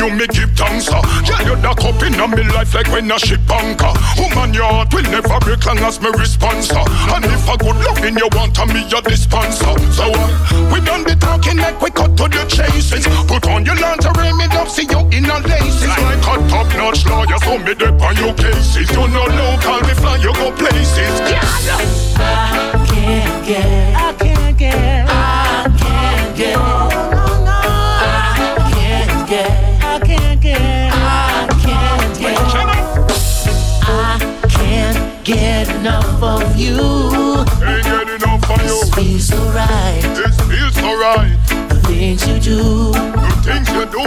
You 0.02 0.10
me, 0.10 0.26
give 0.28 0.50
thanks. 0.58 0.90
Yeah, 0.90 1.46
you're 1.46 1.62
the 1.62 1.74
cup 1.78 2.02
in 2.02 2.18
my 2.18 2.26
life 2.58 2.74
like 2.74 2.90
when 2.90 3.12
a 3.12 3.20
ship 3.20 3.46
anchor. 3.50 3.94
Woman, 4.18 4.54
your 4.54 4.66
heart 4.66 4.94
will 4.94 5.06
never 5.06 5.38
break 5.46 5.64
long 5.66 5.78
as 5.86 6.02
me 6.02 6.10
response. 6.18 6.74
And 6.74 7.26
if 7.26 7.46
a 7.46 7.56
good 7.58 7.78
loving 7.86 8.18
you 8.18 8.30
want, 8.34 8.56
to 8.58 8.66
me 8.66 8.82
your 8.90 9.02
dispenser. 9.02 9.78
So 9.94 10.10
uh, 10.10 10.72
we 10.74 10.82
done 10.82 11.04
the 11.06 11.16
talking 11.22 11.58
like 11.58 11.78
we 11.82 11.92
cut 11.92 12.18
to 12.18 12.26
the 12.26 12.44
chases. 12.50 13.06
Put 13.30 13.46
on 13.48 13.66
your 13.66 13.78
lingerie, 13.78 14.34
me 14.34 14.48
love 14.50 14.70
see 14.70 14.90
you 14.90 15.02
in 15.14 15.30
a 15.30 15.38
laces. 15.46 15.86
Like 15.86 16.26
a 16.26 16.36
top 16.50 16.68
notch 16.74 17.06
lawyer, 17.06 17.38
so 17.46 17.60
me 17.62 17.74
dip 17.76 18.02
on 18.02 18.18
your 18.18 18.34
cases. 18.34 18.90
You 18.90 19.06
know 19.14 19.28
local, 19.30 19.82
me 19.86 19.94
fly, 20.02 20.18
you 20.18 20.34
go 20.34 20.50
places. 20.58 21.14
Yeah. 21.30 21.46
I 21.46 21.78
I 21.78 22.18
I. 22.18 22.72
I 22.72 22.86
can't 22.88 23.46
get, 23.46 23.96
I 23.96 24.14
can't 24.18 24.58
get, 24.58 25.06
I 25.08 25.78
can't 25.78 26.38
get. 26.38 26.71
You. 36.62 36.78
Can't 37.60 37.84
get 37.84 38.10
enough 38.22 38.50
of 38.50 38.62
you. 38.62 38.68
This 38.68 38.94
feels 38.94 39.28
so 39.28 39.38
right. 39.52 40.02
This 40.16 40.38
feels 40.50 40.76
so 40.76 40.90
right. 41.06 41.36
The 41.70 41.78
things 41.88 42.28
you 42.28 42.40
do. 42.40 42.92
The 42.94 43.42
things 43.44 43.68
you 43.70 43.86
do. 43.98 44.06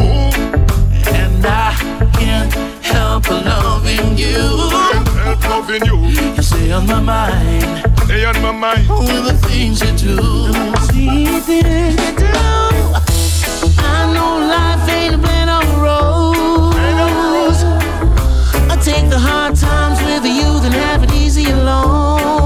And 1.12 1.44
I 1.44 1.74
can't 2.14 2.52
help 2.84 3.28
loving 3.28 4.16
you. 4.16 4.70
Can't 4.70 5.08
help 5.08 5.42
loving 5.50 5.84
you. 5.84 5.98
You 6.36 6.42
stay 6.42 6.70
on 6.72 6.86
my 6.86 7.00
mind. 7.00 7.92
Stay 8.04 8.24
on 8.24 8.40
my 8.40 8.52
mind. 8.52 8.88
With 8.88 9.24
the 9.26 9.36
things 9.48 9.80
you 9.80 9.92
do. 10.06 10.16
See 10.92 11.26
things 11.40 12.00
you 12.04 12.12
do. 12.16 12.32
I 13.82 14.12
know 14.14 14.38
life 14.54 14.88
ain't 14.88 15.14
a 15.14 15.18
plan 15.18 15.48
on 15.48 15.64
the 15.66 15.76
rose. 15.86 17.64
I 18.70 18.76
take 18.80 19.08
the 19.10 19.18
hard 19.18 19.56
times 19.56 19.98
with 20.02 20.24
you, 20.24 20.60
then 20.60 20.72
have 20.72 21.02
it 21.02 21.12
easy 21.12 21.50
alone. 21.50 22.43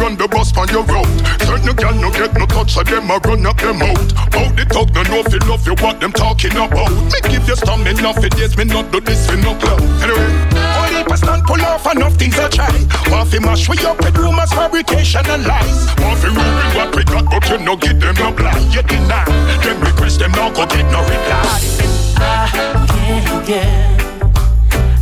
Run 0.00 0.16
the 0.16 0.26
bus 0.26 0.56
on 0.56 0.66
your 0.72 0.82
road. 0.88 1.06
Certain 1.44 1.76
gal 1.76 1.94
no 1.94 2.10
get 2.10 2.32
no 2.34 2.46
touch 2.46 2.76
of 2.76 2.86
them, 2.88 3.10
I 3.10 3.20
run 3.20 3.44
up 3.44 3.60
them 3.60 3.84
out. 3.84 4.08
Out 4.32 4.56
the 4.56 4.64
talk, 4.64 4.88
no 4.96 5.02
know 5.04 5.20
if 5.20 5.32
you 5.32 5.40
love 5.44 5.66
you 5.68 5.76
what 5.76 6.00
them 6.00 6.12
talking 6.12 6.56
about. 6.56 6.90
Me 7.12 7.20
give 7.28 7.46
you 7.46 7.56
stamina 7.56 8.14
for 8.16 8.28
days, 8.32 8.56
me 8.56 8.64
not 8.64 8.90
do 8.90 9.00
this 9.00 9.28
for 9.28 9.36
no 9.36 9.52
club. 9.60 9.80
Anyway, 10.00 10.32
only 10.80 11.16
stand 11.16 11.44
pull 11.44 11.60
off 11.60 11.84
enough 11.92 12.16
things 12.16 12.38
I 12.38 12.48
try. 12.48 12.72
Want 13.12 13.28
fi 13.28 13.38
mash 13.38 13.68
we 13.68 13.76
up 13.84 14.00
with 14.00 14.16
rumors, 14.16 14.52
fabrication 14.52 15.28
and 15.28 15.44
lies. 15.44 15.92
Want 16.00 16.18
fi 16.18 16.32
ruin 16.32 16.68
what 16.74 16.96
we 16.96 17.04
got, 17.04 17.28
but 17.28 17.44
you 17.50 17.58
no 17.60 17.76
them 17.76 18.16
no 18.16 18.32
blind. 18.32 18.72
You 18.72 18.82
deny, 18.82 19.24
them 19.60 19.80
request 19.84 20.18
them 20.18 20.32
now 20.32 20.48
go 20.50 20.64
get 20.66 20.88
no 20.88 21.04
reply. 21.04 21.60
I 22.16 22.48
can't 22.88 23.46
get, 23.46 23.68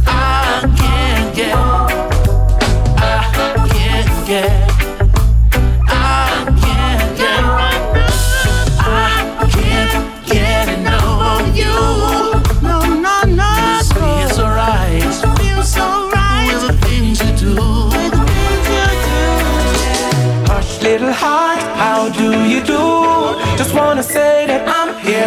I 0.07 0.67
can't 0.77 1.35
get, 1.35 1.55
I 2.99 3.07
can't 3.71 4.27
get, 4.27 4.78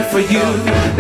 I'm 0.01 0.09
for 0.09 0.19
you. 0.19 0.41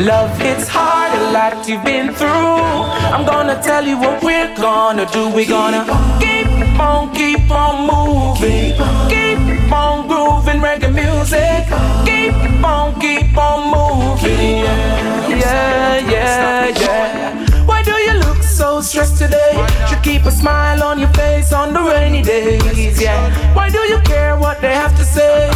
Love 0.05 0.37
hits 0.37 0.67
hard, 0.67 1.11
a 1.19 1.31
lot 1.31 1.67
you've 1.67 1.83
been 1.83 2.13
through. 2.13 2.27
I'm 2.29 3.25
gonna 3.25 3.59
tell 3.63 3.85
you 3.85 3.97
what 3.97 4.23
we're 4.23 4.55
gonna 4.55 5.05
do. 5.11 5.29
We're 5.29 5.47
gonna 5.47 5.83
keep 6.19 6.47
on, 6.79 7.13
keep 7.15 7.49
on 7.49 7.75
moving. 7.89 8.73
Keep 9.09 9.71
on 9.71 10.07
grooving 10.07 10.61
reggae 10.61 10.93
music. 10.93 11.65
Keep 12.05 12.63
on, 12.63 12.99
keep 12.99 13.35
on 13.37 13.59
moving. 13.73 14.65
Yeah, 15.39 15.97
yeah, 16.13 16.67
yeah. 16.67 17.65
Why 17.65 17.81
do 17.81 17.93
you 17.93 18.13
look 18.25 18.43
so 18.43 18.81
stressed 18.81 19.17
today? 19.17 19.65
Should 19.89 20.03
keep 20.03 20.25
a 20.25 20.31
smile 20.31 20.83
on 20.83 20.99
your 20.99 21.13
face 21.13 21.51
on 21.53 21.73
the 21.73 21.81
rainy 21.81 22.21
days. 22.21 23.01
Yeah. 23.01 23.55
Why 23.55 23.69
do 23.69 23.79
you 23.79 23.99
care 24.01 24.37
what 24.37 24.61
they 24.61 24.73
have 24.73 24.95
to 24.97 25.03
say? 25.03 25.49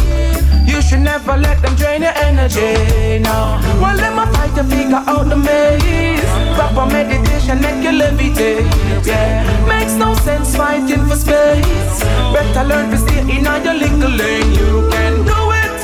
You 0.76 0.82
should 0.82 1.00
never 1.00 1.38
let 1.38 1.62
them 1.62 1.74
drain 1.76 2.02
your 2.02 2.12
energy. 2.16 3.18
No. 3.20 3.56
While 3.80 3.96
them 3.96 4.18
a 4.18 4.26
fight 4.30 4.54
to 4.56 4.64
figure 4.64 5.02
out 5.06 5.26
the 5.26 5.34
maze. 5.34 6.20
Proper 6.54 6.84
meditation 6.92 7.62
make 7.62 7.82
you 7.82 7.96
levitate. 7.98 8.68
Yeah. 9.06 9.40
Makes 9.66 9.94
no 9.94 10.12
sense 10.16 10.54
fighting 10.54 11.06
for 11.06 11.16
space. 11.16 12.00
Better 12.34 12.64
learn 12.68 12.90
to 12.90 12.98
stay 12.98 13.20
in 13.20 13.44
your 13.64 13.72
little 13.72 14.10
lane. 14.20 14.52
You 14.52 14.86
can 14.92 15.24
do 15.24 15.40
it. 15.64 15.78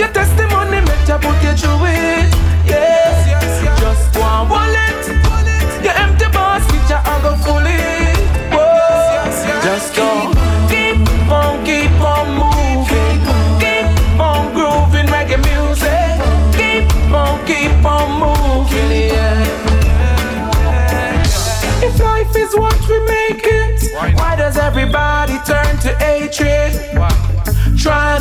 Your 0.00 0.08
testimony 0.08 0.80
make 0.80 1.06
you 1.06 1.18
put 1.22 1.38
you 1.46 1.54
through 1.54 1.86
it. 1.86 2.34
Yeah. 2.66 3.78
Just 3.78 4.18
one 4.18 4.48
wallet. 4.48 4.98
Your 5.84 5.94
empty 5.94 6.26
basket, 6.34 6.90
you 6.90 7.22
go 7.22 7.36
full 7.36 7.67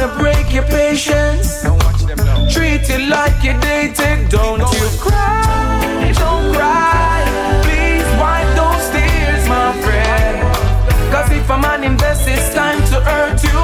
To 0.07 0.15
break 0.19 0.53
your 0.53 0.63
patience. 0.63 1.63
Treat 2.53 2.89
it 2.89 3.09
like 3.09 3.43
you 3.43 3.59
dated. 3.59 4.29
Don't 4.29 4.59
you 4.59 4.87
cry, 4.99 6.13
don't 6.15 6.55
cry. 6.55 7.19
Please 7.65 8.07
wipe 8.21 8.47
those 8.55 8.87
tears, 8.93 9.43
my 9.49 9.73
friend. 9.83 10.37
Cause 11.11 11.29
if 11.31 11.49
a 11.49 11.57
man 11.57 11.83
invests 11.83 12.25
his 12.25 12.53
time 12.55 12.79
to 12.91 13.01
hurt 13.01 13.43
you, 13.43 13.63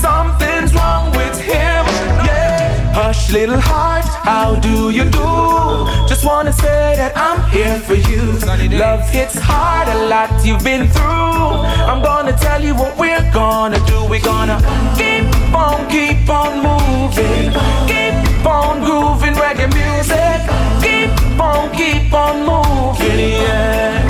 something's 0.00 0.72
wrong 0.72 1.10
with 1.10 1.38
him. 1.38 1.84
Yeah. 2.24 2.92
Hush, 2.94 3.30
little 3.30 3.60
heart, 3.60 4.06
how 4.24 4.54
do 4.60 4.88
you 4.90 5.04
do? 5.04 6.01
Just 6.22 6.30
wanna 6.34 6.52
say 6.52 6.94
that 6.94 7.18
I'm 7.18 7.50
here 7.50 7.80
for 7.80 7.96
you. 7.96 8.38
Love 8.78 9.02
hits 9.10 9.34
hard, 9.34 9.88
a 9.88 10.06
lot 10.06 10.30
you've 10.46 10.62
been 10.62 10.86
through. 10.86 11.66
I'm 11.90 12.00
gonna 12.00 12.32
tell 12.38 12.62
you 12.62 12.76
what 12.76 12.96
we're 12.96 13.28
gonna 13.32 13.80
do. 13.90 14.04
We're 14.04 14.20
gonna 14.20 14.62
keep 14.94 15.26
on, 15.52 15.90
keep 15.90 16.28
on 16.30 16.62
moving. 16.62 17.50
Keep 17.90 18.46
on 18.46 18.84
grooving 18.86 19.34
reggae 19.34 19.66
music. 19.74 20.46
Keep 20.78 21.10
on, 21.40 21.72
keep 21.74 22.14
on 22.14 22.46
moving, 22.46 23.18
yeah. 23.42 24.06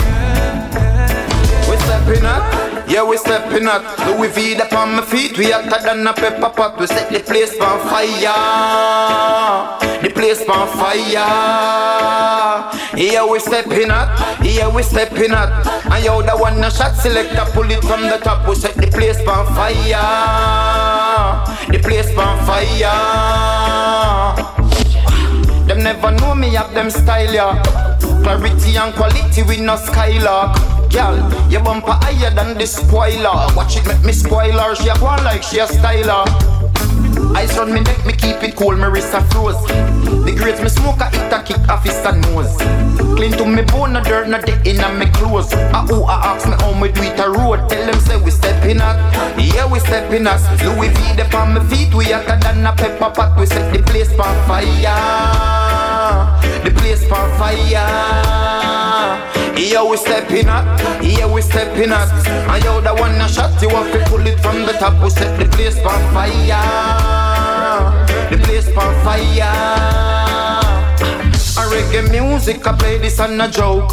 We 1.71 1.79
stepping 1.79 2.27
up, 2.27 2.45
yeah 2.89 3.05
we 3.05 3.17
stepping 3.17 3.67
up. 3.67 3.83
Louis 4.07 4.29
V 4.29 4.61
up 4.61 4.73
on 4.73 4.97
my 4.97 5.03
feet, 5.03 5.37
we 5.39 5.51
hotter 5.51 5.83
than 5.85 6.07
a 6.07 6.13
pepper 6.13 6.51
pot. 6.51 6.79
We 6.79 6.87
set 6.87 7.11
the 7.13 7.21
place 7.21 7.59
on 7.61 7.81
fire, 7.89 8.33
the 10.03 10.11
place 10.11 10.43
on 10.49 10.69
fire. 10.79 11.03
Yeah 12.97 13.25
we 13.25 13.39
stepping 13.41 13.91
up, 13.91 14.09
yeah 14.43 14.69
we 14.75 14.83
stepping 14.83 15.33
up. 15.33 15.67
And 15.91 16.05
yo 16.05 16.23
the 16.23 16.37
one 16.37 16.63
a 16.63 16.71
shot 16.71 16.95
selector 16.95 17.45
pull 17.53 17.71
it 17.71 17.83
from 17.83 18.03
the 18.03 18.19
top. 18.19 18.47
We 18.49 18.55
set 18.55 18.75
the 18.75 18.87
place 18.87 19.21
on 19.27 19.47
fire, 19.55 20.03
the 21.69 21.79
place 21.79 22.17
on 22.17 22.39
fire. 22.47 22.93
Them 25.67 25.83
never 25.83 26.11
know 26.11 26.35
me 26.35 26.51
have 26.55 26.75
them 26.75 26.91
style, 26.91 27.33
yeah. 27.33 27.92
Clarity 28.23 28.77
and 28.77 28.95
quality 28.95 29.43
we 29.43 29.61
no 29.61 29.77
skylark. 29.77 30.57
Girl, 30.91 31.17
your 31.51 31.63
bumper 31.63 31.93
higher 31.93 32.31
than 32.35 32.59
the 32.59 32.67
spoiler. 32.67 33.47
Watch 33.57 33.77
it 33.77 33.87
make 33.87 34.05
me 34.05 34.13
spoiler. 34.13 34.75
She 34.75 34.89
a 34.89 34.95
go 34.99 35.07
on 35.07 35.25
like 35.25 35.43
she 35.43 35.59
a 35.59 35.67
styler. 35.67 36.27
Ice 37.35 37.57
on 37.57 37.73
me 37.73 37.81
neck, 37.81 38.05
me 38.05 38.13
keep 38.13 38.43
it 38.43 38.57
cool, 38.57 38.77
me 38.77 38.85
wrist 38.85 39.15
a 39.15 39.23
froze. 39.33 39.57
The 40.25 40.35
grades 40.37 40.61
me 40.61 40.69
smoke 40.69 41.01
a 41.01 41.09
hit 41.09 41.33
a 41.33 41.43
kick 41.43 41.69
off 41.69 41.83
his 41.83 41.97
nose. 42.05 42.57
Clean 43.17 43.33
to 43.33 43.47
me 43.47 43.63
bone, 43.63 43.95
no 43.95 44.03
dirt, 44.03 44.29
no 44.29 44.41
dick 44.41 44.67
in 44.67 44.77
me 44.99 45.07
clothes. 45.13 45.53
A 45.53 45.81
who 45.89 46.05
a 46.05 46.13
ask 46.13 46.47
me 46.47 46.55
how 46.61 46.75
me 46.79 46.93
do 46.93 47.03
it 47.03 47.19
a 47.19 47.31
road. 47.31 47.69
Tell 47.69 47.87
them 47.87 47.99
say 48.01 48.21
we 48.21 48.31
stepping 48.31 48.81
up, 48.81 48.97
yeah 49.39 49.71
we 49.71 49.79
stepping 49.81 50.27
us. 50.27 50.45
Louis 50.63 50.89
V 50.89 51.17
the 51.17 51.25
on 51.37 51.55
my 51.55 51.65
feet, 51.69 51.95
we 51.95 52.05
hotter 52.13 52.39
than 52.41 52.67
a 52.67 52.73
pepper 52.73 53.11
pot. 53.11 53.39
We 53.39 53.47
set 53.47 53.73
the 53.73 53.83
place 53.83 54.13
on 54.13 54.35
fire, 54.47 54.93
We 59.89 59.97
stepping 59.99 60.49
up, 60.49 60.65
yeah, 61.03 61.27
we 61.27 61.43
stepping 61.43 61.93
up. 61.93 62.09
And 62.27 62.65
yo, 62.65 62.81
the 62.81 62.95
one 62.95 63.21
a 63.21 63.29
shot, 63.29 63.61
you 63.61 63.69
to 63.69 64.05
pull 64.07 64.27
it 64.27 64.39
from 64.41 64.65
the 64.65 64.73
top. 64.73 65.03
We 65.03 65.11
set 65.11 65.39
the 65.39 65.45
place 65.55 65.77
on 65.79 66.01
fire, 66.15 66.49
the 68.31 68.39
place 68.45 68.69
on 68.69 69.05
fire. 69.05 69.43
A 71.59 71.63
reggae 71.69 72.11
music, 72.11 72.67
I 72.67 72.77
play 72.77 72.99
this 72.99 73.21
on 73.21 73.41
a 73.41 73.51
joke. 73.51 73.93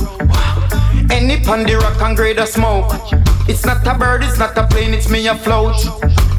Any 1.11 1.39
pan 1.43 1.65
the 1.65 1.77
rock 1.81 2.01
and 2.01 2.15
grade 2.15 2.37
a 2.37 2.47
smoke. 2.47 2.93
It's 3.49 3.65
not 3.65 3.85
a 3.85 3.97
bird, 3.97 4.23
it's 4.23 4.37
not 4.37 4.57
a 4.57 4.67
plane, 4.67 4.93
it's 4.93 5.09
me 5.09 5.27
a 5.27 5.35
float. 5.35 5.75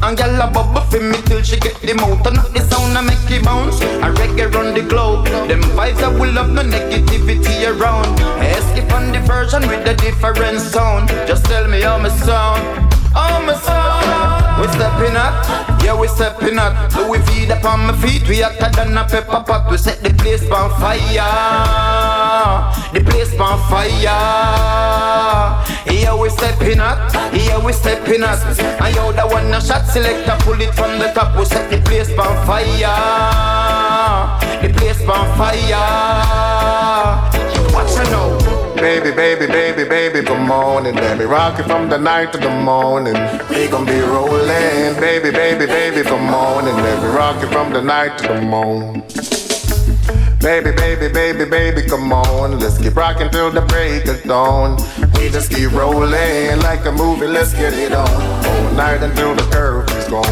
And 0.03 0.17
gyal 0.17 0.41
a 0.41 0.51
bubble 0.51 0.81
for 0.89 0.99
me 0.99 1.17
till 1.25 1.43
she 1.43 1.59
get 1.59 1.79
the 1.79 1.93
mouth 1.93 2.25
And 2.25 2.37
not 2.37 2.51
the 2.53 2.61
sound 2.61 2.97
I 2.97 3.01
make 3.01 3.29
it 3.29 3.45
bounce 3.45 3.79
A 3.81 4.09
reggae 4.17 4.51
run 4.51 4.73
the 4.73 4.81
globe 4.81 5.25
Them 5.47 5.61
vibes 5.77 5.99
that 5.99 6.19
will 6.19 6.33
have 6.41 6.49
no 6.49 6.63
negativity 6.63 7.69
around 7.69 8.09
Escape 8.41 8.80
on 8.93 9.11
the 9.11 9.19
version 9.21 9.61
with 9.67 9.87
a 9.87 9.95
different 9.95 10.59
sound 10.59 11.09
Just 11.27 11.45
tell 11.45 11.67
me 11.67 11.81
how 11.81 11.97
me 11.97 12.09
sound 12.09 12.91
Oh 13.13 13.43
my 13.43 13.53
soul. 13.59 14.61
We 14.61 14.67
stepping 14.71 15.17
up, 15.17 15.83
yeah 15.83 15.99
we 15.99 16.07
stepping 16.07 16.57
up. 16.57 16.95
Louis 16.95 17.19
V 17.19 17.51
up 17.51 17.65
on 17.65 17.87
my 17.87 17.97
feet, 17.97 18.27
we 18.27 18.39
hotter 18.39 18.71
than 18.71 18.97
a 18.97 19.03
pepper 19.03 19.43
pot. 19.43 19.69
We 19.69 19.77
set 19.77 20.01
the 20.01 20.13
place 20.13 20.49
on 20.49 20.69
fire, 20.79 21.27
the 22.93 23.01
place 23.03 23.37
on 23.37 23.59
fire. 23.67 23.99
Yeah 25.91 26.15
we 26.15 26.29
stepping 26.29 26.79
up, 26.79 27.11
yeah 27.33 27.63
we 27.63 27.73
stepping 27.73 28.23
up. 28.23 28.39
And 28.79 28.95
yo 28.95 29.11
the 29.11 29.27
one 29.27 29.53
a 29.53 29.59
shot 29.59 29.85
selector, 29.87 30.37
pull 30.45 30.61
it 30.61 30.73
from 30.73 30.97
the 30.99 31.11
top. 31.13 31.37
We 31.37 31.43
set 31.43 31.69
the 31.69 31.81
place 31.81 32.11
on 32.11 32.45
fire, 32.47 32.95
the 34.61 34.73
place 34.73 35.01
on 35.01 35.37
fire. 35.37 35.81
Watch 37.73 37.97
out 37.97 38.11
now. 38.11 38.60
Baby, 38.81 39.11
baby, 39.11 39.45
baby, 39.45 39.83
baby, 39.87 40.21
good 40.25 40.41
morning. 40.41 40.95
Baby, 40.95 41.25
rock 41.25 41.59
it 41.59 41.65
from 41.65 41.87
the 41.87 41.99
night 41.99 42.31
to 42.31 42.39
the 42.39 42.49
morning. 42.49 43.13
We 43.51 43.67
gon' 43.67 43.85
be 43.85 43.99
rolling. 43.99 44.99
Baby, 44.99 45.29
baby, 45.29 45.67
baby, 45.67 46.01
good 46.01 46.19
morning. 46.19 46.75
Baby, 46.77 47.05
rock 47.13 47.43
it 47.43 47.51
from 47.51 47.71
the 47.73 47.81
night 47.83 48.17
to 48.17 48.29
the 48.29 48.41
morning. 48.41 49.03
Baby, 50.39 50.71
baby, 50.71 51.13
baby, 51.13 51.45
baby, 51.45 51.87
come 51.87 52.11
on. 52.11 52.57
Let's 52.57 52.79
keep 52.79 52.95
rocking 52.95 53.29
till 53.29 53.51
the 53.51 53.61
break 53.61 54.07
of 54.07 54.23
dawn. 54.23 54.77
We 55.13 55.29
just 55.29 55.51
keep 55.51 55.71
rolling 55.73 56.59
like 56.61 56.83
a 56.87 56.91
movie. 56.91 57.27
Let's 57.27 57.53
get 57.53 57.73
it 57.73 57.93
on. 57.93 58.09
All 58.09 58.71
night 58.73 59.03
until 59.03 59.35
the 59.35 59.43
curve 59.51 59.87
is 59.91 60.07
gone. 60.07 60.25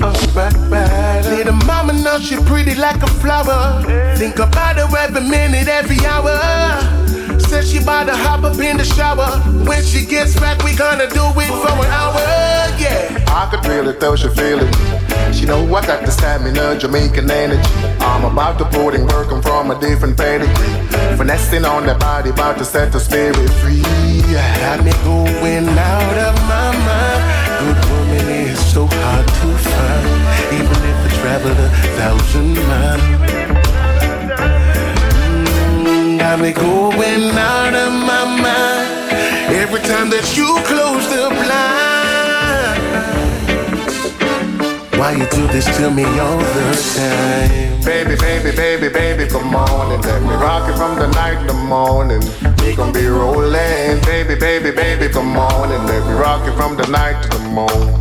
Oh, 0.00 0.32
back, 0.34 0.54
back. 0.70 1.26
Little 1.26 1.52
mama 1.66 1.92
know 1.92 2.18
she 2.18 2.36
pretty 2.44 2.76
like 2.76 3.02
a 3.02 3.06
flower. 3.20 3.84
Think 4.16 4.38
about 4.38 4.76
her 4.76 4.88
every 4.96 5.20
minute, 5.20 5.68
every 5.68 5.98
hour. 6.06 6.99
Said 7.50 7.66
she 7.66 7.84
bout 7.84 8.04
to 8.04 8.14
hop 8.14 8.44
up 8.44 8.56
in 8.60 8.76
the 8.76 8.84
shower. 8.84 9.26
When 9.66 9.82
she 9.82 10.06
gets 10.06 10.38
back, 10.38 10.62
we 10.62 10.72
gonna 10.76 11.08
do 11.08 11.24
it 11.34 11.50
for 11.50 11.74
an 11.82 11.90
hour, 11.90 12.22
yeah. 12.78 13.24
I 13.26 13.48
could 13.50 13.64
feel 13.66 13.88
it 13.88 13.98
though 13.98 14.14
she 14.14 14.28
feel 14.28 14.60
it. 14.60 15.34
She 15.34 15.46
know 15.46 15.66
I 15.74 15.84
got 15.84 16.06
the 16.06 16.12
stamina, 16.12 16.78
Jamaican 16.78 17.28
energy. 17.28 17.68
I'm 17.98 18.24
about 18.24 18.56
to 18.58 18.66
put 18.66 18.94
in 18.94 19.04
work, 19.04 19.32
I'm 19.32 19.42
from 19.42 19.72
a 19.72 19.80
different 19.80 20.16
pedigree. 20.16 20.74
Finessing 21.16 21.64
on 21.64 21.86
the 21.86 21.96
body, 21.96 22.30
about 22.30 22.56
to 22.58 22.64
set 22.64 22.92
the 22.92 23.00
spirit 23.00 23.50
free. 23.58 23.82
Got 24.62 24.84
me 24.84 24.92
going 25.02 25.68
out 25.70 26.18
of 26.28 26.34
my 26.46 26.70
mind. 26.86 27.22
Good 27.58 27.90
woman 27.90 28.28
is 28.46 28.72
so 28.72 28.86
hard 28.86 29.26
to 29.26 29.48
find, 29.66 30.06
even 30.54 30.78
if 30.90 30.98
I 31.02 31.10
travel 31.18 31.50
a 31.50 31.68
thousand 31.98 32.54
miles 32.68 33.59
got 36.20 36.38
me 36.38 36.52
going 36.52 37.32
out 37.32 37.72
of 37.72 37.92
my 37.92 38.24
mind 38.44 39.10
every 39.56 39.80
time 39.80 40.10
that 40.10 40.36
you 40.36 40.48
close 40.68 41.08
the 41.08 41.32
blind. 41.32 42.80
Why 45.00 45.12
you 45.12 45.26
do 45.30 45.46
this 45.48 45.64
to 45.78 45.90
me 45.90 46.04
all 46.04 46.36
the 46.36 46.66
time? 46.94 47.80
Baby, 47.82 48.16
baby, 48.20 48.54
baby, 48.54 48.88
baby, 48.90 49.26
come 49.30 49.56
on 49.56 49.92
and 49.92 50.04
let 50.04 50.20
me 50.20 50.34
rock 50.34 50.68
it 50.68 50.76
from 50.76 50.98
the 50.98 51.08
night 51.08 51.40
to 51.40 51.54
the 51.54 51.60
morning. 51.64 52.20
We 52.60 52.76
gon' 52.76 52.92
be 52.92 53.06
rolling, 53.06 54.02
baby, 54.04 54.34
baby, 54.34 54.70
baby, 54.72 55.08
come 55.10 55.38
on 55.38 55.72
and 55.72 55.86
let 55.86 56.06
me 56.06 56.12
rock 56.12 56.46
it 56.46 56.54
from 56.54 56.76
the 56.76 56.86
night 56.88 57.22
to 57.22 57.28
the 57.30 57.44
morning. 57.48 57.96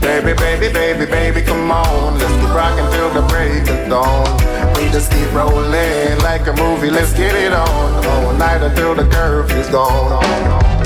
Baby, 0.00 0.32
baby, 0.32 0.72
baby, 0.72 1.04
baby, 1.04 1.42
come 1.42 1.70
on. 1.70 2.18
Let's 2.18 2.32
keep 2.40 2.54
rocking 2.56 2.90
till 2.92 3.10
the 3.10 3.22
break 3.28 3.68
of 3.68 3.90
dawn. 3.90 4.61
We 4.82 4.90
just 4.90 5.12
keep 5.12 5.32
rolling 5.32 6.18
like 6.22 6.48
a 6.48 6.52
movie. 6.54 6.90
Let's 6.90 7.12
get 7.12 7.36
it 7.36 7.52
on. 7.52 8.04
All 8.04 8.32
night 8.34 8.62
until 8.62 8.96
the 8.96 9.08
curve 9.08 9.48
is 9.52 9.68
gone. 9.68 10.81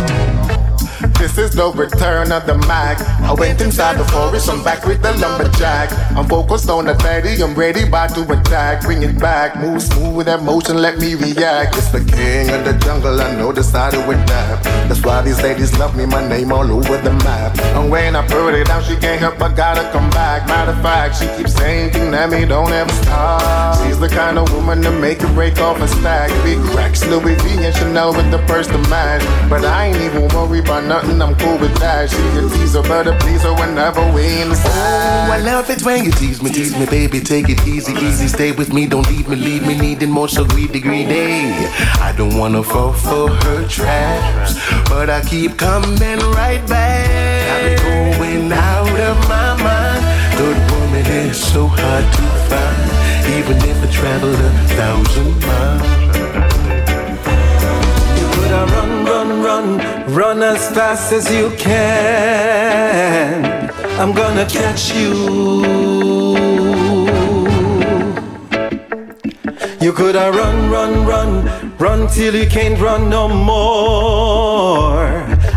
This 1.19 1.39
is 1.39 1.51
the 1.53 1.73
return 1.73 2.31
of 2.31 2.47
the 2.47 2.59
Mac. 2.69 3.01
I 3.21 3.33
went 3.33 3.61
inside 3.61 3.99
the 3.99 4.05
forest, 4.05 4.51
I'm 4.51 4.63
back 4.63 4.85
with 4.85 5.03
the 5.03 5.13
lumberjack. 5.15 5.91
I'm 6.15 6.29
focused 6.29 6.69
on 6.69 6.85
the 6.85 6.95
fatty, 6.97 7.43
I'm 7.43 7.55
ready 7.55 7.85
about 7.85 8.15
to 8.15 8.23
attack. 8.31 8.83
Bring 8.83 9.03
it 9.03 9.19
back, 9.19 9.57
move 9.57 9.81
smooth 9.81 10.15
with 10.15 10.27
that 10.27 10.43
motion, 10.43 10.77
let 10.77 10.99
me 10.99 11.15
react. 11.15 11.77
It's 11.77 11.91
the 11.91 12.05
king 12.05 12.51
of 12.51 12.65
the 12.65 12.75
jungle, 12.85 13.21
I 13.21 13.35
know 13.35 13.51
this 13.51 13.73
how 13.73 13.91
to 13.91 14.01
adapt. 14.11 14.65
That's 14.89 15.03
why 15.03 15.23
these 15.23 15.43
ladies 15.43 15.77
love 15.79 15.97
me, 15.97 16.05
my 16.05 16.27
name 16.29 16.53
all 16.53 16.71
over 16.71 16.99
the 16.99 17.13
map. 17.25 17.59
And 17.77 17.91
when 17.91 18.15
I 18.15 18.27
put 18.27 18.55
it 18.55 18.67
down, 18.67 18.85
she 18.85 18.97
can't 18.97 19.21
help 19.21 19.39
but 19.39 19.57
gotta 19.57 19.91
come 19.93 20.11
back. 20.11 20.47
Matter 20.47 20.73
of 20.73 20.83
fact, 20.83 21.17
she 21.17 21.27
keeps 21.37 21.55
saying, 21.55 21.93
King 21.93 22.11
me, 22.31 22.45
don't 22.45 22.73
ever 22.73 22.93
stop. 22.93 23.83
She's 23.85 23.99
the 23.99 24.09
kind 24.09 24.39
of 24.39 24.53
woman 24.53 24.83
to 24.83 24.91
make 24.91 25.23
a 25.23 25.29
break 25.29 25.59
off 25.59 25.81
a 25.81 25.89
stack. 25.89 26.29
Big 26.45 26.59
cracks, 26.71 27.07
Louis 27.07 27.35
V 27.43 27.65
and 27.65 27.75
Chanel 27.75 28.15
with 28.15 28.31
the 28.31 28.39
first 28.47 28.71
to 28.71 28.79
match. 28.91 29.23
But 29.49 29.65
I 29.65 29.87
ain't 29.87 29.97
even 29.97 30.29
worried 30.29 30.65
about 30.65 30.85
nothing 30.85 31.06
I'm 31.09 31.35
cool 31.37 31.59
with 31.59 31.75
that. 31.79 32.11
She 32.11 32.17
a 32.39 32.49
teaser, 32.51 32.83
but 32.83 33.07
a 33.07 33.17
pleaser 33.19 33.53
whenever 33.55 34.03
we 34.13 34.43
inside. 34.43 35.29
Oh, 35.29 35.33
I 35.33 35.39
love 35.39 35.71
it 35.71 35.83
when 35.83 36.05
you 36.05 36.13
tease 36.13 36.43
me, 36.43 36.51
tease 36.51 36.77
me, 36.77 36.87
baby. 36.87 37.21
Take 37.21 37.49
it 37.49 37.67
easy, 37.67 37.93
easy. 37.93 38.29
Stay 38.29 38.53
with 38.53 38.73
me, 38.73 38.87
don't 38.87 39.07
leave 39.09 39.29
me, 39.29 39.37
leave 39.37 39.67
me. 39.67 39.79
Needing 39.79 40.11
more 40.11 40.29
so 40.29 40.45
greedy, 40.45 40.81
greedy. 40.81 41.55
I 42.01 42.13
don't 42.17 42.37
wanna 42.37 42.63
fall 42.63 42.93
for 42.93 43.31
her 43.31 43.67
traps, 43.69 44.55
but 44.89 45.09
I 45.09 45.23
keep 45.23 45.57
coming 45.57 46.19
right 46.35 46.65
back. 46.69 47.07
Got 47.49 47.63
me 47.65 48.19
going 48.19 48.53
out 48.53 49.01
of 49.01 49.17
my 49.29 49.57
mind. 49.63 50.03
Good 50.37 50.59
woman 50.71 51.07
is 51.07 51.39
so 51.39 51.67
hard 51.67 52.05
to 52.17 52.23
find, 52.51 52.91
even 53.37 53.57
if 53.71 53.83
I 53.83 53.87
travel 53.91 54.31
a 54.31 54.51
thousand 54.77 55.41
miles. 55.47 55.87
You 58.19 58.27
Coulda 58.33 58.67
run, 58.73 59.05
run, 59.07 59.43
run, 59.43 59.96
run 60.17 60.43
as 60.43 60.71
fast 60.71 61.13
as 61.13 61.31
you 61.31 61.51
can. 61.59 61.75
I'm 64.01 64.15
gonna 64.15 64.47
catch 64.47 64.95
you. 64.95 65.13
You 69.79 69.93
coulda 69.93 70.33
run, 70.33 70.71
run, 70.71 71.05
run, 71.05 71.33
run 71.77 72.09
till 72.09 72.35
you 72.35 72.47
can't 72.49 72.81
run 72.81 73.11
no 73.11 73.29
more. 73.29 75.05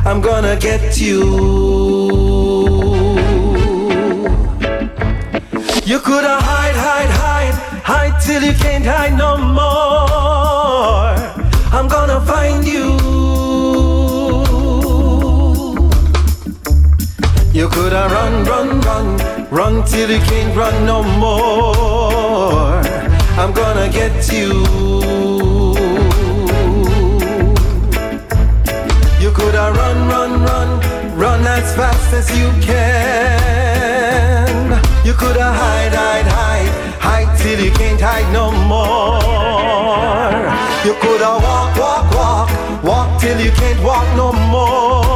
I'm 0.05 0.19
gonna 0.19 0.57
get 0.59 0.99
you. 0.99 1.23
You 5.85 5.99
coulda 5.99 6.35
hide, 6.49 6.77
hide, 6.87 7.11
hide, 7.23 7.55
hide 7.91 8.21
till 8.21 8.43
you 8.43 8.53
can't 8.53 8.85
hide 8.85 9.17
no 9.17 9.37
more. 9.37 9.68
You 17.79 17.85
coulda 17.85 18.05
run, 18.11 18.43
run, 18.43 18.81
run, 18.81 19.07
run 19.49 19.83
till 19.85 20.11
you 20.11 20.19
can't 20.19 20.53
run 20.53 20.85
no 20.85 21.01
more. 21.01 22.75
I'm 23.39 23.53
gonna 23.53 23.87
get 23.87 24.29
you. 24.33 24.65
You 29.21 29.31
coulda 29.31 29.71
run, 29.79 30.09
run, 30.09 30.43
run, 30.43 30.81
run 31.17 31.47
as 31.47 31.73
fast 31.73 32.13
as 32.13 32.29
you 32.37 32.51
can. 32.61 33.79
You 35.05 35.13
coulda 35.13 35.53
hide, 35.61 35.93
hide, 35.93 36.27
hide, 36.27 36.73
hide 36.99 37.37
till 37.37 37.59
you 37.63 37.71
can't 37.71 38.01
hide 38.01 38.29
no 38.33 38.51
more. 38.73 39.21
You 40.83 40.95
coulda 40.99 41.39
walk, 41.47 41.77
walk, 41.77 42.13
walk, 42.13 42.49
walk 42.83 43.21
till 43.21 43.39
you 43.39 43.51
can't 43.51 43.81
walk 43.81 44.05
no 44.17 44.33
more. 44.51 45.08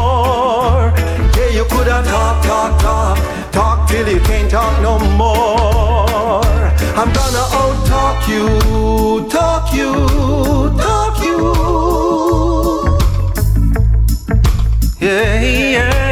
You 1.64 1.70
coulda 1.70 2.04
talk, 2.04 2.44
talk, 2.44 2.82
talk, 2.82 3.18
talk 3.54 3.90
till 3.90 4.06
you 4.10 4.20
can't 4.20 4.52
talk 4.52 4.82
no 4.82 5.00
more. 5.16 6.44
I'm 7.00 7.10
gonna 7.14 7.46
out 7.60 7.86
talk 7.88 8.28
you, 8.28 9.30
talk 9.30 9.74
you, 9.74 9.94
talk 10.78 11.24
you. 11.24 11.40
Yeah, 15.00 15.42
yeah. 15.42 16.03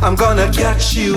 I'm 0.00 0.14
gonna 0.14 0.48
catch 0.52 0.94
you. 0.94 1.16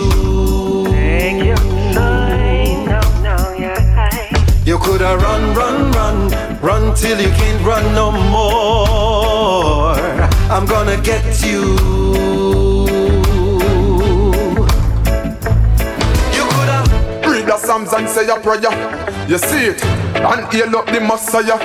You 4.66 4.78
coulda 4.80 5.18
run, 5.18 5.54
run, 5.54 5.92
run, 5.92 6.30
run 6.60 6.96
till 6.96 7.22
you 7.22 7.30
can't 7.40 7.64
run 7.64 7.94
no 7.94 8.12
more. 8.12 9.96
I'm 10.50 10.66
gonna 10.66 10.98
get 11.02 11.42
you. 11.46 11.62
You 16.36 16.44
could 16.54 16.70
have 16.76 16.90
read 17.32 17.46
the 17.46 17.58
Psalms 17.58 17.94
and 17.94 18.10
say 18.10 18.28
a 18.28 18.40
prayer. 18.40 18.74
You 19.30 19.38
see 19.38 19.68
it, 19.72 19.86
and 20.16 20.52
heal 20.52 20.76
up 20.76 20.88
the 20.88 21.00
Messiah. 21.00 21.60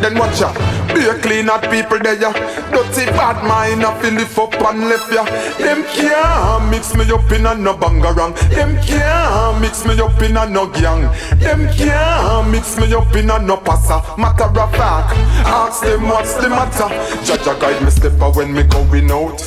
Then 0.00 0.18
watch 0.18 0.40
ya. 0.40 0.79
Be 1.00 1.06
clean 1.22 1.48
out 1.48 1.62
people 1.70 1.98
there, 1.98 2.20
ya. 2.20 2.30
Dirty 2.68 3.06
bad 3.16 3.40
mind, 3.48 3.82
I 3.82 3.98
feel 4.02 4.12
lift 4.12 4.36
up 4.36 4.52
and 4.52 4.80
left 4.84 5.10
ya. 5.10 5.24
Them 5.56 5.82
can't 5.96 6.70
mix 6.70 6.94
me 6.94 7.10
up 7.10 7.32
in 7.32 7.46
a 7.46 7.54
no 7.54 7.72
bangarang. 7.72 8.36
Them 8.50 8.76
can't 8.84 9.62
mix 9.62 9.86
me 9.86 9.98
up 9.98 10.20
in 10.20 10.36
a 10.36 10.44
no 10.46 10.66
gang. 10.66 11.08
Them 11.40 11.72
can't 11.72 12.50
mix 12.50 12.76
me 12.76 12.92
up 12.92 13.16
in 13.16 13.30
a 13.30 13.38
no 13.38 13.56
passa. 13.56 14.04
Matter 14.18 14.44
of 14.44 14.70
fact, 14.72 15.16
ask 15.48 15.80
them 15.80 16.06
what's 16.06 16.34
the 16.34 16.50
matter. 16.50 16.92
Jaja 17.24 17.58
guide 17.58 17.82
me 17.82 17.90
step 17.90 18.36
when 18.36 18.52
me 18.52 18.62
going 18.64 19.10
out. 19.10 19.40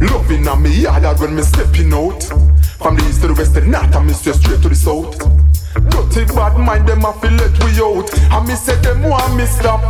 Loving 0.00 0.48
on 0.48 0.60
me 0.60 0.70
yard 0.82 1.20
when 1.20 1.36
me 1.36 1.42
stepping 1.42 1.94
out. 1.94 2.24
From 2.78 2.96
the 2.96 3.06
east 3.08 3.20
to 3.20 3.28
the 3.28 3.34
west 3.34 3.54
the 3.54 3.60
north, 3.60 3.94
and 3.94 4.06
me 4.08 4.12
straight 4.12 4.34
straight 4.34 4.60
to 4.62 4.68
the 4.68 4.74
south. 4.74 5.49
Dirty 5.90 6.24
bad 6.34 6.56
mind, 6.56 6.88
them 6.88 7.04
a 7.04 7.12
feel 7.20 7.32
let 7.32 7.54
we 7.64 7.76
out. 7.82 8.08
And 8.32 8.48
me 8.48 8.54
say 8.54 8.76
them 8.80 9.02
want 9.02 9.34
me 9.36 9.46
stop, 9.46 9.82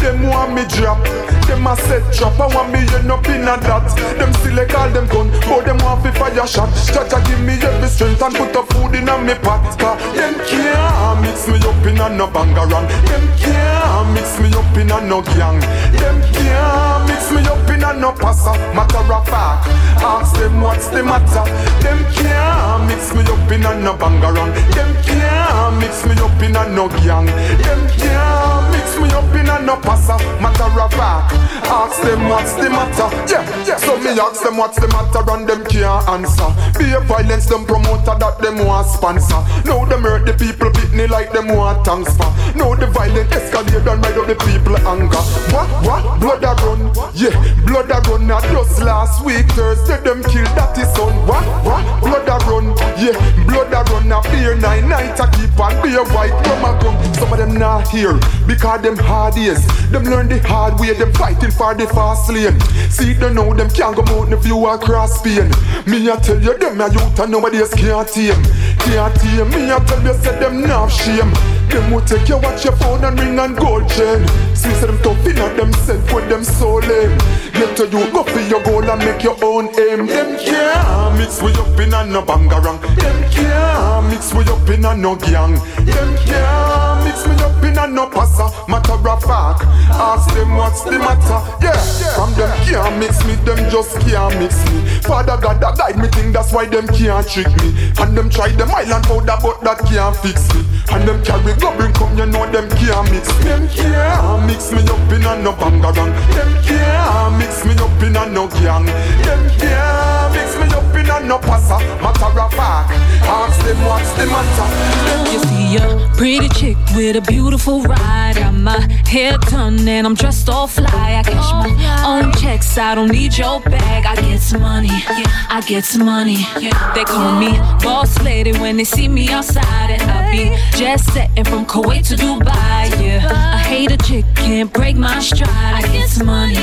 them 0.00 0.22
want 0.26 0.54
me 0.54 0.64
drop. 0.68 1.02
Them 1.46 1.66
a 1.66 1.76
set 1.76 2.04
trap, 2.12 2.38
I 2.38 2.46
want 2.54 2.72
me 2.72 2.80
end 2.80 3.10
up 3.10 3.26
in 3.28 3.42
a 3.42 3.56
that. 3.56 3.88
Them 4.18 4.32
still 4.34 4.54
like 4.54 4.74
all 4.74 4.90
them 4.90 5.06
gun, 5.08 5.30
but 5.48 5.64
them 5.64 5.78
want 5.78 6.02
fi 6.02 6.10
fire 6.12 6.46
shot. 6.46 6.68
Jaja 6.92 7.18
give 7.26 7.40
me 7.40 7.54
every 7.58 7.88
strength 7.88 8.22
and 8.22 8.34
put 8.34 8.52
the 8.52 8.62
food 8.74 8.94
in 8.94 9.08
a 9.08 9.16
me 9.18 9.34
pot. 9.40 9.64
Cause 9.78 9.98
them 10.14 10.34
can't 10.46 11.20
mix 11.22 11.48
me 11.48 11.56
up 11.64 11.86
in 11.86 12.00
a 12.00 12.08
no 12.12 12.26
bangarang. 12.28 12.86
Them 13.08 13.24
can't 13.40 14.12
mix 14.12 14.38
me 14.40 14.48
up 14.52 14.76
in 14.76 14.90
a 14.92 15.00
no 15.08 15.22
gang. 15.22 15.60
Them 15.96 16.20
can't 16.36 17.08
mix 17.08 17.32
me 17.32 17.40
up 17.48 17.68
in 17.70 17.84
a 17.84 17.92
no 17.96 18.12
passa. 18.12 18.52
Matter 18.76 19.08
of 19.08 19.24
fact, 19.26 19.68
ask 20.04 20.36
them 20.36 20.60
what's 20.60 20.88
the 20.88 21.02
matter. 21.02 21.44
Them 21.80 21.98
can't 22.12 22.86
mix 22.86 23.14
me 23.14 23.22
up 23.24 23.50
in 23.50 23.64
a 23.64 23.72
no 23.80 23.94
bangarang. 23.96 24.52
Them 24.76 24.90
can't 25.02 25.47
mix 25.78 26.04
me 26.06 26.14
up 26.20 26.42
in 26.42 26.56
a 26.56 26.68
no 26.68 26.88
gang. 27.04 27.26
Them 27.26 27.80
can't 27.96 28.70
mix 28.72 28.98
me 28.98 29.08
up 29.12 29.34
in 29.34 29.48
a 29.48 29.60
no 29.62 29.76
passa. 29.76 30.16
Matter 30.40 30.68
of 30.80 30.92
fact, 30.92 31.34
ask 31.66 32.02
them 32.02 32.28
what's 32.28 32.54
the 32.54 32.70
matter. 32.70 33.08
Yeah, 33.30 33.44
yeah. 33.64 33.76
So 33.76 33.96
me 33.98 34.18
ask 34.18 34.42
them 34.42 34.56
what's 34.56 34.78
the 34.78 34.88
matter 34.88 35.22
and 35.32 35.48
them 35.48 35.64
can't 35.66 36.08
answer. 36.08 36.50
Be 36.78 36.92
a 36.92 37.00
violence 37.00 37.46
them 37.46 37.64
promoter 37.64 38.16
that 38.18 38.38
them 38.40 38.64
want 38.66 38.86
sponsor. 38.88 39.40
Now 39.64 39.84
them 39.84 40.02
hurt 40.02 40.26
the 40.26 40.34
people 40.34 40.70
pitney 40.70 41.08
like 41.08 41.32
them 41.32 41.48
want 41.48 41.84
thanks 41.84 42.16
for. 42.16 42.30
Now 42.56 42.74
the 42.74 42.86
violence 42.86 43.30
escalate 43.30 43.86
and 43.86 44.02
ride 44.04 44.18
up 44.18 44.26
the 44.26 44.36
people 44.46 44.76
anger. 44.86 45.22
What 45.54 45.68
what 45.84 46.20
blood 46.20 46.44
a 46.44 46.52
run? 46.64 46.92
Yeah, 47.14 47.34
blood 47.66 47.90
a 47.90 48.00
run. 48.08 48.26
Not 48.26 48.42
just 48.44 48.80
last 48.80 49.24
week 49.24 49.46
Thursday 49.52 50.00
them 50.02 50.22
killed 50.24 50.52
that 50.56 50.76
is 50.78 50.88
son. 50.94 51.14
What 51.26 51.44
what 51.64 51.84
blood 52.02 52.28
a 52.28 52.36
run? 52.46 52.76
Yeah, 52.96 53.16
blood 53.46 53.72
a 53.72 53.82
run. 53.92 54.12
A 54.12 54.22
beer 54.30 54.56
nine 54.56 54.88
night 54.88 55.20
a 55.20 55.26
beer 55.46 56.04
white 56.14 56.32
rum 56.46 56.64
a 56.64 56.80
come. 56.82 57.14
Some 57.14 57.32
of 57.32 57.38
them 57.38 57.54
not 57.54 57.88
here 57.88 58.18
because 58.46 58.82
them 58.82 58.96
hard 58.96 59.36
years. 59.36 59.64
Them 59.90 60.04
learn 60.04 60.28
the 60.28 60.40
hard 60.40 60.78
way. 60.80 60.92
Them 60.94 61.12
fighting 61.12 61.50
for 61.50 61.74
the 61.74 61.86
fast 61.86 62.30
lane. 62.30 62.58
See 62.90 63.12
them 63.12 63.34
know 63.34 63.54
them 63.54 63.70
can't 63.70 63.94
go 63.94 64.02
out 64.02 64.30
the 64.30 64.36
view 64.36 64.66
across 64.66 65.18
Spain. 65.18 65.50
Me 65.86 66.10
I 66.10 66.16
tell 66.16 66.40
you 66.40 66.56
them 66.58 66.80
a 66.80 66.90
youth 66.90 67.18
and 67.18 67.30
nobody 67.30 67.58
else 67.58 67.74
can't 67.74 68.08
tame. 68.08 68.42
Can't 68.84 69.14
tame. 69.20 69.50
Me 69.50 69.70
I 69.70 69.78
tell 69.84 70.02
you 70.02 70.14
say 70.14 70.38
them 70.38 70.62
not 70.62 70.88
shame. 70.88 71.32
Them 71.68 71.92
will 71.92 72.00
take 72.00 72.28
you 72.28 72.38
watch 72.38 72.64
your 72.64 72.76
phone 72.76 73.04
and 73.04 73.18
ring 73.18 73.38
and 73.38 73.56
gold 73.56 73.88
chain. 73.90 74.26
See 74.54 74.72
them 74.80 74.98
tough 75.02 75.26
in 75.26 75.36
them 75.36 75.72
set 75.84 76.00
with 76.14 76.28
them 76.28 76.42
so 76.44 76.76
lame. 76.76 77.12
Eh. 77.12 77.50
Get 77.52 77.76
to 77.76 77.84
you 77.84 78.10
go 78.12 78.24
for 78.24 78.40
your 78.40 78.62
goal 78.62 78.88
and 78.88 79.04
make 79.04 79.22
your 79.22 79.36
own 79.44 79.66
aim. 79.78 80.06
Them 80.06 80.38
can't 80.38 81.18
mix 81.18 81.42
we 81.42 81.52
up 81.52 81.78
in 81.78 81.92
a 81.92 82.06
no 82.06 82.22
bangarang. 82.22 82.80
Them 82.96 83.30
can't 83.30 84.06
mix 84.08 84.32
we 84.32 84.44
up 84.44 84.68
in 84.70 84.84
a 84.84 84.96
no 84.96 85.16
gang. 85.30 85.54
Them 85.84 86.16
can't 86.24 87.04
mix 87.04 87.26
me 87.26 87.34
up 87.44 87.62
in 87.64 87.78
a 87.78 87.86
no 87.86 88.08
passa. 88.08 88.48
Matter 88.68 88.92
of 88.92 89.22
fact, 89.22 89.64
ask 89.92 90.32
them 90.34 90.56
what's 90.56 90.82
the 90.82 90.98
matter. 90.98 91.40
Yeah, 91.62 91.78
from 92.14 92.34
them 92.34 92.50
can't 92.64 92.98
mix 92.98 93.24
me, 93.24 93.34
them 93.44 93.58
just 93.70 93.98
can't 94.00 94.34
mix 94.38 94.54
me. 94.70 94.80
Father 95.02 95.38
God 95.40 95.60
that 95.60 95.76
guide 95.76 95.98
me 95.98 96.08
thing, 96.08 96.32
that's 96.32 96.52
why 96.52 96.66
them 96.66 96.86
can't 96.88 97.26
trick 97.28 97.48
me. 97.62 97.92
And 97.98 98.16
them 98.16 98.30
try 98.30 98.48
them 98.48 98.70
island 98.70 99.04
powder, 99.04 99.36
but 99.42 99.60
that 99.62 99.78
can't 99.86 100.16
fix 100.16 100.52
me. 100.54 100.64
And 100.90 101.06
them 101.06 101.22
carry 101.24 101.54
goblin 101.60 101.92
come, 101.92 102.16
you 102.16 102.26
know 102.26 102.50
them 102.50 102.68
can't 102.70 103.10
mix. 103.10 103.28
Them 103.44 103.68
can't 103.68 104.46
mix 104.46 104.72
me 104.72 104.80
up 104.82 105.12
in 105.12 105.24
a 105.24 105.42
no 105.42 105.52
bangarang. 105.52 106.12
Them 106.34 106.62
can't 106.64 107.38
mix 107.38 107.64
me 107.64 107.74
up 107.74 108.02
in 108.02 108.16
a 108.16 108.26
no 108.26 108.48
gang. 108.48 108.86
Them 108.86 109.50
can't 109.58 110.32
mix 110.34 110.56
me 110.56 110.66
up 110.74 110.94
in 110.96 111.10
a 111.10 111.26
no 111.26 111.38
passa. 111.38 111.78
Matter 112.02 112.40
of 112.40 112.52
fact, 112.52 112.92
ask 113.22 113.60
them 113.64 113.78
what's 113.84 114.10
the 114.14 114.26
matter. 114.26 115.32
You 115.32 115.38
see 115.44 115.76
a 115.76 116.08
pretty 116.16 116.48
chick 116.48 116.76
with 116.96 117.16
a 117.16 117.20
beautiful 117.20 117.82
ride. 117.82 118.36
Got 118.36 118.54
my 118.54 118.80
hair 119.06 119.36
done 119.38 119.86
and 119.86 120.06
I'm 120.06 120.14
dressed 120.14 120.48
all 120.48 120.66
fly. 120.66 120.86
I 120.86 121.22
cash 121.22 121.52
my 121.52 121.68
oh, 122.04 122.22
own 122.24 122.32
checks. 122.34 122.78
I 122.78 122.94
don't 122.94 123.10
need 123.10 123.36
your 123.36 123.60
bag. 123.60 124.06
I 124.06 124.16
get 124.16 124.40
some 124.40 124.62
money. 124.62 124.88
I 124.90 125.62
get 125.66 125.84
some 125.84 126.06
money. 126.06 126.46
They 126.94 127.04
call 127.04 127.38
me 127.38 127.58
boss 127.82 128.18
lady 128.22 128.52
when 128.52 128.76
they 128.78 128.84
see 128.84 129.08
me 129.08 129.28
outside, 129.30 129.90
and 129.90 130.02
I 130.02 130.30
be 130.32 130.77
just 130.78 131.12
setting 131.12 131.44
from 131.44 131.66
Kuwait 131.66 132.06
to 132.06 132.14
Dubai. 132.14 132.86
Yeah, 133.02 133.26
I 133.28 133.58
hate 133.58 133.90
a 133.90 133.96
chick 133.96 134.24
can't 134.36 134.72
break 134.72 134.94
my 134.94 135.18
stride. 135.18 135.50
I 135.50 135.82
get 135.92 136.08
some 136.08 136.28
money. 136.28 136.54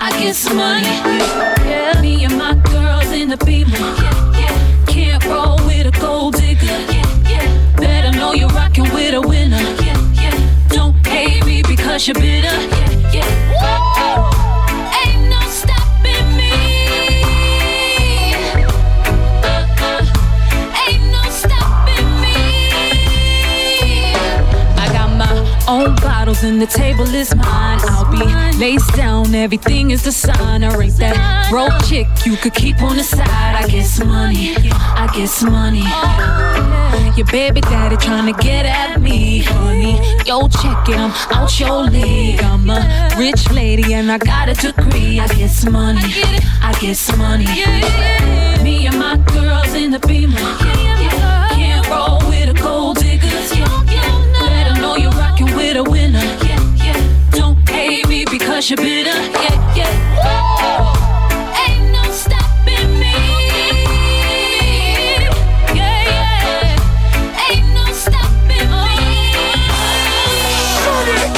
I 0.00 0.10
get 0.18 0.34
some 0.34 0.56
money. 0.56 0.82
Yeah, 1.70 2.00
me 2.00 2.24
and 2.24 2.36
my 2.36 2.54
girls 2.54 3.12
in 3.12 3.28
the 3.28 3.36
beamer. 3.46 3.78
Can't 4.88 5.24
roll 5.26 5.58
with 5.64 5.86
a 5.86 6.00
gold 6.00 6.34
digger. 6.34 6.66
Yeah, 6.66 7.30
yeah. 7.30 7.76
Better 7.76 8.10
know 8.18 8.32
you're 8.32 8.48
rocking 8.48 8.92
with 8.94 9.14
a 9.14 9.20
winner. 9.20 9.62
Yeah, 9.80 9.96
yeah. 10.20 10.66
Don't 10.68 10.94
hate 11.06 11.46
me 11.46 11.62
because 11.62 12.08
you're 12.08 12.14
bitter. 12.14 12.56
Yeah, 13.12 13.12
yeah. 13.12 14.51
Own 25.68 25.94
bottles 25.96 26.42
and 26.42 26.60
the 26.60 26.66
table 26.66 27.06
is 27.14 27.34
mine. 27.34 27.78
I'll 27.82 28.10
be 28.10 28.24
laced 28.58 28.94
down, 28.94 29.34
everything 29.34 29.90
is 29.90 30.02
the 30.02 30.12
sign. 30.12 30.64
I 30.64 30.80
ain't 30.80 30.96
that 30.98 31.48
broke 31.50 31.84
chick 31.84 32.06
you 32.24 32.36
could 32.36 32.54
keep 32.54 32.80
on 32.82 32.96
the 32.96 33.02
side. 33.02 33.26
I 33.28 33.66
get 33.68 33.84
some 33.84 34.08
money, 34.08 34.54
I 34.56 35.10
get 35.14 35.28
some 35.28 35.52
money. 35.52 35.84
Your 37.16 37.26
baby 37.26 37.60
daddy 37.60 37.96
tryna 37.96 38.38
get 38.40 38.66
at 38.66 39.00
me, 39.00 39.38
honey. 39.40 40.00
Yo, 40.26 40.48
check 40.48 40.88
it, 40.88 40.96
I'm 40.96 41.12
out 41.36 41.58
your 41.60 41.84
league. 41.84 42.42
I'm 42.42 42.68
a 42.70 43.14
rich 43.18 43.50
lady 43.50 43.94
and 43.94 44.10
I 44.10 44.18
got 44.18 44.48
a 44.48 44.54
degree. 44.54 45.20
I 45.20 45.28
get 45.28 45.50
some 45.50 45.74
money, 45.74 46.00
I 46.62 46.76
get 46.80 46.96
some 46.96 47.18
money. 47.18 47.46
Me 48.62 48.86
and 48.86 48.98
my 48.98 49.16
girls 49.32 49.74
in 49.74 49.90
the 49.90 49.98
beamer. 50.00 50.36
Can't 50.36 51.88
roll 51.88 52.21
a 55.86 55.90
winner. 55.90 56.20
Don't 57.30 57.56
hate 57.68 58.08
me 58.08 58.24
because 58.30 58.70
you're 58.70 58.76
bitter. 58.76 59.10
Yeah, 59.10 59.76
yeah. 59.76 61.11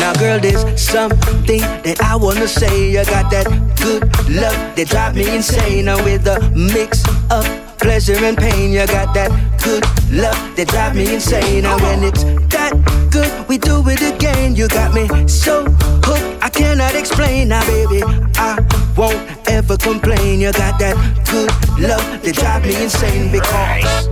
Now, 0.05 0.12
girl, 0.12 0.39
there's 0.39 0.60
something 0.78 1.62
that 1.81 1.97
I 2.02 2.14
wanna 2.14 2.47
say. 2.47 2.90
You 2.90 3.06
got 3.06 3.31
that 3.31 3.48
good 3.81 4.02
love 4.28 4.76
that 4.76 4.89
drive 4.89 5.16
me 5.16 5.35
insane. 5.35 5.86
Now, 5.86 5.97
with 6.05 6.26
a 6.26 6.44
mix 6.51 7.02
of 7.31 7.48
pleasure 7.78 8.22
and 8.22 8.36
pain, 8.36 8.70
you 8.70 8.86
got 8.86 9.14
that 9.14 9.32
good 9.64 9.82
love 10.12 10.36
that 10.56 10.68
drive 10.68 10.94
me 10.94 11.14
insane. 11.14 11.64
And 11.64 11.81
when 11.81 12.05
it's 12.05 12.22
that 12.52 12.76
good, 13.10 13.32
we 13.48 13.56
do 13.56 13.82
it 13.89 14.02
again. 14.02 14.55
You 14.55 14.68
got 14.68 14.93
me 14.93 15.09
so 15.26 15.64
hooked, 16.05 16.44
I 16.44 16.51
cannot 16.51 16.94
explain. 16.94 17.48
Now, 17.48 17.64
baby, 17.64 18.02
I 18.36 18.60
won't 18.98 19.16
ever 19.48 19.78
complain. 19.78 20.39
You 20.39 20.52
got 20.52 20.78
that 20.81 20.97
good 21.32 21.48
love 21.81 22.05
that 22.22 22.35
drive 22.35 22.66
me 22.66 22.76
insane 22.76 23.32
because 23.32 24.09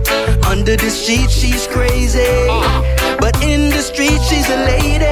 under 0.49 0.75
the 0.75 0.89
sheet 0.89 1.29
she's 1.29 1.67
crazy, 1.67 2.33
but 3.19 3.35
in 3.43 3.69
the 3.69 3.81
street 3.81 4.21
she's 4.29 4.49
a 4.49 4.57
lady. 4.65 5.05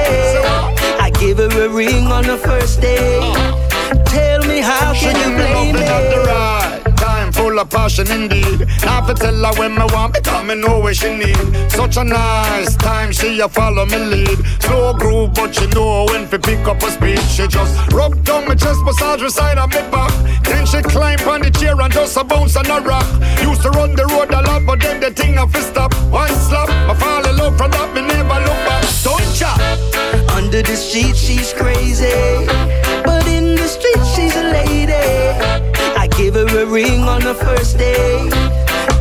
I 1.00 1.10
give 1.20 1.38
her 1.38 1.66
a 1.66 1.68
ring 1.68 2.06
on 2.06 2.24
the 2.24 2.38
first 2.38 2.80
day. 2.80 3.20
Tell 4.06 4.44
me 4.46 4.60
how 4.60 4.92
can 4.94 5.16
you 5.22 5.36
blame 5.36 5.74
me? 5.76 6.61
Full 7.52 7.60
of 7.60 7.68
passion 7.68 8.10
indeed. 8.10 8.66
Now 8.82 9.04
to 9.04 9.12
tell 9.12 9.44
her 9.44 9.52
when 9.60 9.74
me 9.74 9.84
want 9.92 10.14
because 10.14 10.42
me 10.46 10.54
know 10.54 10.78
what 10.78 10.96
she 10.96 11.14
need. 11.14 11.36
Such 11.70 11.98
a 11.98 12.04
nice 12.04 12.74
time, 12.76 13.12
she 13.12 13.40
a 13.40 13.48
follow 13.48 13.84
me 13.84 13.98
lead. 13.98 14.38
Slow 14.62 14.94
groove, 14.94 15.34
but 15.34 15.54
she 15.54 15.66
know 15.66 16.06
when 16.06 16.26
to 16.30 16.38
pick 16.38 16.66
up 16.66 16.82
a 16.82 16.90
speed. 16.90 17.20
She 17.28 17.46
just 17.46 17.92
rub 17.92 18.24
down 18.24 18.48
my 18.48 18.54
chest, 18.54 18.80
massage 18.84 19.30
side 19.30 19.58
of 19.58 19.68
me 19.68 19.82
back. 19.90 20.10
Then 20.44 20.64
she 20.64 20.80
climb 20.80 21.20
on 21.28 21.42
the 21.42 21.50
chair 21.50 21.78
and 21.78 21.92
just 21.92 22.16
a 22.16 22.24
bounce 22.24 22.56
on 22.56 22.70
a 22.70 22.80
rock. 22.80 23.04
Used 23.42 23.60
to 23.64 23.70
run 23.70 23.94
the 23.96 24.06
road 24.06 24.30
a 24.30 24.40
lot, 24.40 24.64
but 24.64 24.80
then 24.80 25.00
the 25.00 25.10
thing 25.10 25.36
a 25.36 25.46
fi 25.46 25.60
stop. 25.60 25.92
One 26.10 26.30
slap, 26.30 26.70
I 26.70 26.94
fall 26.94 27.26
in 27.28 27.36
love 27.36 27.58
from 27.58 27.70
that, 27.72 27.92
me 27.94 28.00
never 28.00 28.40
look 28.48 28.60
back. 28.64 28.82
Don't 29.04 29.28
chop. 29.36 29.60
Under 30.32 30.62
the 30.62 30.74
sheet, 30.74 31.16
she's 31.16 31.52
crazy. 31.52 32.46
But 33.04 33.26
in 33.26 33.56
the 33.56 33.68
street, 33.68 34.02
she's 34.16 34.36
a 34.36 34.44
lady. 34.44 34.92
I 35.94 36.01
gave 36.22 36.34
her 36.34 36.62
a 36.62 36.66
ring 36.66 37.00
on 37.02 37.20
the 37.20 37.34
first 37.34 37.76
day. 37.78 38.30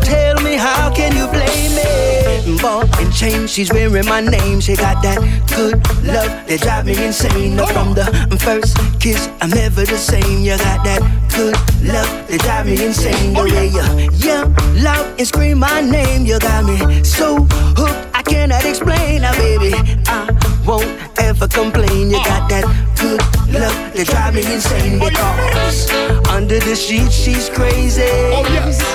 Tell 0.02 0.42
me, 0.42 0.56
how 0.56 0.92
can 0.92 1.16
you 1.16 1.28
blame 1.28 1.72
me? 1.78 2.60
Ball 2.60 2.84
and 3.00 3.14
chain, 3.14 3.46
she's 3.46 3.72
wearing 3.72 4.06
my 4.06 4.22
name. 4.22 4.60
She 4.60 4.76
got 4.76 5.04
that 5.04 5.20
good 5.56 5.76
love 6.04 6.32
that 6.48 6.60
drive 6.62 6.86
me 6.88 7.06
insane. 7.06 7.56
No, 7.56 7.68
from 7.68 7.94
the 7.94 8.06
first 8.42 8.76
kiss, 9.00 9.30
I'm 9.40 9.52
never 9.52 9.86
the 9.86 9.98
same. 9.98 10.42
You 10.42 10.58
got 10.58 10.84
that 10.84 11.02
good 11.36 11.54
love 11.86 12.10
that 12.28 12.40
drive 12.42 12.66
me 12.66 12.84
insane. 12.84 13.34
The 13.34 13.44
way 13.44 13.68
you 13.68 13.86
yell 14.26 14.48
loud 14.84 15.20
and 15.20 15.28
scream 15.28 15.60
my 15.60 15.82
name, 15.82 16.26
you 16.26 16.40
got 16.40 16.66
me 16.66 17.04
so 17.04 17.46
hooked. 17.78 18.01
I 18.22 18.24
cannot 18.24 18.64
explain 18.66 19.24
now, 19.24 19.34
baby. 19.34 19.74
I 20.06 20.30
won't 20.64 20.86
ever 21.18 21.48
complain. 21.48 22.12
You 22.12 22.22
got 22.24 22.48
that 22.52 22.70
good 23.02 23.20
love 23.50 23.74
that 23.96 24.06
drive 24.06 24.36
me 24.36 24.46
insane 24.46 25.02
oh, 25.02 25.10
because 25.10 25.90
under 26.30 26.60
the 26.60 26.76
sheets 26.76 27.16
she's 27.16 27.50
crazy, 27.50 28.06
oh, 28.06 28.46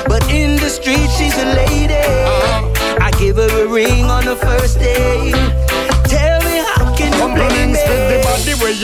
but 0.06 0.22
in 0.30 0.54
the 0.62 0.70
street 0.70 1.10
she's 1.18 1.36
a 1.38 1.46
lady. 1.58 1.94
Uh-huh. 1.94 3.02
I 3.02 3.10
give 3.18 3.34
her 3.34 3.64
a 3.64 3.66
ring 3.66 4.04
on 4.04 4.24
the 4.26 4.36
first 4.36 4.78
day. 4.78 5.05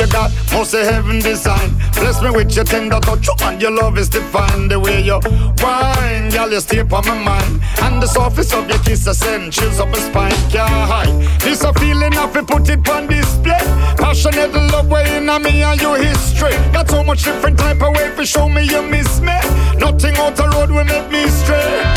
You 0.02 0.12
got 0.12 0.30
most 0.52 0.74
of 0.74 0.84
heaven 0.84 1.20
design. 1.20 1.70
Bless 1.94 2.20
me 2.22 2.30
with 2.30 2.54
your 2.56 2.64
tender 2.64 2.98
touch, 3.00 3.28
and 3.42 3.62
your 3.62 3.70
love 3.70 3.96
is 3.98 4.08
divine. 4.08 4.68
The 4.68 4.78
way 4.78 5.00
you 5.00 5.20
wine, 5.62 6.30
girl, 6.30 6.50
you 6.50 6.60
stay 6.60 6.80
on 6.80 7.06
my 7.06 7.18
mind. 7.30 7.62
And 7.82 8.02
the 8.02 8.06
surface 8.06 8.52
of 8.52 8.68
your 8.68 8.78
kiss, 8.80 9.06
I 9.06 9.12
send 9.12 9.52
chills 9.52 9.78
up 9.78 9.88
my 9.88 9.98
spine. 9.98 10.32
Can't 10.50 10.70
hide. 10.90 11.14
This 11.40 11.62
a 11.62 11.72
feeling 11.74 12.14
I 12.14 12.26
feel 12.32 12.44
put 12.44 12.68
it 12.68 12.88
on 12.88 13.06
display. 13.06 13.62
Passionate 13.96 14.52
love 14.72 14.88
way 14.90 15.18
in 15.18 15.26
me 15.26 15.62
and 15.62 15.80
your 15.80 15.96
history. 15.98 16.54
Got 16.72 16.90
so 16.90 17.04
much 17.04 17.22
different 17.22 17.58
type 17.58 17.80
of 17.80 17.94
way 17.94 18.10
for 18.16 18.26
show 18.26 18.48
me 18.48 18.62
you 18.64 18.82
miss 18.82 19.20
me. 19.20 19.38
Nothing 19.78 20.16
out 20.16 20.34
the 20.34 20.48
road 20.54 20.70
will 20.70 20.84
make 20.84 21.10
me 21.10 21.28
stray. 21.28 21.94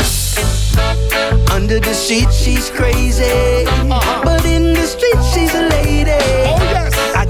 Under 1.50 1.80
the 1.80 1.94
sheet, 1.94 2.30
she's 2.32 2.70
crazy. 2.70 3.64
Uh-huh. 3.66 4.22
But 4.22 4.44
in 4.44 4.74
the 4.74 4.86
street, 4.86 5.20
she's 5.32 5.54
a 5.54 5.62
lady. 5.68 6.12
Oh, 6.46 6.76
I 6.76 6.85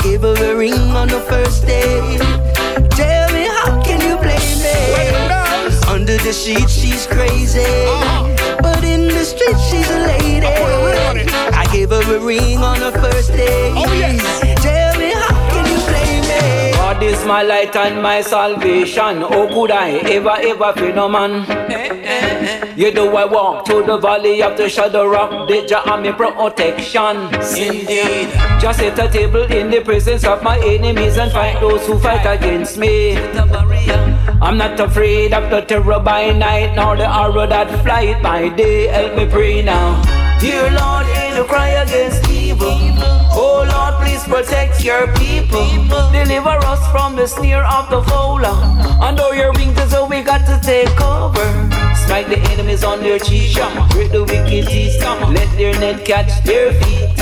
gave 0.07 0.23
her 0.23 0.53
a 0.53 0.57
ring 0.57 0.91
on 1.01 1.09
the 1.09 1.21
first 1.21 1.67
day. 1.67 2.17
Tell 2.91 3.29
me, 3.33 3.45
how 3.59 3.83
can 3.83 4.01
you 4.09 4.17
blame 4.25 4.59
me? 4.67 4.79
Under 5.89 6.17
the 6.19 6.33
sheet, 6.33 6.71
she's 6.71 7.07
crazy. 7.07 7.67
But 8.63 8.85
in 8.85 9.09
the 9.09 9.25
street, 9.25 9.59
she's 9.69 9.91
a 9.91 10.01
lady. 10.13 10.47
I 10.47 11.67
gave 11.73 11.91
her 11.91 12.17
a 12.17 12.21
ring 12.21 12.59
on 12.59 12.79
the 12.79 12.93
first 13.01 13.33
day. 13.33 13.73
Tell 13.75 14.46
God 16.97 17.05
is 17.05 17.27
my 17.27 17.43
light 17.43 17.77
and 17.77 18.03
my 18.03 18.23
salvation. 18.23 19.23
Oh, 19.23 19.47
could 19.49 19.71
I 19.71 19.99
ever, 20.17 20.37
ever 20.41 20.73
fear 20.73 20.95
no 20.95 21.11
man? 21.11 21.45
You 22.75 22.91
do 22.91 23.15
I 23.15 23.27
walk 23.27 23.67
through 23.67 23.85
the 23.85 23.99
valley 23.99 24.43
of 24.43 24.57
the 24.57 24.67
shadow 24.71 25.15
of 25.15 25.47
the 25.47 25.67
Jah 25.67 26.01
me 26.01 26.13
protection. 26.13 27.29
Indeed, 27.55 28.31
just 28.59 28.79
set 28.79 28.99
a 28.99 29.13
table 29.13 29.43
in 29.43 29.69
the 29.71 29.83
presence 29.83 30.25
of 30.25 30.43
my 30.43 30.59
enemies 30.59 31.19
and 31.19 31.31
fight 31.33 31.61
those 31.61 31.87
who 31.87 31.99
fight 31.99 32.25
against 32.25 32.79
me. 32.79 33.19
I'm 34.41 34.57
not 34.57 34.81
afraid 34.81 35.35
of 35.35 35.51
the 35.51 35.61
terror 35.61 36.01
by 36.01 36.31
night, 36.31 36.77
nor 36.77 36.97
the 36.97 37.07
arrow 37.07 37.47
that 37.47 37.69
flight 37.85 38.23
by 38.23 38.49
day. 38.49 38.87
Help 38.87 39.17
me 39.19 39.27
pray 39.27 39.61
now. 39.61 40.26
Dear 40.47 40.71
Lord, 40.71 41.07
hear 41.07 41.35
the 41.35 41.45
cry 41.49 41.71
against 41.71 42.31
evil. 42.31 42.79
Oh 43.35 43.67
Lord, 43.67 43.95
please 44.01 44.23
protect 44.23 44.85
your 44.85 45.13
people. 45.15 45.67
Deliver 46.13 46.57
us 46.71 46.79
from 46.93 47.17
the 47.17 47.27
snare 47.27 47.67
of 47.67 47.91
the 47.91 48.01
fowler. 48.05 48.55
Under 49.03 49.35
your 49.35 49.53
wings 49.55 49.77
is 49.81 49.93
all 49.93 50.09
we 50.09 50.23
got 50.23 50.47
to 50.47 50.61
take 50.63 50.87
cover. 50.95 51.49
Strike 51.97 52.29
the 52.29 52.39
enemies 52.53 52.85
on 52.85 53.01
their 53.01 53.19
cheek. 53.19 53.57
Break 53.91 54.13
the 54.13 54.23
wicked 54.23 54.69
teeth. 54.69 55.03
Let 55.03 55.51
their 55.59 55.77
net 55.81 56.05
catch 56.05 56.31
their 56.45 56.73
feet. 56.81 57.17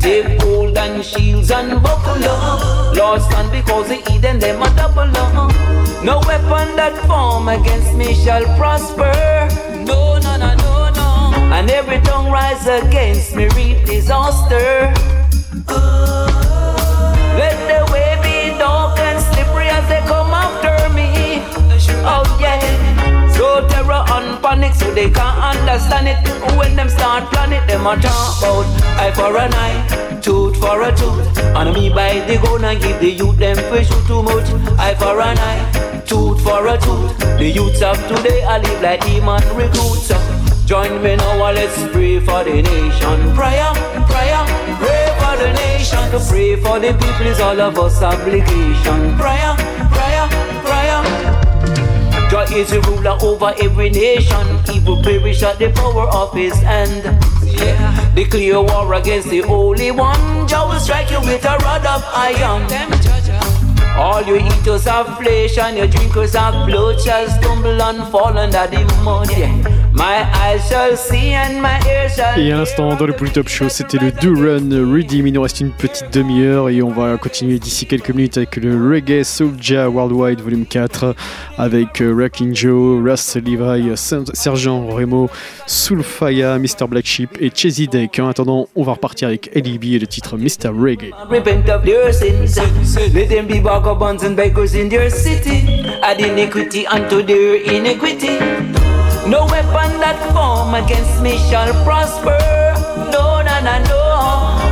Take 0.00 0.42
hold 0.42 0.76
and 0.76 1.04
shields 1.04 1.52
and 1.52 1.80
buckle 1.80 2.24
up. 2.24 2.92
Lord, 2.96 3.22
stand 3.22 3.52
because 3.52 3.86
the 3.86 4.02
Eden 4.12 4.40
them 4.40 4.60
a 4.60 4.68
double 4.74 5.16
up. 5.16 5.54
No 6.02 6.18
weapon 6.26 6.74
that 6.74 6.98
form 7.06 7.46
against 7.46 7.94
me 7.94 8.14
shall 8.14 8.42
prosper. 8.58 9.14
No. 9.86 10.07
And 11.58 11.68
every 11.72 12.00
tongue 12.02 12.30
rise 12.30 12.68
against 12.68 13.34
me 13.34 13.48
reap 13.56 13.84
disaster. 13.84 14.94
Let 17.34 17.56
the 17.66 17.80
way 17.92 18.14
be 18.22 18.56
dark 18.56 18.96
and 19.00 19.20
slippery 19.20 19.66
as 19.66 19.88
they 19.88 19.98
come 20.06 20.30
after 20.30 20.88
me. 20.94 21.42
Oh 22.06 22.22
yeah. 22.40 22.60
So 23.32 23.66
terror 23.66 24.04
and 24.06 24.40
panic, 24.40 24.72
so 24.74 24.94
they 24.94 25.10
can't 25.10 25.58
understand 25.58 26.06
it. 26.06 26.18
When 26.56 26.76
them 26.76 26.88
start 26.88 27.24
planning, 27.32 27.66
them 27.66 27.88
a 27.88 27.96
talk 27.96 28.38
about 28.38 28.66
eye 29.02 29.10
for 29.10 29.36
an 29.36 29.52
eye, 29.52 30.20
tooth 30.22 30.56
for 30.60 30.80
a 30.82 30.94
tooth. 30.94 31.38
And 31.38 31.74
me 31.74 31.90
by 31.90 32.20
the 32.28 32.38
gun 32.38 32.64
and 32.66 32.80
give 32.80 33.00
the 33.00 33.10
youth 33.10 33.36
them 33.36 33.56
fish 33.72 33.90
too 34.06 34.22
much. 34.22 34.48
Eye 34.78 34.94
for 34.94 35.20
an 35.20 35.36
eye, 35.36 36.02
tooth 36.06 36.40
for 36.40 36.68
a 36.68 36.78
tooth. 36.78 37.18
The 37.36 37.50
youths 37.52 37.82
of 37.82 37.98
today 38.06 38.44
I 38.44 38.58
live 38.58 38.80
like 38.80 39.04
demon 39.04 39.42
recruits. 39.56 40.12
Join 40.68 41.02
me 41.02 41.16
now, 41.16 41.46
and 41.46 41.56
let's 41.56 41.78
pray 41.94 42.20
for 42.20 42.44
the 42.44 42.60
nation. 42.60 43.34
Prayer, 43.34 43.72
prayer, 44.04 44.44
pray 44.76 45.08
for 45.16 45.34
the 45.40 45.50
nation. 45.54 46.10
To 46.10 46.20
pray 46.28 46.56
for 46.56 46.78
the 46.78 46.92
people 46.92 47.26
is 47.26 47.40
all 47.40 47.58
of 47.58 47.78
us 47.78 48.02
obligation. 48.02 49.16
Prayer, 49.16 49.56
prayer, 49.88 50.28
prayer. 50.68 51.00
Jah 52.28 52.44
is 52.54 52.68
the 52.68 52.82
ruler 52.82 53.16
over 53.22 53.54
every 53.62 53.88
nation. 53.88 54.46
Evil 54.70 55.02
perish 55.02 55.42
at 55.42 55.58
the 55.58 55.72
power 55.72 56.06
of 56.08 56.34
his 56.34 56.52
hand. 56.58 57.16
Yeah. 57.46 58.14
Declare 58.14 58.60
war 58.60 58.92
against 58.92 59.30
the 59.30 59.40
Holy 59.40 59.90
One. 59.90 60.46
Jah 60.46 60.68
will 60.68 60.78
strike 60.80 61.10
you 61.10 61.20
with 61.20 61.46
a 61.46 61.56
rod 61.64 61.86
of 61.86 62.04
iron. 62.12 62.68
All 63.96 64.20
you 64.22 64.36
eaters 64.36 64.86
of 64.86 65.16
flesh 65.16 65.56
and 65.56 65.78
your 65.78 65.86
drinkers 65.86 66.34
of 66.34 66.66
blood 66.66 67.00
shall 67.00 67.26
stumble 67.26 67.80
and 67.80 68.06
fall 68.12 68.36
under 68.36 68.66
the 68.66 68.84
mud. 69.02 69.30
Yeah. 69.30 69.77
My 69.98 70.22
eyes 70.32 70.60
shall 70.68 70.96
see 70.96 71.34
and 71.34 71.60
my 71.60 71.76
ears 71.90 72.14
shall 72.14 72.38
Et 72.38 72.52
à 72.52 72.56
l'instant, 72.58 72.94
dans 72.94 73.04
le 73.06 73.12
Polytop 73.12 73.48
Show, 73.48 73.68
c'était 73.68 73.98
le 73.98 74.12
Do 74.12 74.32
Run 74.32 74.70
Redeem. 74.94 75.26
Il 75.26 75.32
nous 75.32 75.42
reste 75.42 75.60
une 75.60 75.72
petite 75.72 76.12
demi-heure 76.12 76.68
et 76.68 76.82
on 76.82 76.90
va 76.90 77.16
continuer 77.16 77.58
d'ici 77.58 77.84
quelques 77.84 78.10
minutes 78.10 78.36
avec 78.36 78.56
le 78.56 78.76
Reggae 78.76 79.24
Soulja 79.24 79.88
Worldwide 79.88 80.40
Volume 80.40 80.66
4 80.66 81.16
avec 81.58 82.00
euh, 82.00 82.12
Wrecking 82.14 82.54
Joe, 82.54 83.02
Russ 83.02 83.34
Levi, 83.36 83.96
Ser- 83.96 84.22
Sergent 84.34 84.86
Remo, 84.86 85.28
Soulfaya, 85.66 86.58
Mr. 86.60 86.86
Black 86.88 87.04
Sheep 87.06 87.30
et 87.40 87.50
Chesy 87.52 87.88
Deck. 87.88 88.20
En 88.20 88.28
attendant, 88.28 88.68
on 88.76 88.84
va 88.84 88.92
repartir 88.92 89.26
avec 89.28 89.50
LEB 89.52 89.84
et 89.94 89.98
le 89.98 90.06
titre 90.06 90.36
Mr. 90.36 90.68
Reggae. 90.68 91.10
Repent 99.30 99.92
of 99.92 100.06
their 100.08 100.88
sins. 100.88 100.88
Let 100.88 100.88
them 100.88 100.88
be 100.88 100.88
vagabonds 100.88 100.88
and 100.88 100.88
beggars 100.88 100.88
in 100.88 100.88
their 100.88 100.88
city. 100.88 100.88
Add 100.88 100.88
iniquity 100.88 100.88
unto 100.88 100.88
their 100.88 100.90
iniquity. 100.90 100.98
No 100.98 101.04
weapon 101.04 101.10
that 101.10 101.12
form 101.12 101.12
against 101.12 101.22
me 101.22 101.36
shall 101.50 101.72
prosper. 101.84 102.38
No, 103.12 103.42
no, 103.42 103.60
no, 103.60 103.78
no. 103.84 104.02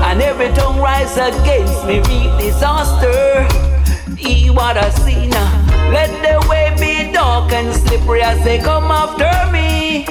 And 0.06 0.22
every 0.22 0.52
tongue 0.54 0.80
rise 0.80 1.16
against 1.16 1.84
me 1.86 2.00
reap 2.00 2.32
disaster. 2.38 3.46
E 4.18 4.50
what 4.50 4.76
I 4.76 4.90
see 4.90 5.26
now. 5.26 5.66
Let 5.92 6.10
the 6.22 6.48
way 6.48 6.74
be 6.80 7.12
dark 7.12 7.52
and 7.52 7.74
slippery 7.74 8.22
as 8.22 8.42
they 8.44 8.58
come 8.58 8.90
after 8.90 9.30
me. 9.52 10.06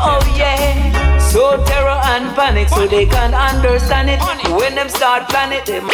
Oh 0.00 0.20
yeah. 0.36 1.18
So 1.18 1.62
terror 1.64 2.00
and 2.04 2.34
panic 2.34 2.68
so 2.68 2.86
they 2.86 3.04
can't 3.04 3.34
understand 3.34 4.10
it. 4.10 4.20
When 4.52 4.74
them 4.74 4.88
start 4.88 5.28
planning 5.28 5.64
them. 5.66 5.90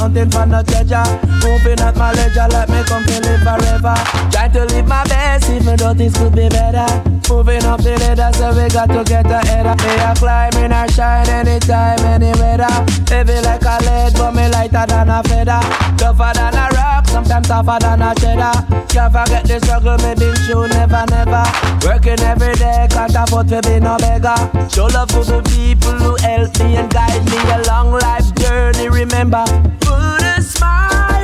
hunting 0.00 0.30
for 0.30 0.46
no 0.46 0.62
treasure. 0.62 1.04
Moving 1.44 1.80
at 1.80 1.94
my 1.96 2.12
leisure, 2.12 2.48
let 2.48 2.68
me 2.68 2.82
come 2.88 3.04
kill 3.04 3.29
forever. 3.50 3.94
Try 4.30 4.48
to 4.48 4.64
live 4.66 4.86
my 4.86 5.04
best, 5.04 5.50
even 5.50 5.76
though 5.76 5.94
things 5.94 6.14
could 6.16 6.34
be 6.34 6.48
better. 6.48 6.86
Moving 7.28 7.64
up 7.64 7.80
the 7.82 7.96
ladder, 7.98 8.30
so 8.36 8.50
we 8.54 8.68
got 8.68 8.88
to 8.90 9.02
get 9.04 9.26
ahead 9.26 9.66
of. 9.66 9.78
I 9.80 10.14
climb 10.14 10.64
in, 10.64 10.72
I 10.72 10.86
shine 10.88 11.28
anytime, 11.28 12.00
any 12.00 12.32
weather. 12.38 12.70
Heavy 13.08 13.40
like 13.42 13.62
a 13.62 13.78
lead, 13.86 14.14
but 14.14 14.32
me 14.34 14.48
lighter 14.48 14.84
than 14.86 15.08
a 15.08 15.22
feather. 15.22 15.60
Tougher 15.96 16.32
than 16.34 16.54
a 16.54 16.66
rock, 16.74 17.06
sometimes 17.08 17.48
tougher 17.48 17.78
than 17.80 18.02
a 18.02 18.14
cheddar. 18.14 18.54
Can't 18.88 19.12
forget 19.12 19.44
the 19.46 19.58
struggle, 19.62 19.98
me 19.98 20.14
been 20.14 20.34
through, 20.46 20.68
never, 20.68 21.04
never. 21.10 21.44
Working 21.86 22.20
every 22.20 22.54
day, 22.54 22.86
can't 22.90 23.14
afford 23.14 23.48
to 23.48 23.62
be 23.62 23.80
no 23.80 23.96
beggar. 23.98 24.38
Show 24.68 24.86
love 24.86 25.08
to 25.10 25.22
the 25.22 25.40
people 25.54 25.94
who 26.02 26.16
help 26.16 26.58
me 26.58 26.76
and 26.76 26.90
guide 26.90 27.24
me. 27.30 27.38
A 27.54 27.62
long 27.68 27.92
life 27.92 28.34
journey, 28.34 28.88
remember. 28.88 29.44
Put 29.80 30.22
a 30.22 30.42
smile. 30.42 31.19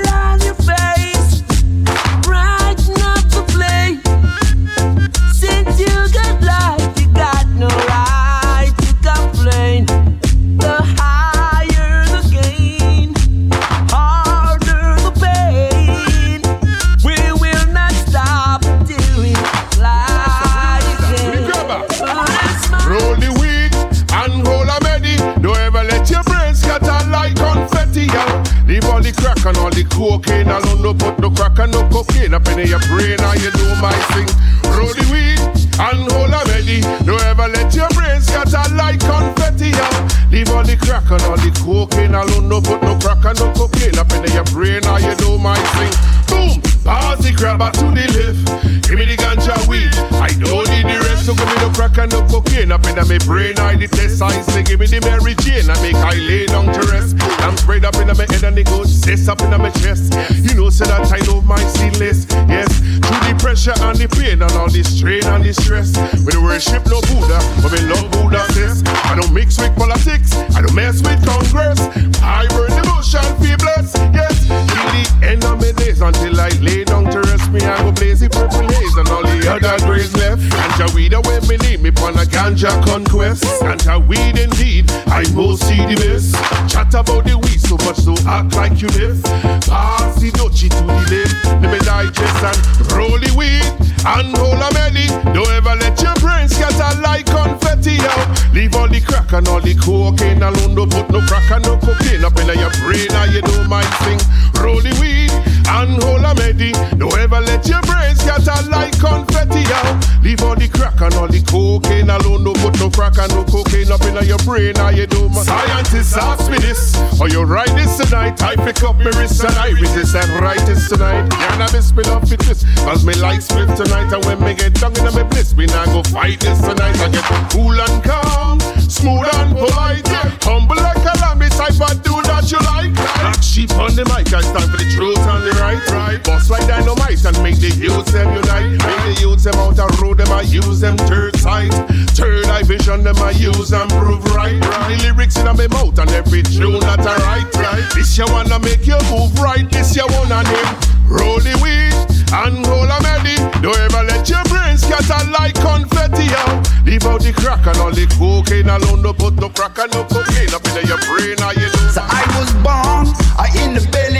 cocaine 29.97 30.49
alone, 30.49 30.83
no 30.83 30.93
put 30.93 31.19
no 31.19 31.31
crack 31.31 31.59
and 31.59 31.73
no 31.73 31.89
cocaine 31.89 32.35
up 32.35 32.47
in 32.49 32.69
your 32.69 32.81
brain. 32.81 33.17
Now 33.17 33.33
you 33.33 33.51
do 33.51 33.67
my 33.81 33.97
thing. 34.13 34.29
Roll 34.77 34.93
the 34.93 35.05
weed 35.09 35.41
and 35.81 36.13
hold 36.13 36.31
a 36.31 36.37
already. 36.37 36.81
Don't 37.05 37.23
ever 37.25 37.49
let 37.49 37.75
your 37.75 37.89
brain 37.97 38.21
scatter 38.21 38.63
like 38.77 39.01
confetti. 39.01 39.71
Yeah. 39.73 40.29
Leave 40.31 40.51
all 40.51 40.65
the 40.65 40.77
crack 40.77 41.11
and 41.11 41.23
all 41.23 41.41
the 41.41 41.51
cocaine 41.65 42.15
alone, 42.15 42.49
no 42.49 42.61
put 42.61 42.83
no 42.83 42.95
crack 43.01 43.25
and 43.25 43.39
no 43.41 43.53
cocaine 43.57 43.99
up 43.99 44.13
in 44.13 44.31
your 44.33 44.45
brain. 44.53 44.81
Now 44.85 44.99
you 44.99 45.17
do 45.17 45.39
my 45.39 45.57
thing. 45.75 45.93
Boom. 46.29 46.76
Pass 46.87 47.19
the 47.19 47.35
crabber 47.35 47.71
to 47.73 47.91
the 47.91 48.07
left. 48.15 48.87
Give 48.87 48.99
me 48.99 49.05
the 49.05 49.17
ganja 49.19 49.59
weed. 49.67 49.91
I 50.23 50.31
don't 50.39 50.71
need 50.71 50.87
the 50.87 51.03
rest. 51.03 51.27
So 51.27 51.35
give 51.35 51.51
me 51.51 51.57
no 51.59 51.75
crack 51.75 51.99
and 51.99 52.13
no 52.15 52.23
cocaine. 52.31 52.71
Up 52.71 52.87
in 52.87 52.95
my 52.95 53.19
brain, 53.27 53.59
I 53.59 53.75
test. 53.87 54.23
I 54.23 54.31
say, 54.43 54.63
give 54.63 54.79
me 54.79 54.87
the 54.87 55.03
Mary 55.03 55.35
Jane. 55.43 55.67
I 55.67 55.75
make 55.83 55.99
I 55.99 56.15
lay 56.15 56.47
down 56.47 56.71
to 56.71 56.81
rest. 56.95 57.19
I'm 57.43 57.57
spread 57.57 57.85
up 57.85 57.97
in 57.97 58.07
my 58.07 58.15
head 58.31 58.45
and 58.45 58.57
it 58.57 58.67
goes 58.67 59.01
this 59.03 59.27
up 59.27 59.43
in 59.43 59.51
my 59.51 59.71
chest. 59.83 60.15
You 60.47 60.55
know, 60.55 60.71
so 60.71 60.85
that 60.87 61.11
I 61.11 61.19
know 61.27 61.43
my 61.43 61.59
seedless. 61.75 62.31
Yes, 62.47 62.71
through 62.79 63.23
the 63.27 63.35
pressure 63.43 63.75
and 63.75 63.99
the 63.99 64.07
pain 64.07 64.39
and 64.39 64.53
all 64.55 64.71
the 64.71 64.85
strain 64.87 65.27
and 65.27 65.43
the 65.43 65.53
stress. 65.53 65.91
We 66.23 66.31
don't 66.31 66.45
worship 66.47 66.87
no 66.87 67.03
Buddha, 67.11 67.43
but 67.67 67.75
we 67.75 67.83
love 67.91 68.07
Buddha 68.15 68.47
says. 68.55 68.87
I 68.87 69.19
don't 69.19 69.35
mix 69.35 69.59
with 69.59 69.75
politics. 69.75 70.31
I 70.55 70.63
don't 70.63 70.75
mess 70.79 71.03
with 71.03 71.19
Congress. 71.27 71.83
I 72.23 72.47
burn 72.55 72.71
the 72.71 72.87
bush 72.87 73.19
and 73.19 73.35
be 73.43 73.59
blessed. 73.59 73.99
Yes, 74.15 74.47
till 74.47 74.87
the 74.95 75.05
end 75.27 75.43
of 75.43 75.59
my 75.59 75.73
days 75.73 76.01
until 76.01 76.39
I 76.39 76.51
lay 76.63 76.76
lay 76.77 76.85
down 76.85 77.05
to 77.05 77.21
rest 77.21 77.51
me, 77.51 77.61
I 77.61 77.83
go 77.83 77.93
blaze 77.93 78.23
it 78.23 78.33
purple 78.33 78.69
haze 78.69 78.97
and 78.97 79.09
all 79.09 79.23
the 79.23 79.49
other 79.49 79.77
grays 79.87 80.15
left. 80.15 80.43
And 80.81 80.93
weed 80.93 81.13
away 81.15 81.41
me 81.49 81.57
name 81.57 81.83
me 81.83 81.91
pon 81.91 82.15
a 82.15 82.25
ganja 82.29 82.73
conquest. 82.85 83.45
And 83.63 84.09
weed 84.09 84.37
indeed, 84.39 84.91
I 85.09 85.25
most 85.33 85.65
see 85.65 85.81
the 85.89 85.97
best. 85.97 86.35
Chat 86.69 86.93
about 86.93 87.25
the 87.25 87.39
weed 87.39 87.61
so 87.61 87.77
much 87.87 87.97
so 87.97 88.15
act 88.29 88.55
like 88.57 88.83
you 88.83 88.89
live. 89.01 89.23
Pass 89.65 90.21
the 90.21 90.31
dutchie 90.33 90.69
to 90.69 90.83
the 90.85 90.99
left, 91.13 91.63
let 91.63 91.73
me 91.73 91.79
digest 91.81 92.45
and 92.45 92.93
roll 92.93 93.17
the 93.17 93.33
weed 93.37 93.65
and 94.05 94.37
hold 94.37 94.61
a 94.61 94.69
belly. 94.77 95.09
Don't 95.33 95.49
ever 95.57 95.75
let 95.81 95.97
your 96.03 96.17
brains 96.21 96.53
scatter 96.53 96.93
like 97.01 97.27
confetti 97.27 97.97
out. 98.05 98.29
Leave 98.53 98.75
all 98.77 98.89
the 98.89 99.01
crack 99.01 99.33
and 99.33 99.49
all 99.49 99.61
the 99.61 99.75
cocaine 99.75 100.43
alone. 100.43 100.75
Don't 100.75 100.93
put 100.93 101.09
no 101.09 101.21
crack 101.25 101.51
and 101.51 101.65
no 101.65 101.79
cocaine 101.79 102.25
up 102.25 102.37
in 102.37 102.53
your 102.53 102.73
brain. 102.85 103.09
Now 103.11 103.25
you 103.25 103.41
don't 103.41 103.69
mind 103.69 103.89
thing. 104.05 104.21
Roll 104.61 104.81
the 104.81 104.93
weed 105.01 105.26
and 105.69 106.03
hold 106.03 106.25
a 106.25 106.35
medi. 106.35 106.73
Don't 106.97 107.17
ever 107.19 107.41
let 107.41 107.67
your 107.67 107.83
brains 107.83 108.21
scatter 108.21 108.69
like 108.71 108.99
confetti 108.99 109.65
out. 109.73 109.97
Leave 110.23 110.43
all 110.43 110.57
the 110.57 110.69
crack 110.69 111.01
and 111.01 111.15
all 111.15 111.29
the 111.29 111.43
cocaine 111.43 112.11
alone. 112.11 112.45
No 112.45 112.53
put 112.55 112.79
no 112.81 112.91
crack 112.91 113.19
and 113.19 113.33
no 113.35 113.45
cocaine 113.45 113.91
up 113.91 114.03
in 114.03 114.17
your 114.27 114.39
brain. 114.47 114.75
How 114.77 114.91
you 114.91 115.07
do, 115.07 115.29
scientists 115.31 116.17
ask 116.17 116.51
me 116.51 116.59
this. 116.59 116.95
Are 117.21 117.29
you 117.29 117.43
right 117.43 117.71
this 117.75 117.97
tonight. 117.97 118.43
I 118.43 118.57
pick 118.57 118.83
up 118.83 118.97
my 118.97 119.11
wrist 119.19 119.43
and 119.43 119.55
I 119.57 119.71
resist 119.71 120.15
and 120.15 120.31
write 120.41 120.65
this 120.67 120.89
tonight. 120.89 121.29
Can 121.31 121.57
Cannabis 121.57 121.93
me 121.93 122.03
love 122.05 122.31
it 122.33 122.41
this. 122.41 122.65
Cause 122.85 123.05
me 123.05 123.15
lights 123.15 123.49
flip 123.49 123.75
tonight. 123.77 124.13
And 124.13 124.25
when 124.25 124.41
me 124.43 124.55
get 124.55 124.75
down 124.75 124.97
in 124.97 125.15
my 125.15 125.23
bliss, 125.23 125.55
we 125.55 125.67
not 125.67 125.87
go 125.87 126.03
fight 126.05 126.41
this 126.41 126.61
tonight. 126.61 126.99
I 127.01 127.09
get 127.09 127.25
cool 127.51 127.73
and 127.73 128.05
calm, 128.05 128.61
smooth 128.89 129.29
and 129.35 129.57
polite. 129.57 130.07
Humble 130.45 130.77
like 130.77 131.03
a 131.03 131.15
lamb, 131.21 131.41
type 131.51 131.81
of 131.81 132.03
dude 132.03 132.25
that 132.29 132.51
you 132.53 132.59
like. 132.71 132.95
Black 132.95 133.43
sheep 133.43 133.73
on 133.79 133.95
the 133.97 134.05
mic, 134.05 134.33
I 134.33 134.41
stand 134.43 134.71
for 134.71 134.77
the 134.77 134.89
truth 134.93 135.19
and 135.19 135.43
the 135.45 135.56
right, 135.61 135.83
right. 135.91 136.23
Bust 136.25 136.51
like 136.51 136.67
dynamite 136.67 137.25
and 137.25 137.43
make 137.43 137.59
the 137.59 137.71
youths 137.77 138.13
them 138.13 138.33
unite. 138.35 138.71
Make 138.71 139.03
the 139.05 139.17
youths 139.21 139.45
them 139.45 139.55
out 139.57 139.79
and 139.79 140.01
road 140.01 140.19
them 140.19 140.33
I 140.33 140.43
use 140.43 140.81
them 140.81 140.97
third 140.97 141.37
sight. 141.37 141.73
Third 142.17 142.47
eye 142.47 142.63
vision 142.63 143.03
them 143.03 143.17
I 143.19 143.31
use 143.31 143.73
and 143.73 143.91
prove 143.91 144.25
right. 144.35 144.61
The 144.61 144.97
lyrics 145.03 145.37
in 145.39 145.47
my 145.47 145.67
mouth 145.69 145.99
and 145.99 146.11
every 146.11 146.43
tune 146.43 146.81
that 146.81 147.01
I 147.01 147.17
write, 147.25 147.55
right. 147.57 147.87
This 147.95 148.17
you 148.19 148.27
wanna 148.29 148.59
make 148.59 148.87
you 148.87 148.99
move 149.11 149.35
right. 149.39 149.69
This 149.71 149.97
you 149.97 150.07
wanna 150.11 150.43
name. 150.43 150.75
Roll 151.09 151.39
the 151.39 151.55
weed 151.63 151.95
and 152.35 152.67
hold 152.67 152.91
a 152.91 152.99
melody. 153.03 153.37
Don't 153.63 153.79
ever 153.79 154.03
let 154.03 154.29
your 154.29 154.43
brains 154.51 154.83
scatter 154.83 155.23
like 155.31 155.55
confetti 155.55 156.27
out. 156.47 156.67
Leave 156.85 157.07
out 157.07 157.23
the 157.23 157.33
crack 157.33 157.67
and 157.67 157.79
all 157.79 157.93
the 157.93 158.07
cocaine 158.19 158.69
alone. 158.69 159.03
No 159.03 159.13
put 159.13 159.35
no 159.35 159.49
crack 159.49 159.79
and 159.79 159.93
no 159.93 160.05
cocaine 160.05 160.53
up 160.55 160.67
in 160.75 160.87
your 160.87 160.99
brain. 161.07 161.39
Are 161.43 161.55
you 161.55 161.71
know? 161.71 161.95
So 161.95 162.03
I 162.03 162.23
was 162.39 162.51
born 162.63 163.26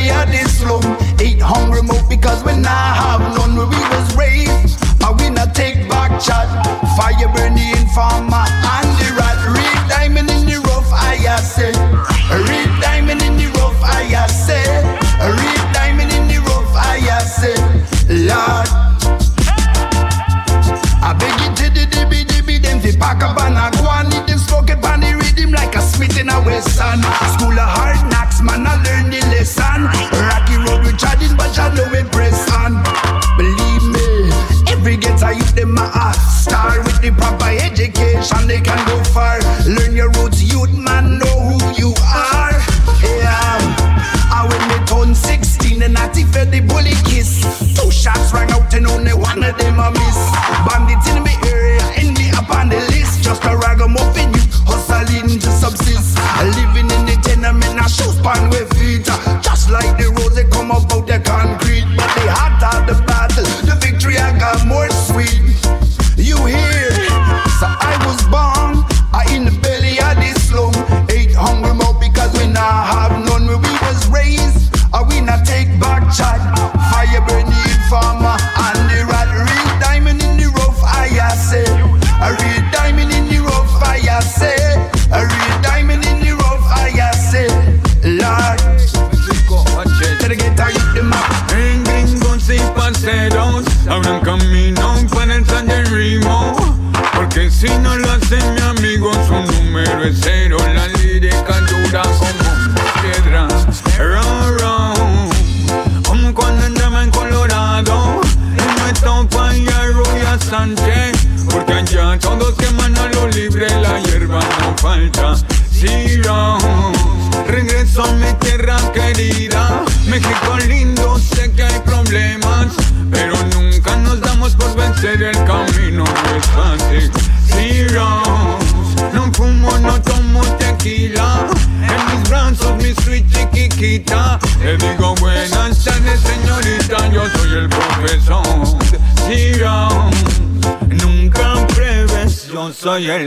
we 0.07 0.13
are 0.13 0.27
this 0.27 0.63
low. 0.63 0.81
Eight 1.19 1.41
hungry 1.43 1.83
mouth 1.83 2.09
because 2.09 2.45
we 2.45 2.55
not 2.57 2.95
have 3.03 3.23
none 3.37 3.57
where 3.57 3.67
we 3.67 3.83
was 3.91 4.09
raised. 4.15 4.79
And 5.03 5.19
we 5.19 5.31
not 5.31 5.55
take 5.55 5.89
back 5.89 6.13
chat. 6.23 6.47
Fire 6.97 7.29
burn 7.35 7.55
the 7.55 7.67
informer 7.81 8.47
and 8.77 8.91
the 9.01 9.09
rat. 9.19 9.39
Real 9.55 9.81
diamond 9.91 10.31
in 10.31 10.47
the 10.47 10.59
rough, 10.69 10.91
I 10.93 11.17
say. 11.43 11.73
Real 12.49 12.66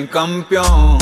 campeón. 0.07 0.98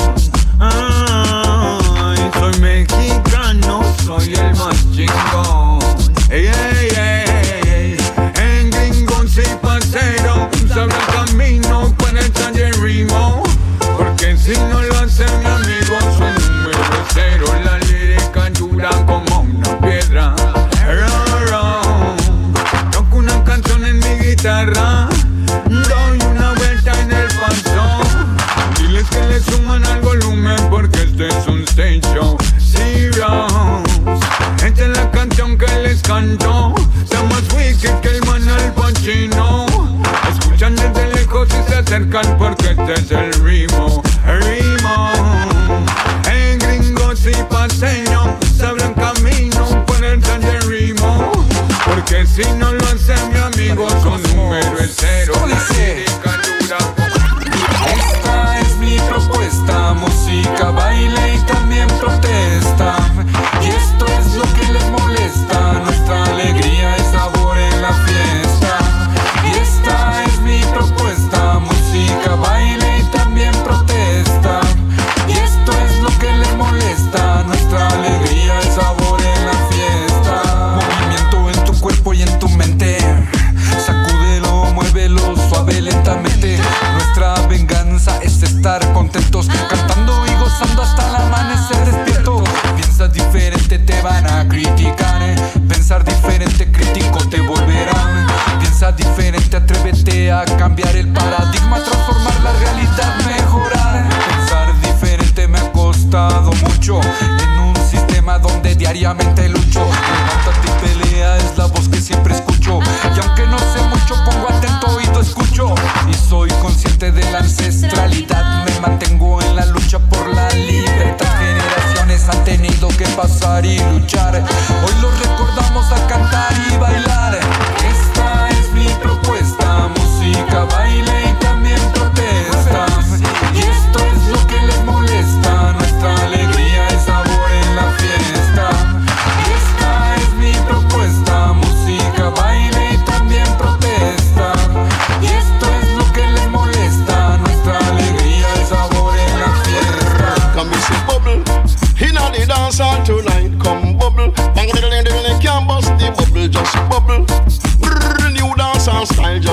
idea, 100.27 100.43
cambiar 100.57 100.95
el 100.95 101.07
paradigma, 101.07 101.81
transformar 101.83 102.39
la 102.43 102.51
realidad, 102.53 103.15
mejorar. 103.25 104.09
Pensar 104.09 104.81
diferente 104.81 105.47
me 105.47 105.57
ha 105.57 105.71
costado 105.71 106.51
mucho 106.65 106.99
en 107.01 107.59
un 107.59 107.75
sistema 107.89 108.37
donde 108.37 108.75
diariamente 108.75 109.47
lucho. 109.47 109.79
Levántate 109.79 110.67
y 110.67 110.87
pelea 110.87 111.37
es 111.37 111.57
la 111.57 111.65
voz 111.67 111.87
que 111.87 112.01
siempre 112.01 112.35
escucho. 112.35 112.79
Y 113.15 113.19
aunque 113.25 113.47
no 113.47 113.57
sé 113.57 113.81
mucho, 113.89 114.15
pongo 114.25 114.49
atento 114.49 114.87
y 114.99 115.07
oído, 115.07 115.21
escucho. 115.21 115.75
Y 116.09 116.13
soy 116.13 116.49
consciente 116.61 117.11
de 117.11 117.23
la 117.31 117.39
ancestralidad, 117.39 118.65
me 118.65 118.79
mantengo 118.81 119.41
en 119.41 119.55
la 119.55 119.65
lucha 119.65 119.99
por 119.99 120.27
la 120.27 120.49
libertad. 120.49 121.27
Generaciones 121.39 122.27
han 122.29 122.43
tenido 122.43 122.89
que 122.89 123.05
pasar 123.15 123.65
y 123.65 123.79
luchar. 123.79 124.35
Hoy 124.35 125.01
los 125.01 125.19
recordamos 125.19 125.91
a 125.91 126.07
cantar 126.07 126.53
y 126.69 126.77
bailar. 126.77 127.06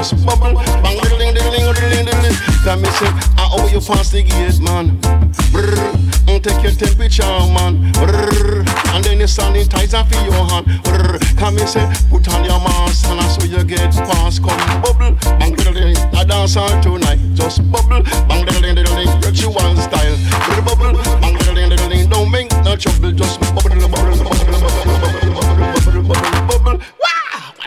Just 0.05 0.27
bubble 0.27 0.53
Bang 0.85 1.01
ding 1.01 1.17
ding 1.17 1.33
diddle 1.33 1.73
ding 1.73 2.05
diddle 2.05 2.21
ding 2.21 2.37
Come 2.61 2.85
and 2.85 2.93
see 2.93 3.09
How 3.41 3.57
you 3.73 3.81
pass 3.81 4.11
the 4.13 4.21
gate 4.21 4.61
man 4.61 5.01
Brrr, 5.49 5.81
mm, 6.29 6.43
Take 6.45 6.61
your 6.61 6.77
temperature 6.77 7.25
man 7.25 7.91
Brrr, 7.97 8.69
And 8.93 9.03
then 9.03 9.21
you 9.21 9.25
sanitizer 9.25 10.05
for 10.05 10.21
your 10.29 10.45
hand 10.45 10.67
Brrr, 10.85 11.17
Come 11.39 11.57
and 11.57 11.67
say 11.67 11.89
Put 12.11 12.29
on 12.37 12.45
your 12.45 12.61
mask 12.61 13.09
And 13.09 13.19
I 13.19 13.29
so 13.29 13.47
you 13.47 13.65
get 13.65 13.97
past 14.13 14.45
Come 14.45 14.61
bubble 14.85 15.17
Bang 15.41 15.55
diddle 15.55 15.73
ding 15.73 15.97
A 16.13 16.23
dance 16.23 16.53
hall 16.53 16.69
tonight 16.83 17.21
Just 17.33 17.65
bubble 17.73 18.05
Bang 18.29 18.45
diddle 18.45 18.61
ding 18.61 18.75
diddle 18.75 18.97
ding 18.97 19.09
Ritual 19.25 19.57
style 19.57 20.17
Brrr, 20.45 20.67
Bubble 20.69 21.01
Bang 21.23 21.33
diddle 21.39 21.55
ding 21.55 21.71
diddle 21.71 21.89
ding 21.89 22.11
Don't 22.11 22.31
make 22.31 22.53
no 22.61 22.77
trouble 22.77 23.13
Just 23.13 23.41
bubble 23.41 23.89
bubble 23.89 23.89
bubble 23.89 24.34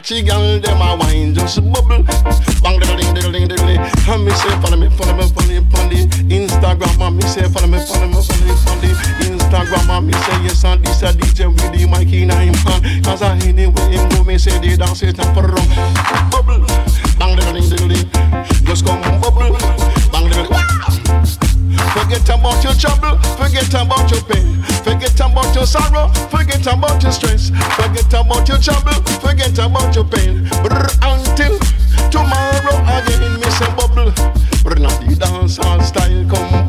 The 0.07 0.23
girl 0.23 0.57
them 0.61 0.79
a 0.79 0.95
wine 0.95 1.35
Just 1.35 1.59
bubble. 1.67 1.99
Bang 2.63 2.79
diddle 2.79 2.95
ding 2.95 3.13
diddle 3.13 3.31
ding 3.33 3.45
diddle 3.45 3.75
And 3.75 4.23
me 4.23 4.31
say 4.31 4.55
follow 4.63 4.77
me 4.77 4.87
follow 4.95 5.11
me 5.11 5.27
follow 5.27 5.47
me 5.51 5.57
on 5.59 5.89
the 5.91 6.07
Instagram 6.31 7.01
And 7.03 7.17
me 7.17 7.23
say 7.23 7.43
follow 7.51 7.67
me 7.67 7.77
follow 7.83 8.07
me 8.07 8.15
follow 8.15 8.47
me 8.47 8.55
on 8.71 8.79
the 8.79 8.87
Instagram 9.27 9.89
And 9.91 10.07
me 10.07 10.13
say 10.13 10.43
yes 10.47 10.63
and 10.63 10.85
this 10.85 11.03
a 11.03 11.11
DJ 11.11 11.51
with 11.51 11.75
the 11.75 11.85
mic 11.91 12.13
in 12.13 12.31
him 12.31 12.55
hand. 12.55 13.03
Cause 13.03 13.21
I 13.21 13.35
anyway 13.43 13.91
him 13.91 14.07
go 14.07 14.23
me 14.23 14.37
say 14.37 14.57
they 14.59 14.77
dance 14.77 15.03
it 15.03 15.19
and 15.19 15.35
for 15.35 15.43
rum 15.43 15.67
Bubble. 16.31 16.63
Bang 17.19 17.35
diddle 17.35 17.59
ding 17.59 17.67
diddle 17.67 18.43
Just 18.63 18.85
come 18.85 19.01
bubble. 19.19 19.57
Bang 20.13 20.29
diddle! 20.31 20.66
Forget 21.97 22.29
about 22.29 22.63
your 22.63 22.73
trouble, 22.73 23.17
forget 23.37 23.73
about 23.73 24.09
your 24.11 24.21
pain, 24.21 24.61
forget 24.85 25.19
about 25.19 25.53
your 25.55 25.65
sorrow, 25.65 26.07
forget 26.29 26.65
about 26.67 27.01
your 27.01 27.11
stress, 27.11 27.49
forget 27.75 28.13
about 28.13 28.47
your 28.47 28.59
trouble, 28.59 28.93
forget 29.19 29.57
about 29.57 29.95
your 29.95 30.05
pain. 30.05 30.47
Brr, 30.61 30.87
until 31.01 31.57
tomorrow 32.11 32.77
again, 32.95 33.39
miss 33.39 33.59
bubble. 33.75 34.11
Brr, 34.63 34.79
not 34.79 34.99
the 35.01 35.15
dance 35.19 35.57
hall 35.57 35.81
style, 35.81 36.23
come 36.29 36.66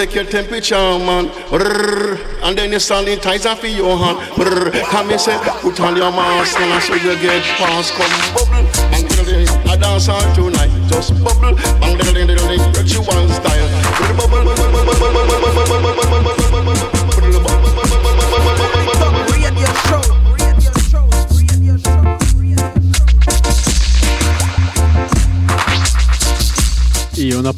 Take 0.00 0.14
your 0.14 0.24
temperature, 0.24 0.76
man. 0.76 1.28
Brrr. 1.52 2.16
And 2.42 2.56
then 2.56 2.72
you 2.72 2.78
sanitizer 2.78 3.54
for 3.54 3.66
your 3.66 3.98
hand. 3.98 4.16
Brrr. 4.32 4.72
Come 4.84 5.10
and 5.10 5.20
say, 5.20 5.38
put 5.60 5.78
on 5.78 5.94
your 5.94 6.10
mask 6.10 6.58
and 6.58 6.72
I 6.72 6.78
so 6.80 6.94
you 6.94 7.20
get 7.20 7.42
past. 7.60 7.92
Come 7.92 8.08
bubble. 8.32 9.26
Ding. 9.26 9.46
I 9.68 9.76
dance 9.76 10.08
all 10.08 10.22
tonight. 10.34 10.70
Just 10.88 11.22
bubble. 11.22 11.54
Bang 11.80 11.98
diddle 11.98 13.28
style. 13.28 13.79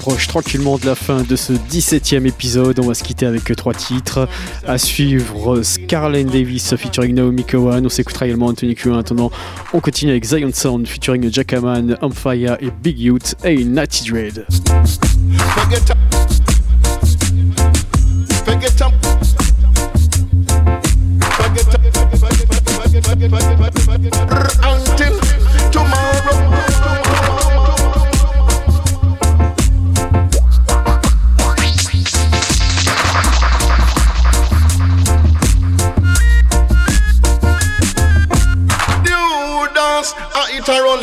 Approche 0.02 0.26
tranquillement 0.26 0.78
de 0.78 0.86
la 0.86 0.96
fin 0.96 1.22
de 1.22 1.36
ce 1.36 1.52
17e 1.52 2.26
épisode. 2.26 2.80
On 2.80 2.88
va 2.88 2.94
se 2.94 3.04
quitter 3.04 3.24
avec 3.24 3.44
trois 3.54 3.72
titres. 3.72 4.28
À 4.66 4.76
suivre 4.76 5.62
Scarlett 5.62 6.26
Davis 6.26 6.74
featuring 6.74 7.14
Naomi 7.14 7.44
Cowan. 7.44 7.86
On 7.86 7.88
s'écoutera 7.88 8.26
également 8.26 8.46
Anthony 8.46 8.74
Q. 8.74 8.90
En 8.90 8.98
attendant, 8.98 9.30
on 9.72 9.78
continue 9.78 10.10
avec 10.10 10.24
Zion 10.24 10.50
Sound 10.52 10.88
featuring 10.88 11.32
Jackaman, 11.32 11.96
Amphaya 12.02 12.58
et 12.60 12.70
Big 12.82 12.98
Youth 12.98 13.36
et 13.44 13.62
Natty 13.62 14.10
Dread. 14.10 14.44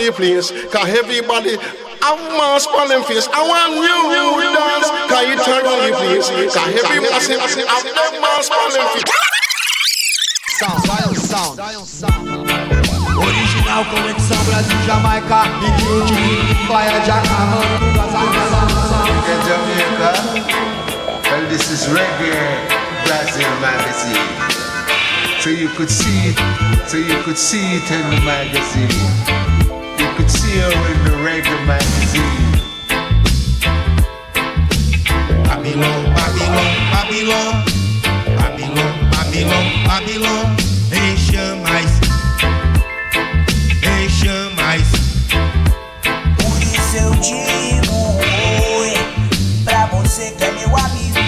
It 0.10 0.16
a 0.16 0.18
only 0.18 0.18
place 0.18 0.52
Cause 0.72 0.90
everybody 0.90 1.58
have 1.58 2.20
mask 2.34 2.70
on 2.74 2.88
them 2.90 3.04
face 3.04 3.28
I 3.32 3.42
want 3.46 3.76
you 3.78 3.98
dance 4.56 4.90
Cause 5.10 5.26
it 5.28 5.40
a 5.40 5.68
only 5.68 5.92
place 5.94 6.30
Cause 6.30 6.68
everybody 6.68 7.38
have 7.38 7.84
them 7.84 8.22
mask 8.22 8.52
on 8.52 8.72
them 8.74 8.88
face 8.94 9.04
Sound, 10.60 10.86
Zion 10.86 11.86
Sound. 11.86 12.30
Original 13.20 13.86
conexão 13.86 14.44
Brasil-Jamaica 14.44 15.44
Big 15.62 15.78
Youth, 15.86 16.12
Fire 16.68 17.00
Jackaman 17.06 17.64
Reggae 19.06 19.36
Jamaica. 19.48 20.12
Well, 21.24 21.50
this 21.50 21.72
is 21.72 21.88
Reggae 21.88 22.36
Brazil 23.06 23.50
magazine. 23.62 24.50
So 25.40 25.50
you 25.50 25.70
could 25.70 25.90
see 25.90 26.32
it, 26.32 26.90
so 26.90 26.98
you 26.98 27.24
could 27.24 27.38
see 27.38 27.78
it 27.78 27.92
in 27.92 28.10
the 28.10 28.20
magazine. 28.26 29.69
Her 30.32 30.70
in 30.70 31.04
the 31.06 31.12
Reggae 31.26 31.66
magazine. 31.66 32.60
Babylon, 35.44 36.14
Babylon, 36.14 36.70
Babylon 36.94 37.66
Babylon, 38.38 39.10
Babylon, 39.10 39.66
Babylon 39.88 40.56
Enche 40.92 41.56
mais 41.64 41.92
Enche 43.82 44.30
mais 44.56 44.88
Por 46.38 46.62
isso 46.62 46.98
eu 46.98 47.12
digo 47.16 47.96
oi 48.78 48.94
pra 49.66 49.88
você 49.88 50.32
que 50.32 50.44
é 50.44 50.52
meu 50.52 50.78
amigo. 50.78 51.20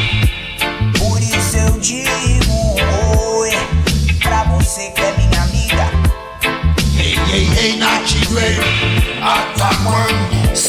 Por 0.99 1.19
isso 1.21 1.57
eu 1.57 1.79
digo 1.79 2.75
oi 3.39 3.51
pra 4.21 4.43
você 4.43 4.91
que 4.91 5.01
é 5.01 5.13
minha 5.17 5.41
amiga. 5.41 5.89
Hey, 6.97 7.15
hey, 7.31 7.47
hey, 7.57 7.77
Natty 7.77 8.19
Dre 8.27 8.59
Attack 8.61 8.81
One 8.81 8.90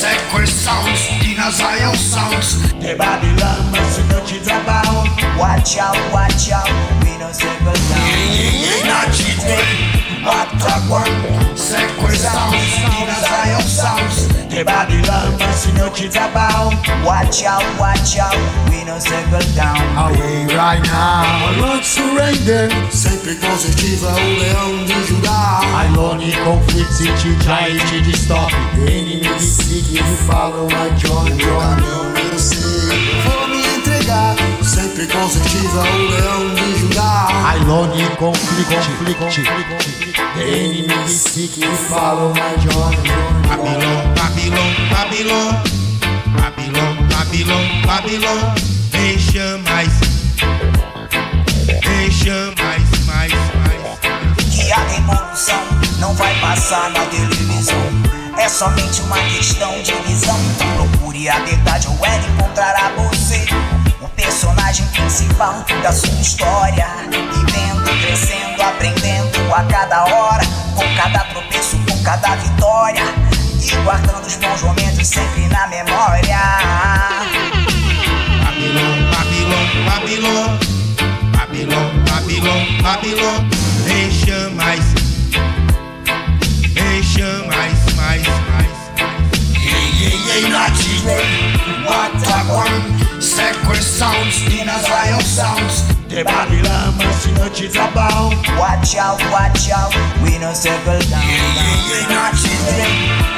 Sacred 0.03 0.49
Sounds 0.49 1.07
Dina 1.23 1.49
Zion 1.53 1.95
Sounds 1.95 2.73
The 2.73 2.97
Babylon 2.99 3.71
must 3.71 4.01
not 4.09 4.33
you 4.33 4.41
drop 4.41 4.67
out. 4.67 5.07
Watch 5.39 5.79
out, 5.79 5.95
watch 6.13 6.51
out, 6.51 6.67
we 7.05 7.17
don't 7.21 7.33
circle 7.33 7.67
down. 7.67 8.03
Hey, 8.11 8.27
hey, 8.35 8.67
hey, 8.67 8.83
Natty 8.83 9.31
Dre 9.39 10.02
Atakwan, 10.25 11.09
sekwe 11.55 12.17
sounds, 12.17 12.79
ina 13.03 13.15
Zion 13.21 13.63
sounds 13.63 14.29
The 14.49 14.65
Babylon, 14.65 15.37
messing 15.39 15.77
your 15.77 15.91
kids 15.91 16.15
about 16.15 16.75
Watch 17.05 17.43
out, 17.43 17.65
watch 17.79 18.19
out, 18.19 18.37
we 18.71 18.85
no 18.85 18.99
settle 18.99 19.41
down 19.57 19.81
Away 19.99 20.47
right 20.55 20.83
now, 20.85 21.25
I 21.25 21.59
won't 21.61 21.85
surrender 21.85 22.71
Sempre 22.91 23.35
positiva, 23.35 24.13
o 24.13 24.37
die. 24.37 24.53
I 24.55 25.07
Judá 25.09 25.61
Ironic 25.91 26.37
conflicts, 26.45 27.01
it 27.01 27.43
try 27.43 27.73
to 27.73 28.17
stop 28.17 28.53
Enemy, 28.79 29.23
the 29.23 29.39
sick, 29.41 29.91
you 29.91 30.05
follow, 30.29 30.69
my 30.69 30.87
I 30.87 30.97
join 30.97 31.39
your 31.39 31.61
caminho, 31.61 32.33
eu 32.33 32.39
sei 32.39 32.72
Sempre 34.93 35.07
positiva, 35.07 35.81
o 35.81 36.11
leão 36.11 36.55
de 36.55 36.79
Judá. 36.81 37.27
Alone 37.51 38.05
conflict, 38.19 39.15
conflict. 39.19 39.91
Inimigos 40.37 41.11
seguem 41.13 41.65
e 41.65 41.77
falam 41.89 42.35
John 42.59 42.61
John 42.61 42.91
Babylon, 43.49 44.15
Babylon, 44.15 44.71
Babylon. 44.91 45.53
Babylon, 46.37 47.09
Babylon, 47.09 47.87
Babylon. 47.87 48.55
Deixa 48.91 49.57
mais. 49.67 49.89
Deixa 51.67 52.53
mais, 52.63 53.07
mais, 53.07 53.33
mais. 53.33 54.55
Que 54.55 54.73
a 54.73 54.99
evolução 54.99 55.65
não 56.01 56.15
vai 56.15 56.39
passar 56.39 56.91
na 56.91 57.07
televisão. 57.07 57.79
É 58.37 58.47
somente 58.47 59.01
uma 59.01 59.19
questão 59.21 59.73
de 59.83 59.95
visão. 60.07 60.39
Procure 60.77 61.31
a 61.31 61.39
verdade 61.39 61.89
ou 61.89 62.05
ela 62.05 62.29
encontrará 62.29 62.93
você. 62.95 63.47
O 64.03 64.09
personagem 64.09 64.85
principal 64.89 65.65
da 65.81 65.93
sua 65.93 66.21
história. 66.21 66.87
Vivendo, 67.09 68.03
crescendo, 68.03 68.61
aprendendo 68.61 69.55
a 69.55 69.63
cada 69.63 70.05
hora. 70.05 70.43
Com 70.75 70.95
cada 70.97 71.21
tropeço, 71.27 71.79
com 71.89 72.03
cada 72.03 72.35
vitória. 72.35 73.05
E 73.63 73.77
guardando 73.85 74.27
os 74.27 74.35
bons 74.37 74.63
momentos 74.63 75.07
sempre 75.07 75.47
na 75.49 75.69
memória. 75.69 76.37
Babylon, 78.43 79.11
Babylon, 79.11 79.85
Babylon 79.87 80.73
Babylon, 81.53 82.05
Babylon, 82.05 82.83
Babylon 82.83 83.49
Deixa 83.85 84.51
mais 84.51 84.83
Deixa 86.73 87.45
mais, 87.47 87.95
mais, 87.95 88.23
mais 88.27 88.71
Ei, 89.57 90.07
ei, 90.07 90.45
ei, 90.45 90.49
Nazi 90.49 91.03
What 91.87 92.33
a 92.33 92.53
one 92.53 93.02
Sacred 93.23 93.81
sounds 93.81 94.43
In 94.51 94.69
a 94.69 94.83
Zion 94.83 95.21
sounds. 95.23 95.87
The 96.11 96.25
Babylon 96.25 96.99
must 96.99 97.31
not 97.39 97.55
is 97.63 97.77
about 97.77 98.35
Watch 98.59 98.97
out, 98.97 99.23
watch 99.31 99.71
out, 99.71 99.95
we 100.27 100.39
no 100.39 100.53
settle 100.53 100.99
down. 101.07 101.23
Ei, 101.23 102.03
ei, 102.03 102.05
Nazi 102.11 102.51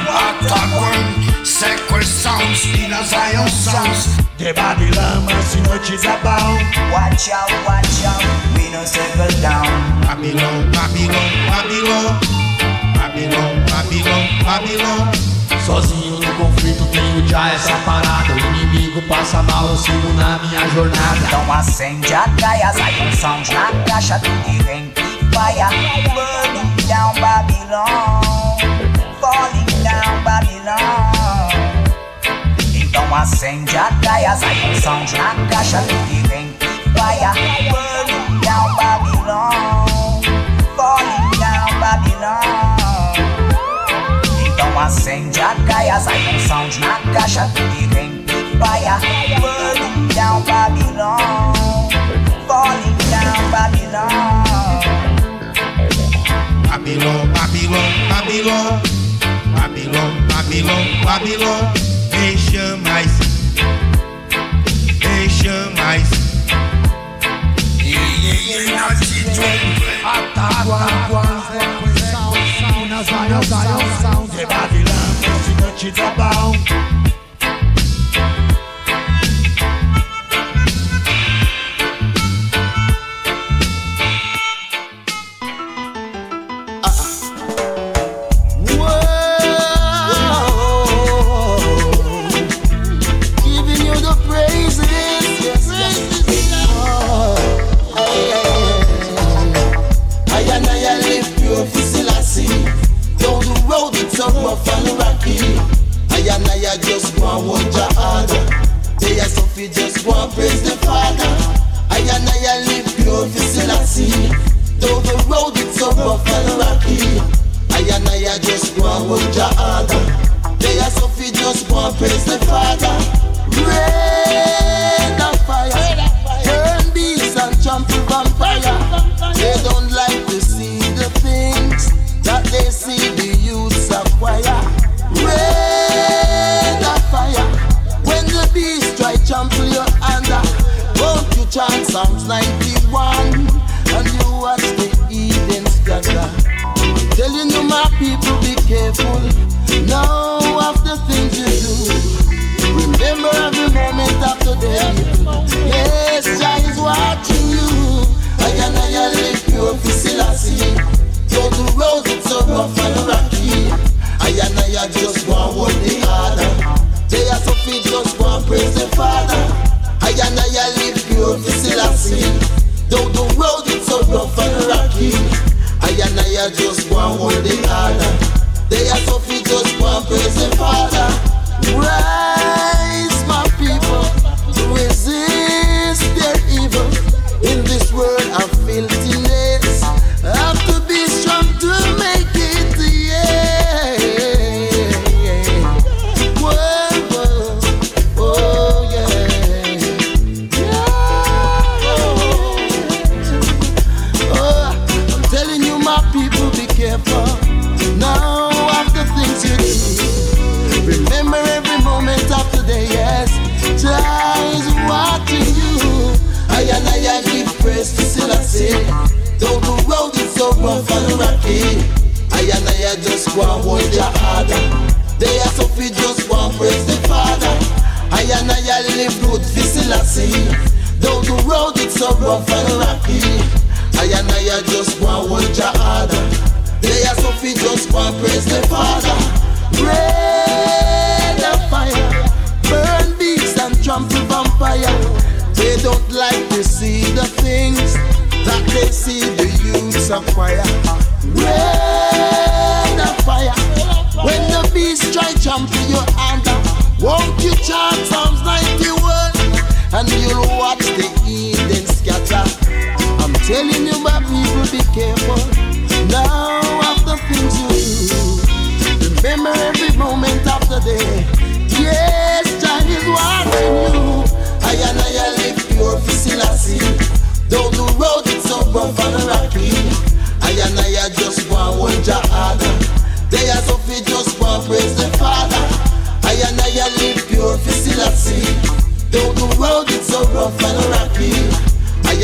What 0.08 0.40
a 0.40 0.60
one 0.80 1.44
Sacred 1.44 2.02
sounds 2.02 2.64
In 2.80 2.96
a 2.96 3.04
Zion 3.04 3.46
sounds. 3.48 4.16
The 4.38 4.54
Babylon 4.56 5.26
must 5.26 5.60
not 5.68 5.84
is 5.92 6.04
about 6.04 6.56
Watch 6.88 7.28
out, 7.28 7.52
watch 7.68 8.00
out, 8.08 8.24
we 8.56 8.72
no 8.72 8.84
settle 8.88 9.28
down. 9.42 9.68
Babylon, 10.00 10.72
Babylon, 10.72 11.30
Babylon. 11.52 12.44
Babylon, 12.96 13.66
Babylon, 13.68 14.24
Babylon. 14.48 15.34
No 15.68 15.80
conflito 16.34 16.84
tenho 16.86 17.26
já 17.28 17.48
essa 17.48 17.74
parada 17.84 18.32
O 18.32 18.38
inimigo 18.38 19.02
passa 19.02 19.42
mal, 19.42 19.66
eu 19.68 19.76
sigo 19.76 20.12
na 20.14 20.38
minha 20.38 20.68
jornada 20.68 21.18
Então 21.26 21.52
acende 21.52 22.14
a 22.14 22.26
gaia, 22.26 22.72
sai 22.72 22.92
com 22.92 23.12
sound 23.16 23.52
na 23.52 23.84
caixa 23.84 24.18
do 24.18 24.30
que 24.44 24.62
vem 24.62 24.90
que 24.90 25.04
paia. 25.34 25.68
Burning 26.14 26.86
down 26.86 27.12
Babylon, 27.20 28.20
falling 29.20 29.82
down 29.82 30.22
Babylon. 30.22 31.50
Então 32.74 33.14
acende 33.14 33.76
a 33.76 33.90
gaia, 33.90 34.36
sai 34.36 34.54
com 34.54 34.80
sound 34.80 35.12
na 35.16 35.34
caixa 35.48 35.78
do 35.78 35.94
que 36.06 36.28
vem 36.28 36.52
que 36.52 36.88
paia. 36.90 37.32
Burning 37.70 38.23
acende 44.84 45.40
a 45.40 45.54
gaia, 45.54 45.98
sai 45.98 46.22
com 46.24 46.38
sound 46.40 46.78
na 46.78 47.00
caixa 47.12 47.46
do 47.46 47.62
que 47.74 47.86
vem 47.86 48.22
que 48.24 48.56
paia. 48.58 48.98
Burning 49.40 50.08
down 50.08 50.42
Babylon, 50.42 51.88
falling 52.46 52.96
down 53.10 53.50
Babylon. 53.50 54.44
Babylon, 56.68 57.32
Babylon, 57.32 57.90
Babylon 58.10 58.80
Babylon, 59.56 60.28
Babylon, 60.28 60.84
Babylon 61.04 61.72
Deixa 62.10 62.76
mais. 62.76 63.10
Deixa 65.00 65.70
mais. 65.76 66.08
Ei, 67.80 67.94
ei, 67.94 68.52
ei, 68.52 68.74
Nazi 68.74 69.24
Ataque, 70.04 70.94
Sacred 71.48 71.98
sounds 71.98 72.36
In 72.84 72.92
a 72.92 73.02
Zion 73.02 73.42
sounds 73.42 74.30
The 74.34 74.46
Babylon 74.46 74.64
must 74.64 74.73
not 75.84 75.92
is 75.92 75.98
about 75.98 76.93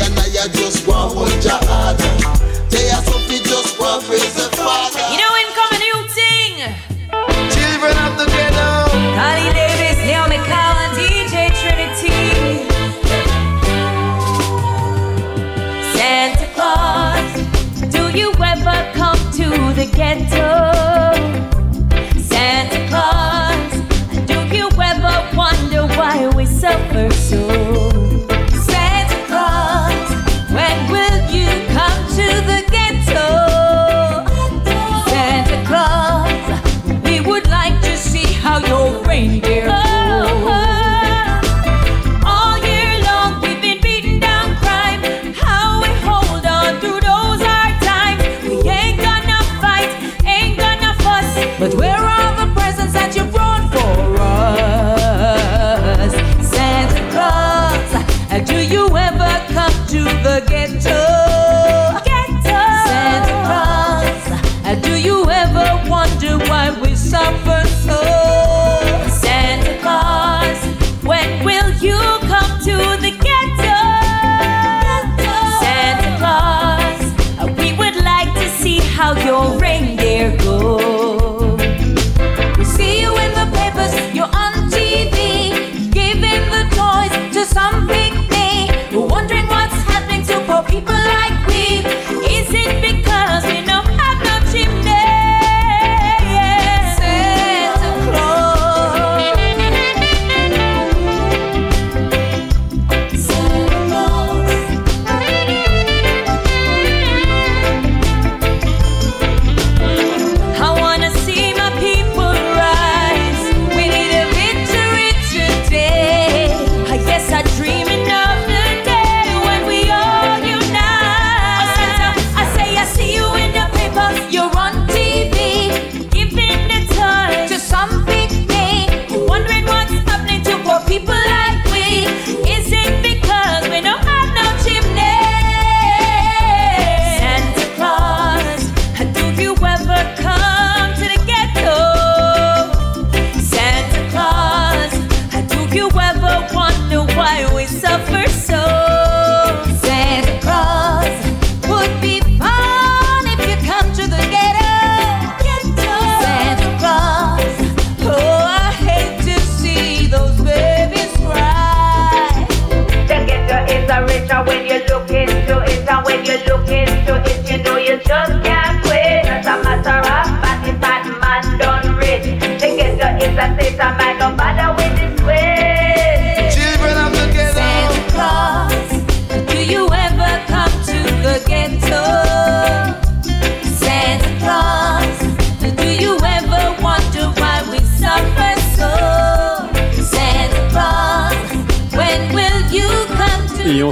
and 0.03 0.17
I 0.19 0.47
just 0.53 0.87
want 0.87 1.15
one 1.15 1.31
jihad. 1.41 1.97
They 2.69 2.89
are 2.89 3.03
something 3.03 3.43
just 3.43 3.79
want 3.79 4.03
praise 4.05 4.33
the 4.33 4.49
Father. 4.55 4.99
You 5.11 5.17
know, 5.21 5.31
coming 5.59 5.81
new 5.87 5.99
thing. 6.19 6.53
Children 7.53 7.95
of 8.05 8.17
the 8.17 8.25
ghetto. 8.33 8.71
Holly 9.19 9.49
Davis, 9.53 9.97
Naomi 10.07 10.39
Collins, 10.49 10.97
DJ 10.97 11.53
Trinity. 11.61 12.65
Santa 15.95 16.47
Claus, 16.55 17.31
do 17.91 18.17
you 18.17 18.31
ever 18.41 18.91
come 18.93 19.19
to 19.33 19.47
the 19.75 19.89
ghetto? 19.95 20.70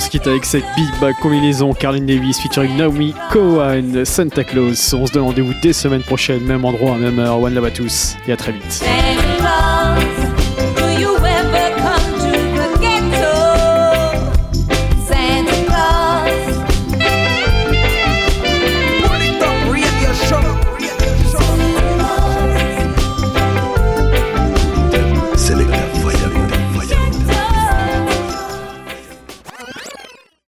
quitte 0.10 0.28
avec 0.28 0.44
cette 0.44 0.66
big 0.76 0.90
bag 1.00 1.16
combinaison 1.22 1.74
Carlin 1.74 2.02
Davis 2.02 2.40
featuring 2.40 2.76
Naomi 2.76 3.14
Cohen, 3.32 4.04
Santa 4.06 4.44
Claus. 4.44 4.94
On 4.94 5.06
se 5.06 5.14
donne 5.14 5.24
rendez-vous 5.24 5.54
dès 5.62 5.72
semaine 5.72 6.02
prochaine, 6.02 6.42
même 6.44 6.66
endroit, 6.66 6.98
même 6.98 7.20
heure. 7.20 7.40
One 7.40 7.54
love 7.54 7.66
à 7.66 7.72
tous 7.72 8.16
et 8.28 8.32
à 8.32 8.38
très 8.38 8.52
vite. 8.52 8.84